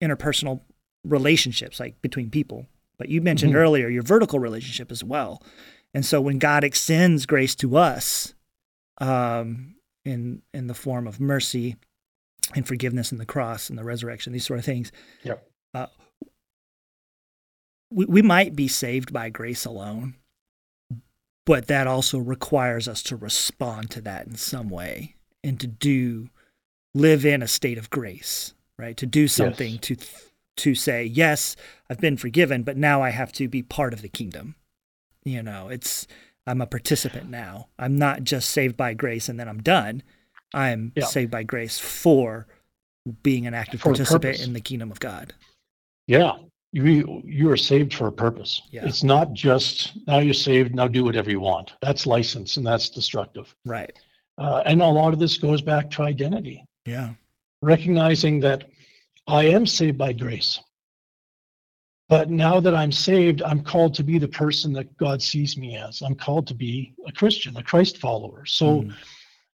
interpersonal 0.02 0.60
relationships, 1.04 1.80
like 1.80 2.00
between 2.02 2.30
people. 2.30 2.66
But 2.98 3.08
you 3.08 3.20
mentioned 3.20 3.54
Mhm. 3.54 3.56
earlier 3.56 3.88
your 3.88 4.02
vertical 4.02 4.38
relationship 4.38 4.90
as 4.92 5.02
well. 5.02 5.42
And 5.94 6.04
so 6.04 6.20
when 6.20 6.38
God 6.38 6.64
extends 6.64 7.26
grace 7.26 7.54
to 7.56 7.76
us 7.76 8.34
um, 8.98 9.76
in 10.04 10.42
in 10.52 10.66
the 10.66 10.74
form 10.74 11.06
of 11.06 11.20
mercy 11.20 11.76
and 12.54 12.66
forgiveness 12.66 13.12
in 13.12 13.18
the 13.18 13.26
cross 13.26 13.68
and 13.70 13.78
the 13.78 13.84
resurrection, 13.84 14.32
these 14.32 14.46
sort 14.46 14.58
of 14.58 14.64
things, 14.64 14.90
Yeah. 15.22 15.34
uh, 15.74 15.86
we, 17.90 18.04
we 18.06 18.22
might 18.22 18.56
be 18.56 18.68
saved 18.68 19.12
by 19.12 19.28
grace 19.30 19.64
alone, 19.64 20.14
but 21.46 21.66
that 21.68 21.86
also 21.86 22.18
requires 22.18 22.88
us 22.88 23.02
to 23.04 23.16
respond 23.16 23.90
to 23.90 24.00
that 24.02 24.26
in 24.26 24.36
some 24.36 24.68
way 24.68 25.14
and 25.44 25.58
to 25.60 25.66
do 25.66 26.28
live 26.94 27.24
in 27.24 27.42
a 27.42 27.48
state 27.48 27.78
of 27.78 27.90
grace, 27.90 28.54
right? 28.78 28.96
To 28.96 29.06
do 29.06 29.28
something 29.28 29.72
Yes. 29.72 29.80
to 29.82 29.96
to 30.54 30.74
say, 30.74 31.02
yes, 31.04 31.56
I've 31.88 32.00
been 32.00 32.18
forgiven, 32.18 32.62
but 32.62 32.76
now 32.76 33.00
I 33.02 33.08
have 33.08 33.32
to 33.32 33.48
be 33.48 33.62
part 33.62 33.94
of 33.94 34.02
the 34.02 34.08
kingdom. 34.10 34.54
You 35.24 35.42
know, 35.42 35.68
it's 35.70 36.06
I'm 36.46 36.60
a 36.60 36.66
participant 36.66 37.30
now. 37.30 37.68
I'm 37.78 37.96
not 37.96 38.24
just 38.24 38.50
saved 38.50 38.76
by 38.76 38.94
grace 38.94 39.28
and 39.28 39.38
then 39.38 39.48
I'm 39.48 39.62
done. 39.62 40.02
I'm 40.54 40.92
Yeah. 40.96 41.04
saved 41.06 41.30
by 41.30 41.42
grace 41.44 41.78
for 41.78 42.46
being 43.22 43.46
an 43.46 43.54
active 43.54 43.80
For 43.80 43.90
participant 43.90 44.40
in 44.40 44.52
the 44.52 44.60
kingdom 44.60 44.90
of 44.90 45.00
God. 45.00 45.34
Yeah. 46.06 46.36
You, 46.72 47.22
you 47.24 47.50
are 47.50 47.56
saved 47.56 47.92
for 47.94 48.06
a 48.06 48.12
purpose. 48.12 48.62
Yeah. 48.70 48.86
It's 48.86 49.02
not 49.04 49.32
just 49.34 49.92
now 50.06 50.18
you're 50.20 50.32
saved, 50.34 50.74
now 50.74 50.88
do 50.88 51.04
whatever 51.04 51.30
you 51.30 51.40
want. 51.40 51.72
That's 51.82 52.06
license 52.06 52.56
and 52.56 52.66
that's 52.66 52.88
destructive. 52.88 53.54
Right. 53.66 53.92
Uh, 54.38 54.62
and 54.64 54.80
a 54.80 54.86
lot 54.86 55.12
of 55.12 55.18
this 55.18 55.36
goes 55.36 55.60
back 55.62 55.90
to 55.92 56.02
identity. 56.02 56.64
Yeah. 56.86 57.10
recognizing 57.60 58.40
that 58.40 58.64
I 59.28 59.44
am 59.44 59.66
saved 59.66 59.96
by 59.96 60.12
grace. 60.12 60.58
But 62.12 62.28
now 62.28 62.60
that 62.60 62.74
I'm 62.74 62.92
saved, 62.92 63.40
I'm 63.40 63.62
called 63.64 63.94
to 63.94 64.04
be 64.04 64.18
the 64.18 64.28
person 64.28 64.70
that 64.74 64.94
God 64.98 65.22
sees 65.22 65.56
me 65.56 65.78
as. 65.78 66.02
I'm 66.02 66.14
called 66.14 66.46
to 66.48 66.54
be 66.54 66.92
a 67.06 67.12
Christian, 67.12 67.56
a 67.56 67.62
Christ 67.62 67.96
follower. 67.96 68.44
So, 68.44 68.82
Mm. 68.82 68.92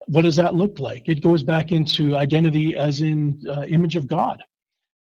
what 0.07 0.23
does 0.23 0.35
that 0.37 0.57
look 0.57 0.81
like? 0.81 1.09
It 1.09 1.23
goes 1.23 1.45
back 1.45 1.71
into 1.71 2.17
identity 2.17 2.75
as 2.75 3.01
in 3.01 3.41
uh, 3.49 3.63
image 3.69 3.95
of 3.95 4.09
God. 4.09 4.43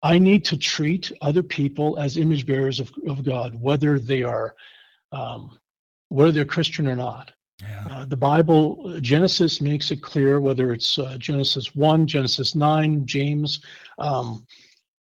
I 0.04 0.20
need 0.20 0.46
to 0.46 0.56
treat 0.56 1.12
other 1.22 1.42
people 1.42 1.98
as 1.98 2.16
image 2.16 2.46
bearers 2.46 2.80
of, 2.80 2.92
of 3.08 3.24
God, 3.24 3.60
whether 3.60 3.98
they 3.98 4.22
are 4.22 4.54
um, 5.12 5.58
whether 6.10 6.32
they're 6.32 6.46
Christian 6.46 6.88
or 6.88 6.96
not. 6.96 7.32
Yeah. 7.60 7.88
Uh, 7.90 8.06
the 8.06 8.18
Bible, 8.18 9.00
Genesis 9.02 9.62
makes 9.62 9.90
it 9.90 10.02
clear, 10.04 10.40
whether 10.40 10.74
it's 10.74 11.00
uh, 11.00 11.18
Genesis 11.18 11.74
1, 11.76 12.06
Genesis 12.06 12.54
9, 12.54 13.06
James, 13.08 13.62
um, 13.98 14.46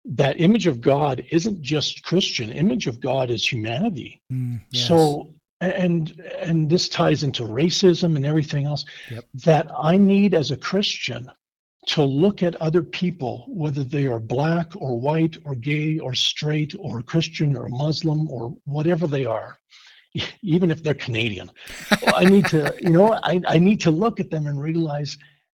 that 0.05 0.40
image 0.40 0.66
of 0.66 0.80
God 0.80 1.24
isn't 1.30 1.61
just 1.62 2.03
Christian. 2.03 2.51
Image 2.51 2.86
of 2.86 3.01
God 3.01 3.30
is 3.30 3.51
humanity. 3.51 4.22
Mm, 4.32 4.61
yes. 4.70 4.88
So, 4.88 5.34
and 5.61 6.18
and 6.38 6.70
this 6.70 6.88
ties 6.88 7.22
into 7.22 7.42
racism 7.42 8.16
and 8.16 8.24
everything 8.24 8.64
else. 8.66 8.84
Yep. 9.11 9.24
That 9.44 9.70
I 9.76 9.96
need 9.96 10.34
as 10.34 10.51
a 10.51 10.57
Christian 10.57 11.30
to 11.86 12.03
look 12.03 12.42
at 12.42 12.57
other 12.57 12.82
people, 12.82 13.44
whether 13.48 13.82
they 13.82 14.07
are 14.07 14.20
black 14.20 14.74
or 14.76 15.01
white 15.01 15.36
or 15.44 15.55
gay 15.55 15.98
or 15.98 16.14
straight 16.14 16.74
or 16.78 17.03
Christian 17.03 17.57
or 17.57 17.68
Muslim 17.68 18.30
or 18.30 18.55
whatever 18.64 19.07
they 19.07 19.24
are, 19.24 19.59
even 20.42 20.70
if 20.70 20.82
they're 20.82 20.94
Canadian. 20.94 21.51
I 22.14 22.24
need 22.24 22.46
to, 22.46 22.74
you 22.80 22.90
know, 22.90 23.18
I, 23.22 23.40
I 23.46 23.59
need 23.59 23.80
to 23.80 23.90
look 23.90 24.20
at 24.20 24.30
them 24.30 24.46
and 24.46 24.61
realize 24.61 25.16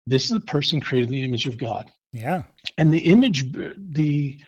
this 0.07 0.25
is 0.25 0.31
a 0.31 0.41
person 0.41 0.79
created 0.79 1.09
in 1.09 1.15
the 1.15 1.23
image 1.23 1.47
of 1.47 1.57
God. 1.57 1.91
Yeah. 2.13 2.43
And 2.77 2.93
the 2.93 2.99
image, 2.99 3.51
the 3.51 4.39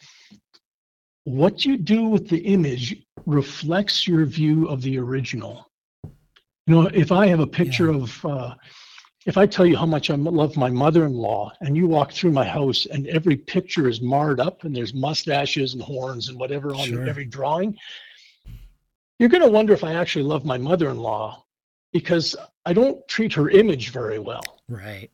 what 1.25 1.63
you 1.63 1.77
do 1.77 2.05
with 2.05 2.27
the 2.27 2.39
image 2.39 3.01
reflects 3.25 4.05
your 4.07 4.25
view 4.25 4.67
of 4.67 4.81
the 4.81 4.97
original. 4.99 5.71
You 6.67 6.75
know, 6.75 6.87
if 6.93 7.11
I 7.11 7.27
have 7.27 7.39
a 7.39 7.47
picture 7.47 7.91
Yeah. 7.91 7.97
of, 8.01 8.25
uh, 8.25 8.55
if 9.25 9.37
I 9.37 9.45
tell 9.45 9.65
you 9.65 9.77
how 9.77 9.85
much 9.85 10.09
I 10.09 10.15
love 10.15 10.57
my 10.57 10.69
mother-in-law, 10.69 11.53
and 11.61 11.77
you 11.77 11.87
walk 11.87 12.11
through 12.11 12.31
my 12.31 12.43
house, 12.43 12.85
and 12.87 13.07
every 13.07 13.37
picture 13.37 13.87
is 13.87 14.01
marred 14.01 14.41
up, 14.41 14.65
and 14.65 14.75
there's 14.75 14.93
mustaches 14.93 15.73
and 15.73 15.81
horns 15.81 16.27
and 16.27 16.37
whatever 16.37 16.75
on 16.75 16.87
Sure. 16.87 17.07
every 17.07 17.23
drawing, 17.25 17.77
you're 19.19 19.29
going 19.29 19.43
to 19.43 19.49
wonder 19.49 19.71
if 19.71 19.85
I 19.85 19.93
actually 19.93 20.23
love 20.25 20.43
my 20.43 20.57
mother-in-law 20.57 21.41
because 21.93 22.35
I 22.65 22.73
don't 22.73 23.05
treat 23.07 23.31
her 23.33 23.49
image 23.49 23.91
very 23.91 24.19
well. 24.19 24.61
Right. 24.67 25.09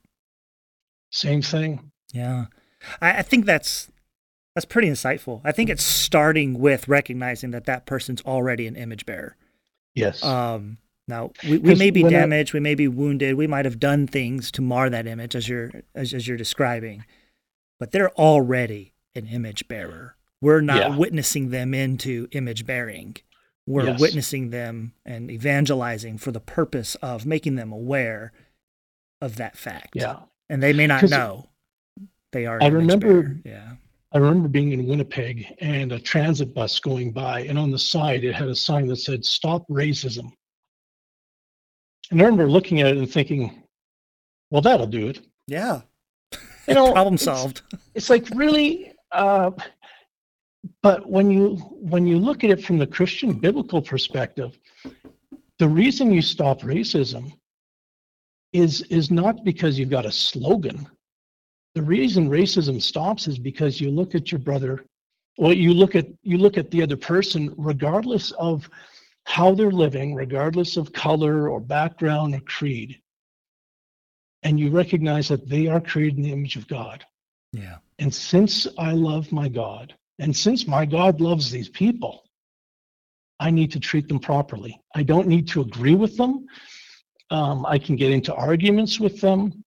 Same 1.12 1.44
thing. 1.44 1.92
Yeah. 2.14 2.46
I, 3.02 3.20
I 3.20 3.22
think 3.22 3.46
that's 3.46 3.90
that's 4.56 4.66
pretty 4.66 4.90
insightful. 4.90 5.42
I 5.44 5.52
think 5.52 5.70
it's 5.70 5.84
starting 5.84 6.60
with 6.60 6.88
recognizing 6.88 7.52
that 7.52 7.66
that 7.66 7.86
person's 7.86 8.22
already 8.22 8.68
an 8.68 8.76
image 8.76 9.06
bearer. 9.06 9.36
Yes. 9.96 10.24
Um, 10.24 10.78
now 11.08 11.32
we, 11.48 11.58
we 11.58 11.76
may 11.76 11.90
be 11.92 12.04
when 12.04 12.14
I- 12.16 12.20
damaged, 12.20 12.54
we 12.54 12.60
may 12.60 12.76
be 12.76 12.88
wounded, 12.88 13.36
we 13.36 13.48
might 13.48 13.66
have 13.66 13.80
done 13.80 14.08
things 14.08 14.52
to 14.52 14.62
mar 14.62 14.90
that 14.90 15.08
image 15.08 15.36
as 15.36 15.48
you're 15.50 15.72
as, 15.96 16.14
as 16.14 16.28
you're 16.28 16.38
describing, 16.38 17.06
but 17.80 17.92
they're 17.92 18.12
already 18.12 18.94
an 19.16 19.28
image 19.28 19.68
bearer. 19.68 20.16
We're 20.42 20.62
not 20.62 20.78
Yeah. 20.78 20.96
witnessing 20.98 21.50
them 21.50 21.74
into 21.74 22.28
image 22.32 22.66
bearing. 22.66 23.18
We're 23.68 23.86
Yes. 23.88 24.00
witnessing 24.00 24.50
them 24.52 24.94
and 25.06 25.30
evangelizing 25.30 26.18
for 26.18 26.32
the 26.32 26.40
purpose 26.40 26.96
of 26.96 27.26
making 27.26 27.56
them 27.56 27.72
aware 27.72 28.32
of 29.22 29.36
that 29.36 29.58
fact. 29.58 29.96
yeah. 29.96 30.22
And 30.50 30.64
they 30.64 30.74
may 30.74 30.88
not 30.88 31.04
know 31.10 31.50
they 32.32 32.46
are. 32.46 32.62
I 32.62 32.68
remember-. 32.68 33.38
Yeah. 33.46 33.74
I 34.12 34.18
remember 34.18 34.48
being 34.50 34.72
in 34.72 34.88
Winnipeg 34.88 35.56
and 35.60 35.92
a 35.92 36.00
transit 36.00 36.54
bus 36.56 36.80
going 36.80 37.12
by, 37.12 37.42
and 37.42 37.60
on 37.60 37.70
the 37.70 37.78
side 37.78 38.24
it 38.24 38.34
had 38.34 38.48
a 38.48 38.56
sign 38.56 38.88
that 38.88 38.98
said 38.98 39.24
"Stop 39.24 39.68
Racism." 39.70 40.32
And 42.12 42.20
I 42.20 42.26
remember 42.26 42.50
looking 42.50 42.82
at 42.82 42.88
it 42.88 42.98
and 42.98 43.12
thinking, 43.12 43.64
"Well, 44.50 44.62
that'll 44.62 44.88
do 44.88 45.08
it." 45.10 45.20
Yeah. 45.48 45.82
You 46.68 46.74
know, 46.74 46.92
Problem 46.94 47.16
it's- 47.16 47.26
solved. 47.26 47.62
It's 47.94 48.10
like 48.10 48.28
really, 48.32 48.94
uh, 49.12 49.52
but 50.82 51.08
when 51.08 51.30
you 51.30 51.58
when 51.80 52.08
you 52.08 52.18
look 52.18 52.44
at 52.44 52.50
it 52.50 52.64
from 52.64 52.80
the 52.80 52.88
Christian 52.88 53.34
biblical 53.34 53.82
perspective, 53.82 54.58
the 55.60 55.68
reason 55.68 56.12
you 56.12 56.24
stop 56.24 56.62
racism 56.62 57.34
is 58.54 58.82
is 58.84 59.12
not 59.12 59.44
because 59.44 59.78
you've 59.78 59.92
got 59.92 60.08
a 60.08 60.12
slogan. 60.12 60.88
The 61.76 61.82
reason 61.82 62.30
racism 62.30 62.82
stops 62.82 63.28
is 63.28 63.38
because 63.38 63.80
you 63.80 63.92
look 63.92 64.16
at 64.16 64.32
your 64.32 64.40
brother, 64.40 64.86
well, 65.38 65.54
you 65.54 65.74
look 65.74 65.96
at 65.96 66.08
you 66.24 66.38
look 66.38 66.58
at 66.58 66.72
the 66.72 66.82
other 66.82 66.98
person, 66.98 67.54
regardless 67.58 68.32
of 68.32 68.70
how 69.26 69.54
they're 69.54 69.72
living, 69.72 70.16
regardless 70.16 70.78
of 70.78 70.92
color 70.92 71.50
or 71.50 71.60
background 71.60 72.34
or 72.34 72.40
creed, 72.42 73.00
and 74.44 74.60
you 74.60 74.72
recognize 74.72 75.28
that 75.28 75.48
they 75.48 75.68
are 75.68 75.80
created 75.80 76.18
in 76.18 76.24
the 76.24 76.32
image 76.32 76.56
of 76.56 76.68
God. 76.68 77.06
Yeah. 77.52 77.78
And 78.00 78.14
since 78.14 78.68
I 78.78 78.94
love 78.94 79.32
my 79.32 79.48
God, 79.48 79.94
and 80.20 80.36
since 80.36 80.68
my 80.68 80.86
God 80.86 81.22
loves 81.22 81.52
these 81.52 81.70
people, 81.70 82.24
I 83.40 83.52
need 83.52 83.72
to 83.72 83.80
treat 83.80 84.08
them 84.08 84.20
properly. 84.20 84.80
I 84.96 85.04
don't 85.04 85.28
need 85.28 85.48
to 85.50 85.62
agree 85.62 85.96
with 85.96 86.18
them. 86.18 86.46
Um, 87.32 87.66
I 87.66 87.78
can 87.78 87.96
get 87.96 88.12
into 88.12 88.34
arguments 88.34 89.00
with 89.00 89.22
them, 89.22 89.64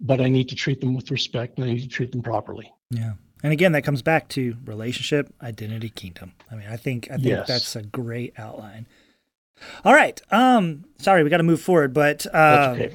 but 0.00 0.20
I 0.20 0.28
need 0.28 0.48
to 0.50 0.54
treat 0.54 0.80
them 0.80 0.94
with 0.94 1.10
respect 1.10 1.56
and 1.58 1.64
I 1.64 1.72
need 1.74 1.82
to 1.82 1.88
treat 1.88 2.12
them 2.12 2.22
properly. 2.22 2.72
Yeah. 2.90 3.12
And 3.42 3.52
again, 3.52 3.72
that 3.72 3.82
comes 3.82 4.02
back 4.02 4.28
to 4.30 4.56
relationship, 4.64 5.32
identity, 5.42 5.88
kingdom. 5.90 6.32
I 6.50 6.54
mean, 6.56 6.66
I 6.68 6.76
think 6.76 7.08
I 7.10 7.14
think 7.14 7.26
Yes. 7.26 7.46
that's 7.48 7.76
a 7.76 7.82
great 7.82 8.34
outline. 8.38 8.86
All 9.84 9.94
right. 9.94 10.20
Um, 10.30 10.84
sorry, 10.98 11.22
we 11.22 11.30
got 11.30 11.38
to 11.38 11.42
move 11.42 11.60
forward, 11.60 11.94
but 11.94 12.26
uh, 12.34 12.72
okay. 12.76 12.94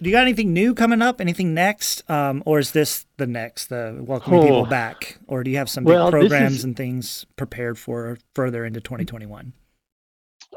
do 0.00 0.08
you 0.08 0.12
got 0.12 0.22
anything 0.22 0.52
new 0.52 0.74
coming 0.74 1.02
up? 1.02 1.20
Anything 1.20 1.54
next? 1.54 2.08
Um, 2.10 2.42
or 2.46 2.58
is 2.58 2.72
this 2.72 3.06
the 3.16 3.26
next, 3.26 3.66
the 3.66 3.96
welcoming 4.00 4.42
people 4.42 4.58
Oh. 4.58 4.66
back? 4.66 5.18
Or 5.26 5.42
do 5.42 5.50
you 5.50 5.56
have 5.56 5.68
some 5.70 5.84
Well, 5.84 6.06
big 6.10 6.20
programs 6.20 6.56
is- 6.58 6.64
and 6.64 6.76
things 6.76 7.24
prepared 7.36 7.78
for 7.78 8.18
further 8.34 8.64
into 8.64 8.80
2021? 8.80 9.52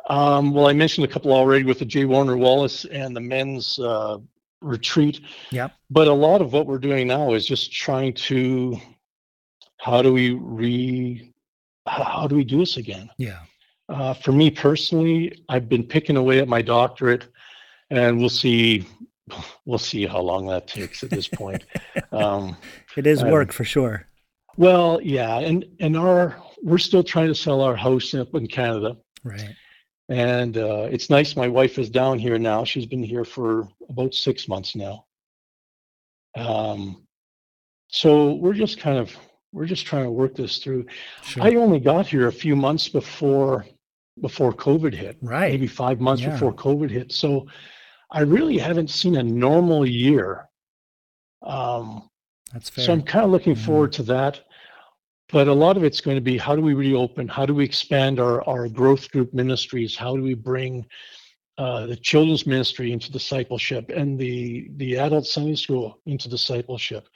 Um, 0.10 0.52
well, 0.54 0.68
I 0.68 0.74
mentioned 0.74 1.06
a 1.06 1.08
couple 1.12 1.32
already 1.32 1.64
with 1.64 1.80
the 1.80 1.86
J. 1.86 2.06
Warner 2.06 2.38
Wallace 2.38 2.86
and 2.86 3.16
the 3.16 3.22
men's 3.22 3.80
uh, 3.80 4.18
retreat. 4.62 5.22
Yeah. 5.52 5.70
But 5.90 6.08
a 6.08 6.14
lot 6.14 6.42
of 6.42 6.54
what 6.54 6.66
we're 6.68 6.80
doing 6.80 7.08
now 7.08 7.34
is 7.34 7.46
just 7.46 7.72
trying 7.72 8.14
to, 8.14 8.78
how 9.78 10.02
do 10.02 10.14
we 10.14 10.32
re, 10.32 11.34
how 11.88 12.28
do 12.28 12.36
we 12.36 12.44
do 12.44 12.60
this 12.60 12.78
again? 12.78 13.10
Yeah. 13.18 13.40
Uh, 13.88 14.14
for 14.14 14.32
me 14.32 14.52
personally, 14.52 15.44
I've 15.50 15.68
been 15.68 15.84
picking 15.84 16.16
away 16.18 16.40
at 16.40 16.48
my 16.48 16.62
doctorate, 16.62 17.28
and 17.90 18.20
we'll 18.20 18.30
see, 18.30 18.86
we'll 19.66 19.80
see 19.80 20.06
how 20.06 20.20
long 20.20 20.46
that 20.48 20.68
takes 20.68 21.04
at 21.04 21.10
this 21.10 21.28
point. 21.28 21.66
um, 22.12 22.56
It 22.96 23.08
is 23.08 23.24
Um, 23.24 23.32
work 23.32 23.52
for 23.52 23.64
sure. 23.64 24.06
well, 24.58 25.00
yeah, 25.02 25.40
and 25.40 25.66
and 25.80 25.96
our 25.98 26.36
we're 26.62 26.78
still 26.78 27.04
trying 27.04 27.30
to 27.30 27.36
sell 27.36 27.62
our 27.62 27.76
house 27.76 28.14
up 28.14 28.36
in 28.36 28.46
Canada, 28.48 28.98
Right. 29.24 29.56
And 30.10 30.58
uh, 30.58 30.88
it's 30.92 31.10
nice. 31.10 31.36
My 31.36 31.48
wife 31.48 31.78
is 31.80 31.90
down 31.90 32.20
here 32.20 32.38
now. 32.40 32.64
She's 32.64 32.86
been 32.86 33.04
here 33.04 33.24
for 33.26 33.68
about 33.90 34.14
six 34.14 34.48
months 34.48 34.76
now. 34.76 35.06
Um, 36.36 37.06
so 37.90 38.34
we're 38.36 38.54
just 38.54 38.80
kind 38.80 38.98
of 38.98 39.16
we're 39.52 39.66
just 39.66 39.86
trying 39.86 40.04
to 40.04 40.12
work 40.12 40.36
this 40.36 40.58
through. 40.60 40.86
Sure. 41.24 41.44
I 41.44 41.56
only 41.56 41.80
got 41.80 42.06
here 42.08 42.28
a 42.28 42.32
few 42.32 42.56
months 42.56 42.88
before 42.90 43.66
before 44.22 44.52
COVID 44.54 44.94
hit. 44.94 45.18
right. 45.22 45.52
maybe 45.52 45.68
five 45.68 46.00
months 46.02 46.22
Yeah. 46.22 46.32
before 46.32 46.54
COVID 46.54 46.90
hit. 46.90 47.12
So 47.12 47.48
I 48.12 48.22
really 48.22 48.58
haven't 48.58 48.90
seen 48.90 49.16
a 49.16 49.24
normal 49.24 49.86
year. 49.88 50.50
Um, 51.42 52.10
That's 52.52 52.70
fair. 52.70 52.84
so 52.86 52.92
I'm 52.94 53.02
kind 53.04 53.24
of 53.26 53.32
looking 53.32 53.56
Yeah. 53.56 53.66
forward 53.66 53.94
to 53.94 54.04
that. 54.04 54.42
But 55.32 55.48
a 55.48 55.54
lot 55.54 55.78
of 55.78 55.84
it's 55.84 56.02
going 56.02 56.18
to 56.18 56.22
be 56.22 56.38
how 56.38 56.56
do 56.56 56.62
we 56.62 56.74
reopen? 56.74 57.28
How 57.28 57.46
do 57.46 57.54
we 57.54 57.64
expand 57.64 58.20
our, 58.20 58.48
our 58.48 58.68
growth 58.68 59.12
group 59.12 59.34
ministries? 59.34 59.96
How 59.96 60.16
do 60.16 60.24
we 60.24 60.34
bring 60.34 60.86
uh, 61.58 61.86
the 61.86 61.96
children's 61.96 62.48
ministry 62.48 62.92
into 62.92 63.12
discipleship 63.12 63.90
and 63.90 64.18
the 64.18 64.70
the 64.78 64.98
adult 64.98 65.28
Sunday 65.28 65.56
school 65.56 66.00
into 66.06 66.30
discipleship? 66.30 67.08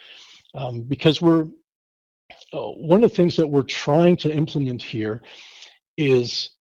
Um, 0.53 0.81
because 0.81 1.21
we're 1.21 1.47
uh, 2.53 2.69
one 2.71 3.03
of 3.03 3.09
the 3.09 3.15
things 3.15 3.35
that 3.37 3.47
we're 3.47 3.63
trying 3.63 4.15
to 4.17 4.31
implement 4.31 4.81
here 4.81 5.23
is 5.97 6.51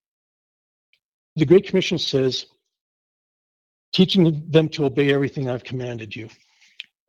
the 1.37 1.47
Great 1.47 1.67
Commission 1.67 1.99
says, 1.99 2.47
teaching 3.93 4.43
them 4.49 4.69
to 4.71 4.87
obey 4.87 5.13
everything 5.13 5.49
I've 5.49 5.65
commanded 5.65 6.15
you. 6.15 6.29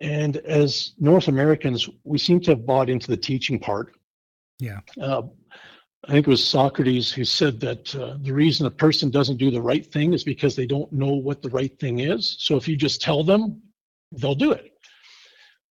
And 0.01 0.37
as 0.37 0.93
North 0.99 1.29
Americans, 1.29 1.89
we 2.03 2.17
seem 2.17 2.41
to 2.41 2.51
have 2.51 2.65
bought 2.65 2.89
into 2.89 3.07
the 3.07 3.17
teaching 3.17 3.57
part. 3.57 3.95
Yeah. 4.63 4.79
Uh, 5.01 5.23
I 6.05 6.11
think 6.11 6.27
it 6.27 6.29
was 6.29 6.45
Socrates 6.45 7.11
who 7.11 7.25
said 7.25 7.59
that 7.59 7.93
uh, 7.95 8.15
the 8.21 8.31
reason 8.31 8.65
a 8.65 8.71
person 8.71 9.09
doesn't 9.09 9.37
do 9.37 9.51
the 9.51 9.61
right 9.61 9.85
thing 9.85 10.13
is 10.13 10.23
because 10.23 10.55
they 10.55 10.65
don't 10.65 10.91
know 10.93 11.13
what 11.13 11.41
the 11.41 11.49
right 11.49 11.77
thing 11.79 11.99
is. 11.99 12.37
So 12.39 12.55
if 12.55 12.67
you 12.67 12.77
just 12.77 13.01
tell 13.01 13.23
them, 13.25 13.61
they'll 14.13 14.35
do 14.35 14.53
it. 14.53 14.71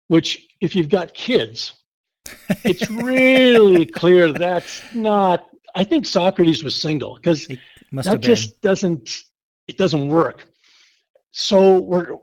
Which, 0.09 0.47
if 0.61 0.77
you've 0.77 0.91
got 0.91 1.15
kids, 1.15 1.73
it's 2.65 2.91
really 3.13 3.87
clear 3.87 4.31
that's 4.33 4.83
not. 4.95 5.49
I 5.75 5.85
think 5.85 6.05
Socrates 6.05 6.63
was 6.63 6.75
single 6.75 7.17
because 7.17 7.49
that 7.93 8.21
just 8.21 8.61
doesn't 8.61 9.23
it 9.69 9.79
doesn't 9.79 10.09
work 10.09 10.47
so 11.31 11.79
we're 11.79 12.17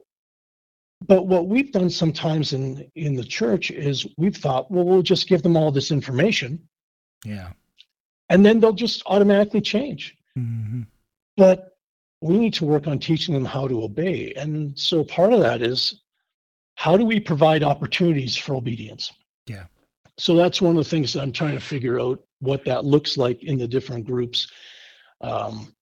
but 1.07 1.27
what 1.27 1.47
we've 1.47 1.71
done 1.71 1.89
sometimes 1.89 2.53
in 2.53 2.89
in 2.95 3.15
the 3.15 3.23
church 3.23 3.71
is 3.71 4.05
we've 4.17 4.37
thought 4.37 4.69
well 4.71 4.85
we'll 4.85 5.01
just 5.01 5.27
give 5.27 5.41
them 5.41 5.57
all 5.57 5.71
this 5.71 5.91
information. 5.91 6.67
Yeah. 7.25 7.51
and 8.29 8.45
then 8.45 8.59
they'll 8.59 8.71
just 8.71 9.03
automatically 9.05 9.61
change. 9.61 10.15
Hmm 10.35 10.83
but 11.39 11.77
we 12.21 12.37
need 12.37 12.53
to 12.53 12.65
work 12.65 12.85
on 12.85 12.99
teaching 12.99 13.33
them 13.33 13.45
how 13.45 13.65
to 13.65 13.81
obey. 13.81 14.33
And 14.33 14.77
so 14.77 15.05
part 15.05 15.31
of 15.31 15.39
that 15.39 15.61
is 15.61 16.01
how 16.75 16.97
do 16.97 17.05
we 17.05 17.19
provide 17.19 17.63
opportunities 17.63 18.35
for 18.35 18.55
obedience? 18.55 19.11
Yeah. 19.47 19.63
so 20.19 20.35
that's 20.35 20.61
one 20.61 20.77
of 20.77 20.83
the 20.83 20.89
things 20.89 21.13
that 21.13 21.23
i'm 21.23 21.31
trying 21.31 21.55
to 21.55 21.59
figure 21.59 21.99
out 21.99 22.21
what 22.39 22.63
that 22.65 22.85
looks 22.85 23.17
like 23.17 23.43
in 23.43 23.57
the 23.57 23.67
different 23.67 24.05
groups. 24.05 24.47
Um, 25.21 25.73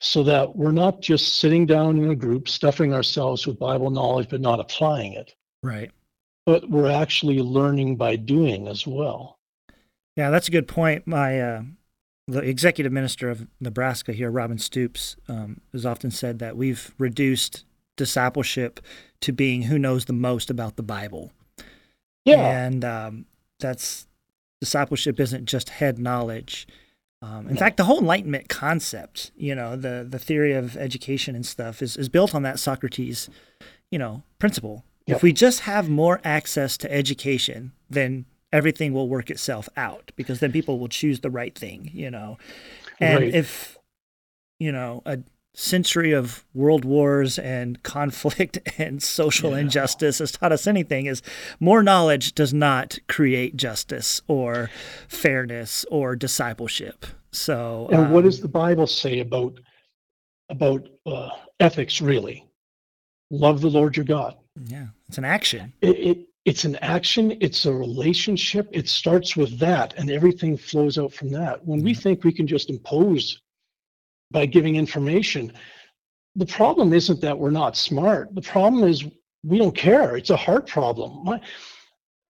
so 0.00 0.22
that 0.22 0.54
we're 0.56 0.72
not 0.72 1.00
just 1.00 1.38
sitting 1.38 1.66
down 1.66 1.98
in 1.98 2.10
a 2.10 2.14
group 2.16 2.48
stuffing 2.48 2.92
ourselves 2.94 3.46
with 3.46 3.58
bible 3.58 3.90
knowledge 3.90 4.28
but 4.30 4.40
not 4.40 4.60
applying 4.60 5.12
it 5.14 5.34
Right. 5.62 5.90
but 6.46 6.68
we're 6.70 6.90
actually 6.90 7.40
learning 7.40 7.96
by 7.96 8.16
doing 8.16 8.68
as 8.68 8.86
well 8.86 9.38
Yeah, 10.16 10.30
that's 10.30 10.48
a 10.48 10.50
good 10.52 10.66
point. 10.68 11.06
My 11.06 11.40
uh, 11.40 11.62
the 12.26 12.40
executive 12.40 12.92
minister 12.92 13.30
of 13.30 13.46
Nebraska 13.60 14.12
here, 14.12 14.30
Robin 14.30 14.58
Stoops, 14.58 15.16
um, 15.28 15.60
has 15.72 15.86
often 15.86 16.10
said 16.10 16.40
that 16.40 16.56
we've 16.56 16.92
reduced 16.98 17.64
discipleship 17.96 18.80
to 19.20 19.32
being 19.32 19.62
who 19.62 19.78
knows 19.78 20.04
the 20.04 20.12
most 20.12 20.50
about 20.50 20.76
the 20.76 20.82
Bible. 20.82 21.32
Yeah. 22.24 22.44
And 22.66 22.84
um, 22.84 23.24
that's 23.60 24.06
discipleship 24.60 25.18
isn't 25.20 25.46
just 25.46 25.68
head 25.70 25.98
knowledge. 25.98 26.66
Um, 27.20 27.48
in 27.48 27.56
fact, 27.56 27.76
the 27.76 27.84
whole 27.84 27.98
Enlightenment 27.98 28.48
concept, 28.48 29.32
you 29.36 29.54
know, 29.54 29.74
the 29.76 30.06
the 30.08 30.18
theory 30.18 30.52
of 30.52 30.76
education 30.76 31.34
and 31.34 31.44
stuff 31.44 31.82
is, 31.82 31.96
is 31.96 32.08
built 32.08 32.34
on 32.34 32.42
that 32.42 32.60
Socrates, 32.60 33.28
you 33.90 33.98
know, 33.98 34.22
principle. 34.38 34.84
Yep. 35.06 35.16
If 35.16 35.22
we 35.22 35.32
just 35.32 35.60
have 35.60 35.88
more 35.88 36.20
access 36.22 36.76
to 36.78 36.92
education, 36.92 37.72
then 37.90 38.26
everything 38.52 38.92
will 38.92 39.08
work 39.08 39.30
itself 39.30 39.68
out 39.76 40.12
because 40.16 40.40
then 40.40 40.52
people 40.52 40.78
will 40.78 40.88
choose 40.88 41.20
the 41.20 41.30
right 41.30 41.58
thing, 41.58 41.90
you 41.92 42.10
know. 42.10 42.38
And 43.00 43.24
Right. 43.24 43.34
if, 43.34 43.78
you 44.58 44.70
know, 44.70 45.02
a 45.04 45.18
century 45.60 46.12
of 46.12 46.44
world 46.54 46.84
wars 46.84 47.36
and 47.36 47.82
conflict 47.94 48.58
and 48.78 49.02
social 49.02 49.50
Yeah. 49.50 49.58
injustice 49.58 50.20
has 50.20 50.30
taught 50.30 50.52
us 50.52 50.66
anything 50.68 51.06
is 51.06 51.20
more 51.58 51.82
knowledge 51.82 52.32
does 52.34 52.54
not 52.54 52.98
create 53.08 53.56
justice 53.56 54.22
or 54.28 54.70
fairness 55.08 55.84
or 55.90 56.14
discipleship. 56.14 57.04
So 57.32 57.88
And 57.90 58.12
what 58.12 58.20
um, 58.20 58.24
does 58.24 58.40
the 58.40 58.48
Bible 58.48 58.86
say 58.86 59.18
about 59.18 59.58
about 60.48 60.88
uh, 61.04 61.30
ethics? 61.60 62.00
Really, 62.00 62.46
love 63.30 63.60
the 63.60 63.68
Lord 63.68 63.96
your 63.96 64.04
God. 64.06 64.36
yeah, 64.66 64.86
it's 65.08 65.18
an 65.18 65.24
action. 65.24 65.72
It, 65.82 65.98
it 65.98 66.18
it's 66.44 66.64
an 66.64 66.76
action. 66.76 67.36
It's 67.40 67.66
a 67.66 67.72
relationship. 67.74 68.68
It 68.72 68.88
starts 68.88 69.36
with 69.36 69.58
that, 69.58 69.92
and 69.98 70.08
everything 70.10 70.56
flows 70.56 70.96
out 70.98 71.12
from 71.12 71.30
that. 71.32 71.66
When 71.66 71.82
we 71.82 71.92
think 71.94 72.24
we 72.24 72.32
can 72.32 72.46
just 72.46 72.70
impose 72.70 73.42
by 74.30 74.46
giving 74.46 74.76
information, 74.76 75.52
the 76.36 76.46
problem 76.46 76.92
isn't 76.92 77.20
that 77.20 77.38
we're 77.38 77.50
not 77.50 77.76
smart. 77.76 78.34
The 78.34 78.42
problem 78.42 78.84
is 78.84 79.04
we 79.44 79.58
don't 79.58 79.74
care. 79.74 80.16
It's 80.16 80.30
a 80.30 80.36
heart 80.36 80.66
problem. 80.66 81.24
My, 81.24 81.40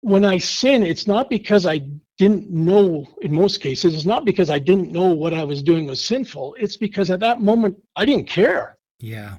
when 0.00 0.24
I 0.24 0.38
sin, 0.38 0.82
it's 0.82 1.06
not 1.06 1.28
because 1.28 1.66
I 1.66 1.82
didn't 2.18 2.50
know, 2.50 3.06
in 3.22 3.32
most 3.32 3.60
cases, 3.60 3.94
it's 3.94 4.04
not 4.04 4.24
because 4.24 4.50
I 4.50 4.58
didn't 4.58 4.92
know 4.92 5.08
what 5.08 5.34
I 5.34 5.44
was 5.44 5.62
doing 5.62 5.86
was 5.86 6.04
sinful. 6.04 6.56
It's 6.58 6.76
because 6.76 7.10
at 7.10 7.20
that 7.20 7.40
moment, 7.40 7.76
I 7.96 8.04
didn't 8.04 8.28
care. 8.28 8.78
Yeah. 9.00 9.36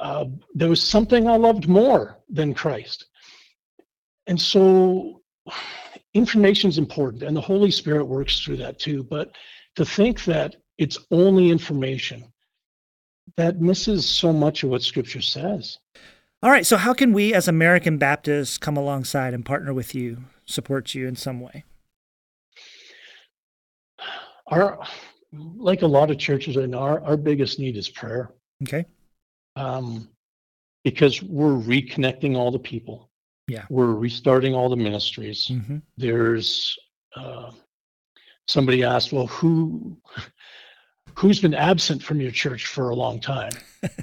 Uh, 0.00 0.26
there 0.54 0.68
was 0.68 0.82
something 0.82 1.28
I 1.28 1.36
loved 1.36 1.68
more 1.68 2.18
than 2.28 2.54
Christ. 2.54 3.06
And 4.26 4.40
so 4.40 5.22
information 6.14 6.70
is 6.70 6.78
important, 6.78 7.22
and 7.22 7.36
the 7.36 7.40
Holy 7.40 7.70
Spirit 7.70 8.04
works 8.04 8.40
through 8.40 8.58
that 8.58 8.78
too. 8.78 9.02
But 9.04 9.34
to 9.76 9.84
think 9.84 10.24
that 10.24 10.56
it's 10.78 10.98
only 11.10 11.50
information, 11.50 12.24
that 13.36 13.60
misses 13.60 14.06
so 14.08 14.32
much 14.32 14.62
of 14.64 14.70
what 14.70 14.82
Scripture 14.82 15.20
says. 15.22 15.78
All 16.42 16.50
right. 16.50 16.66
So, 16.66 16.76
how 16.76 16.92
can 16.92 17.12
we 17.12 17.32
as 17.34 17.46
American 17.48 17.98
Baptists 17.98 18.58
come 18.58 18.76
alongside 18.76 19.32
and 19.34 19.44
partner 19.44 19.72
with 19.72 19.94
you, 19.94 20.24
support 20.44 20.94
you 20.94 21.06
in 21.06 21.14
some 21.16 21.40
way? 21.40 21.64
Our, 24.48 24.78
like 25.32 25.82
a 25.82 25.86
lot 25.86 26.10
of 26.10 26.18
churches 26.18 26.56
right 26.56 26.68
now, 26.68 26.78
our, 26.78 27.00
our 27.04 27.16
biggest 27.16 27.58
need 27.58 27.76
is 27.76 27.88
prayer. 27.88 28.30
Okay. 28.62 28.84
um, 29.56 30.08
because 30.84 31.22
we're 31.22 31.54
reconnecting 31.54 32.36
all 32.36 32.50
the 32.50 32.58
people. 32.58 33.08
Yeah. 33.46 33.64
We're 33.70 33.92
restarting 33.94 34.52
all 34.54 34.68
the 34.68 34.76
ministries. 34.76 35.46
hmm 35.48 35.78
There's 35.96 36.76
uh, 37.16 37.52
somebody 38.48 38.82
asked, 38.82 39.12
well, 39.12 39.28
who 39.28 39.96
who's 41.14 41.40
been 41.40 41.54
absent 41.54 42.02
from 42.02 42.20
your 42.20 42.30
church 42.30 42.66
for 42.66 42.90
a 42.90 42.94
long 42.94 43.20
time? 43.20 43.52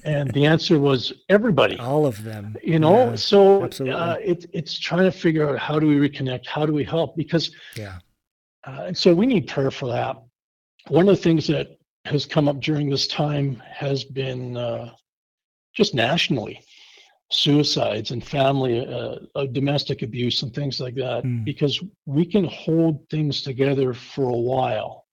and 0.03 0.30
the 0.34 0.45
answer 0.45 0.80
was 0.80 1.14
everybody. 1.30 1.78
All 1.89 2.05
of 2.05 2.22
them. 2.24 2.55
You 2.64 2.80
know, 2.80 3.10
Yeah. 3.12 3.16
so 3.16 3.64
uh, 3.64 4.18
it, 4.22 4.45
it's 4.53 4.78
trying 4.78 5.05
to 5.05 5.12
figure 5.12 5.47
out 5.49 5.57
how 5.60 5.80
do 5.80 5.88
we 5.88 5.95
reconnect? 6.10 6.45
How 6.47 6.66
do 6.66 6.74
we 6.74 6.84
help? 6.84 7.16
Because 7.16 7.51
Yeah. 7.78 7.99
uh, 8.68 8.84
and 8.88 8.97
so 8.97 9.14
we 9.14 9.26
need 9.26 9.47
prayer 9.47 9.72
for 9.72 9.88
that. 9.89 10.18
One 10.88 11.07
of 11.07 11.16
the 11.16 11.22
things 11.22 11.47
that 11.47 11.78
has 12.05 12.26
come 12.26 12.47
up 12.47 12.60
during 12.60 12.89
this 12.89 13.07
time 13.07 13.62
has 13.70 14.03
been 14.03 14.57
uh, 14.57 14.93
just 15.74 15.93
nationally 15.93 16.64
suicides 17.32 18.10
and 18.12 18.24
family, 18.26 18.86
uh, 18.88 19.18
uh, 19.36 19.45
domestic 19.45 20.01
abuse, 20.01 20.41
and 20.41 20.53
things 20.53 20.80
like 20.80 20.95
that, 20.95 21.24
Mm. 21.24 21.43
because 21.45 21.80
we 22.05 22.26
can 22.26 22.45
hold 22.45 23.07
things 23.10 23.43
together 23.43 23.93
for 23.93 24.30
a 24.30 24.36
while. 24.38 25.05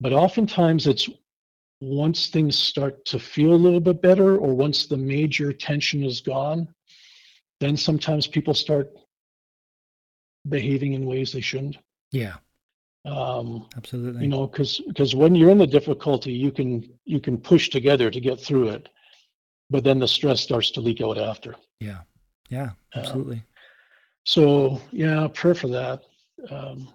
But 0.00 0.12
oftentimes 0.12 0.86
it's 0.86 1.08
once 1.80 2.28
things 2.28 2.58
start 2.58 3.04
to 3.06 3.18
feel 3.18 3.52
a 3.52 3.56
little 3.56 3.80
bit 3.80 4.00
better 4.02 4.36
or 4.36 4.54
once 4.54 4.86
the 4.86 4.96
major 4.96 5.52
tension 5.52 6.02
is 6.02 6.20
gone, 6.20 6.68
then 7.60 7.76
sometimes 7.76 8.26
people 8.26 8.54
start 8.54 8.90
behaving 10.48 10.92
in 10.92 11.06
ways 11.06 11.32
they 11.32 11.40
shouldn't 11.40 11.76
Yeah. 12.12 12.36
um, 13.04 13.66
Absolutely. 13.76 14.22
you 14.22 14.28
know 14.28 14.46
because 14.46 14.80
because 14.86 15.14
when 15.14 15.34
you're 15.34 15.50
in 15.50 15.58
the 15.58 15.66
difficulty 15.66 16.32
you 16.32 16.52
can 16.52 16.88
you 17.04 17.18
can 17.20 17.36
push 17.38 17.68
together 17.68 18.10
to 18.10 18.20
get 18.20 18.38
through 18.40 18.68
it 18.68 18.88
but 19.70 19.82
then 19.82 19.98
the 19.98 20.06
stress 20.06 20.40
starts 20.40 20.70
to 20.72 20.80
leak 20.80 21.00
out 21.00 21.18
after 21.18 21.56
yeah. 21.80 22.00
Yeah. 22.48 22.70
Uh, 22.94 23.00
Absolutely. 23.00 23.42
so 24.24 24.80
yeah 24.92 25.26
prayer 25.34 25.54
for 25.56 25.68
that 25.68 26.02
um, 26.50 26.88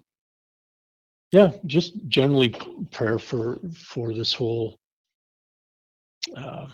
yeah 1.32 1.52
just 1.66 1.94
generally 2.08 2.56
prayer 2.92 3.18
for 3.20 3.60
for 3.76 4.14
this 4.14 4.34
whole 4.34 4.78
uh, 6.36 6.68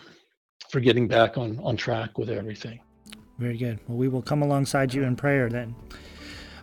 for 0.70 0.80
getting 0.80 1.08
back 1.08 1.38
on 1.38 1.58
on 1.62 1.76
track 1.76 2.18
with 2.18 2.28
everything 2.30 2.80
Very 3.38 3.56
good. 3.56 3.78
Well, 3.86 3.96
we 3.98 4.08
will 4.08 4.22
come 4.22 4.42
alongside 4.42 4.92
you 4.92 5.04
in 5.04 5.14
prayer 5.16 5.48
then. 5.48 5.74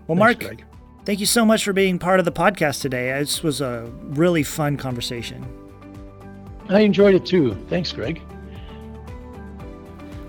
Well, 0.08 0.18
Thanks, 0.18 0.20
Mark, 0.20 0.40
Greg. 0.40 0.66
thank 1.06 1.20
you 1.22 1.26
so 1.26 1.46
much 1.46 1.64
for 1.64 1.72
being 1.74 1.98
part 1.98 2.20
of 2.20 2.26
the 2.26 2.32
podcast 2.34 2.82
today. 2.82 3.18
This 3.20 3.42
was 3.42 3.62
a 3.62 3.90
really 4.22 4.44
fun 4.44 4.76
conversation. 4.78 5.40
i 6.70 6.80
enjoyed 6.82 7.16
it 7.16 7.26
too 7.26 7.56
thanks 7.70 7.92
greg 7.94 8.22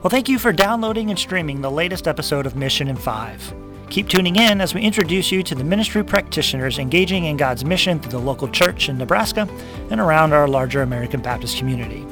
Well, 0.03 0.11
thank 0.11 0.29
you 0.29 0.39
for 0.39 0.53
downloading 0.53 1.11
and 1.11 1.19
streaming 1.19 1.61
the 1.63 1.71
latest 1.71 2.07
episode 2.07 2.47
of 2.47 2.55
Mission 2.55 2.87
in 2.89 2.95
5. 2.97 3.55
Keep 3.91 4.09
tuning 4.09 4.37
in 4.37 4.61
as 4.61 4.75
we 4.75 4.83
introduce 4.83 5.31
you 5.31 5.43
to 5.45 5.55
the 5.55 5.65
ministry 5.65 6.05
practitioners 6.05 6.79
engaging 6.79 7.25
in 7.25 7.37
God's 7.37 7.65
mission 7.65 8.01
through 8.01 8.11
the 8.11 8.19
local 8.19 8.49
church 8.49 8.89
in 8.89 8.99
Nebraska 8.99 9.49
and 9.91 10.01
around 10.01 10.33
our 10.33 10.49
larger 10.49 10.83
American 10.83 11.23
Baptist 11.23 11.57
community. 11.57 12.05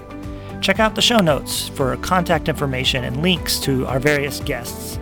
Check 0.61 0.79
out 0.79 0.95
the 0.95 1.03
show 1.03 1.18
notes 1.18 1.68
for 1.68 1.97
contact 1.99 2.49
information 2.49 3.05
and 3.05 3.22
links 3.22 3.59
to 3.61 3.87
our 3.87 3.99
various 3.99 4.41
guests. 4.41 4.99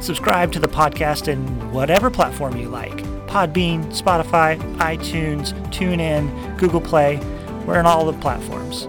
Subscribe 0.00 0.52
to 0.52 0.60
the 0.60 0.68
podcast 0.68 1.26
in 1.26 1.40
whatever 1.72 2.10
platform 2.10 2.56
you 2.56 2.68
like 2.68 2.98
Podbean, 3.26 3.84
Spotify, 3.86 4.58
iTunes, 4.78 5.52
TuneIn, 5.70 6.58
Google 6.58 6.80
Play. 6.80 7.16
We're 7.64 7.78
in 7.78 7.86
all 7.86 8.04
the 8.04 8.18
platforms. 8.20 8.88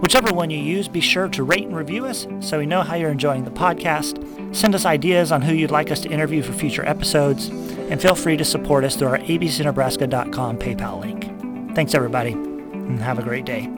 Whichever 0.00 0.34
one 0.34 0.50
you 0.50 0.58
use, 0.58 0.88
be 0.88 1.00
sure 1.00 1.28
to 1.28 1.44
rate 1.44 1.64
and 1.64 1.76
review 1.76 2.06
us 2.06 2.26
so 2.40 2.58
we 2.58 2.66
know 2.66 2.82
how 2.82 2.96
you're 2.96 3.10
enjoying 3.10 3.44
the 3.44 3.50
podcast. 3.50 4.31
Send 4.52 4.74
us 4.74 4.84
ideas 4.84 5.32
on 5.32 5.42
who 5.42 5.54
you'd 5.54 5.70
like 5.70 5.90
us 5.90 6.00
to 6.00 6.10
interview 6.10 6.42
for 6.42 6.52
future 6.52 6.86
episodes, 6.86 7.48
and 7.48 8.00
feel 8.00 8.14
free 8.14 8.36
to 8.36 8.44
support 8.44 8.84
us 8.84 8.96
through 8.96 9.08
our 9.08 9.18
abcnebraska.com 9.18 10.58
PayPal 10.58 11.00
link. 11.00 11.74
Thanks, 11.74 11.94
everybody, 11.94 12.32
and 12.32 13.00
have 13.00 13.18
a 13.18 13.22
great 13.22 13.44
day. 13.44 13.70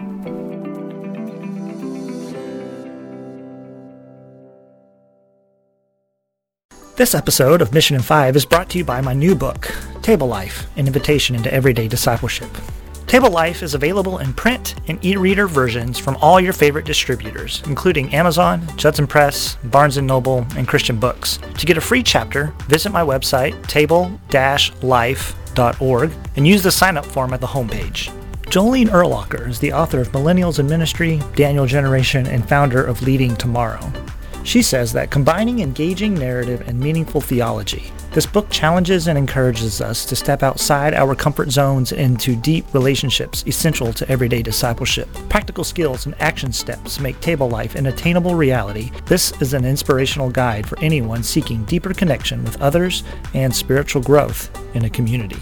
This 6.97 7.15
episode 7.15 7.61
of 7.61 7.73
Mission 7.75 7.97
in 7.97 8.03
5 8.03 8.37
is 8.37 8.47
brought 8.47 8.71
to 8.71 8.79
you 8.79 8.85
by 8.85 9.01
my 9.01 9.13
new 9.13 9.35
book, 9.35 9.73
Table 10.03 10.29
Life 10.29 10.69
An 10.77 10.87
Invitation 10.87 11.35
into 11.35 11.53
Everyday 11.53 11.89
Discipleship. 11.89 12.49
Table 13.07 13.31
Life 13.31 13.63
is 13.63 13.75
available 13.75 14.19
in 14.19 14.33
print 14.33 14.75
and 14.89 15.03
e-reader 15.05 15.47
versions 15.47 15.99
from 15.99 16.17
all 16.17 16.41
your 16.41 16.53
favorite 16.53 16.85
distributors, 16.85 17.63
including 17.67 18.15
Amazon, 18.15 18.67
Judson 18.77 19.07
Press, 19.07 19.57
Barnes 19.65 19.99
& 19.99 20.03
Noble, 20.03 20.47
and 20.57 20.67
Christian 20.67 20.99
Books. 20.99 21.39
To 21.59 21.67
get 21.67 21.77
a 21.77 21.81
free 21.81 22.03
chapter, 22.03 22.53
visit 22.67 22.91
my 22.91 23.03
website, 23.03 23.67
table-life.org, 23.69 26.13
and 26.37 26.47
use 26.47 26.63
the 26.63 26.73
sign-up 26.73 27.07
form 27.07 27.33
at 27.33 27.41
the 27.41 27.47
homepage. 27.47 28.11
Jolene 28.47 28.89
Erlacher 28.89 29.49
is 29.49 29.59
the 29.59 29.73
author 29.73 30.01
of 30.01 30.13
Millennials 30.13 30.59
in 30.59 30.67
Ministry, 30.67 31.21
Daniel 31.35 31.67
Generation, 31.67 32.27
and 32.27 32.49
founder 32.49 32.85
of 32.85 33.03
Leading 33.03 33.37
Tomorrow. 33.37 33.81
She 34.45 34.61
says 34.61 34.93
that 34.93 35.11
combining 35.11 35.61
engaging 35.61 36.15
narrative 36.15 36.63
and 36.69 36.79
meaningful 36.79 37.23
theology, 37.23 37.91
this 38.13 38.27
book 38.27 38.49
challenges 38.51 39.09
and 39.09 39.17
encourages 39.17 39.81
us 39.81 40.05
to 40.05 40.15
step 40.15 40.43
outside 40.43 40.93
our 40.93 41.15
comfort 41.15 41.51
zones 41.51 41.93
into 41.93 42.37
deep 42.37 42.73
relationships 42.75 43.43
essential 43.47 43.93
to 43.95 44.09
everyday 44.09 44.43
discipleship. 44.43 45.09
Practical 45.31 45.65
skills 45.65 46.05
and 46.05 46.15
action 46.21 46.53
steps 46.53 47.01
make 47.01 47.19
table 47.21 47.49
life 47.49 47.75
an 47.75 47.87
attainable 47.87 48.35
reality. 48.35 48.93
This 49.07 49.33
is 49.41 49.55
an 49.55 49.65
inspirational 49.65 50.31
guide 50.31 50.69
for 50.69 50.79
anyone 50.79 51.23
seeking 51.23 51.65
deeper 51.65 51.95
connection 51.95 52.45
with 52.45 52.61
others 52.61 53.03
and 53.33 53.53
spiritual 53.53 54.03
growth 54.03 54.51
in 54.77 54.85
a 54.85 54.91
community. 54.91 55.41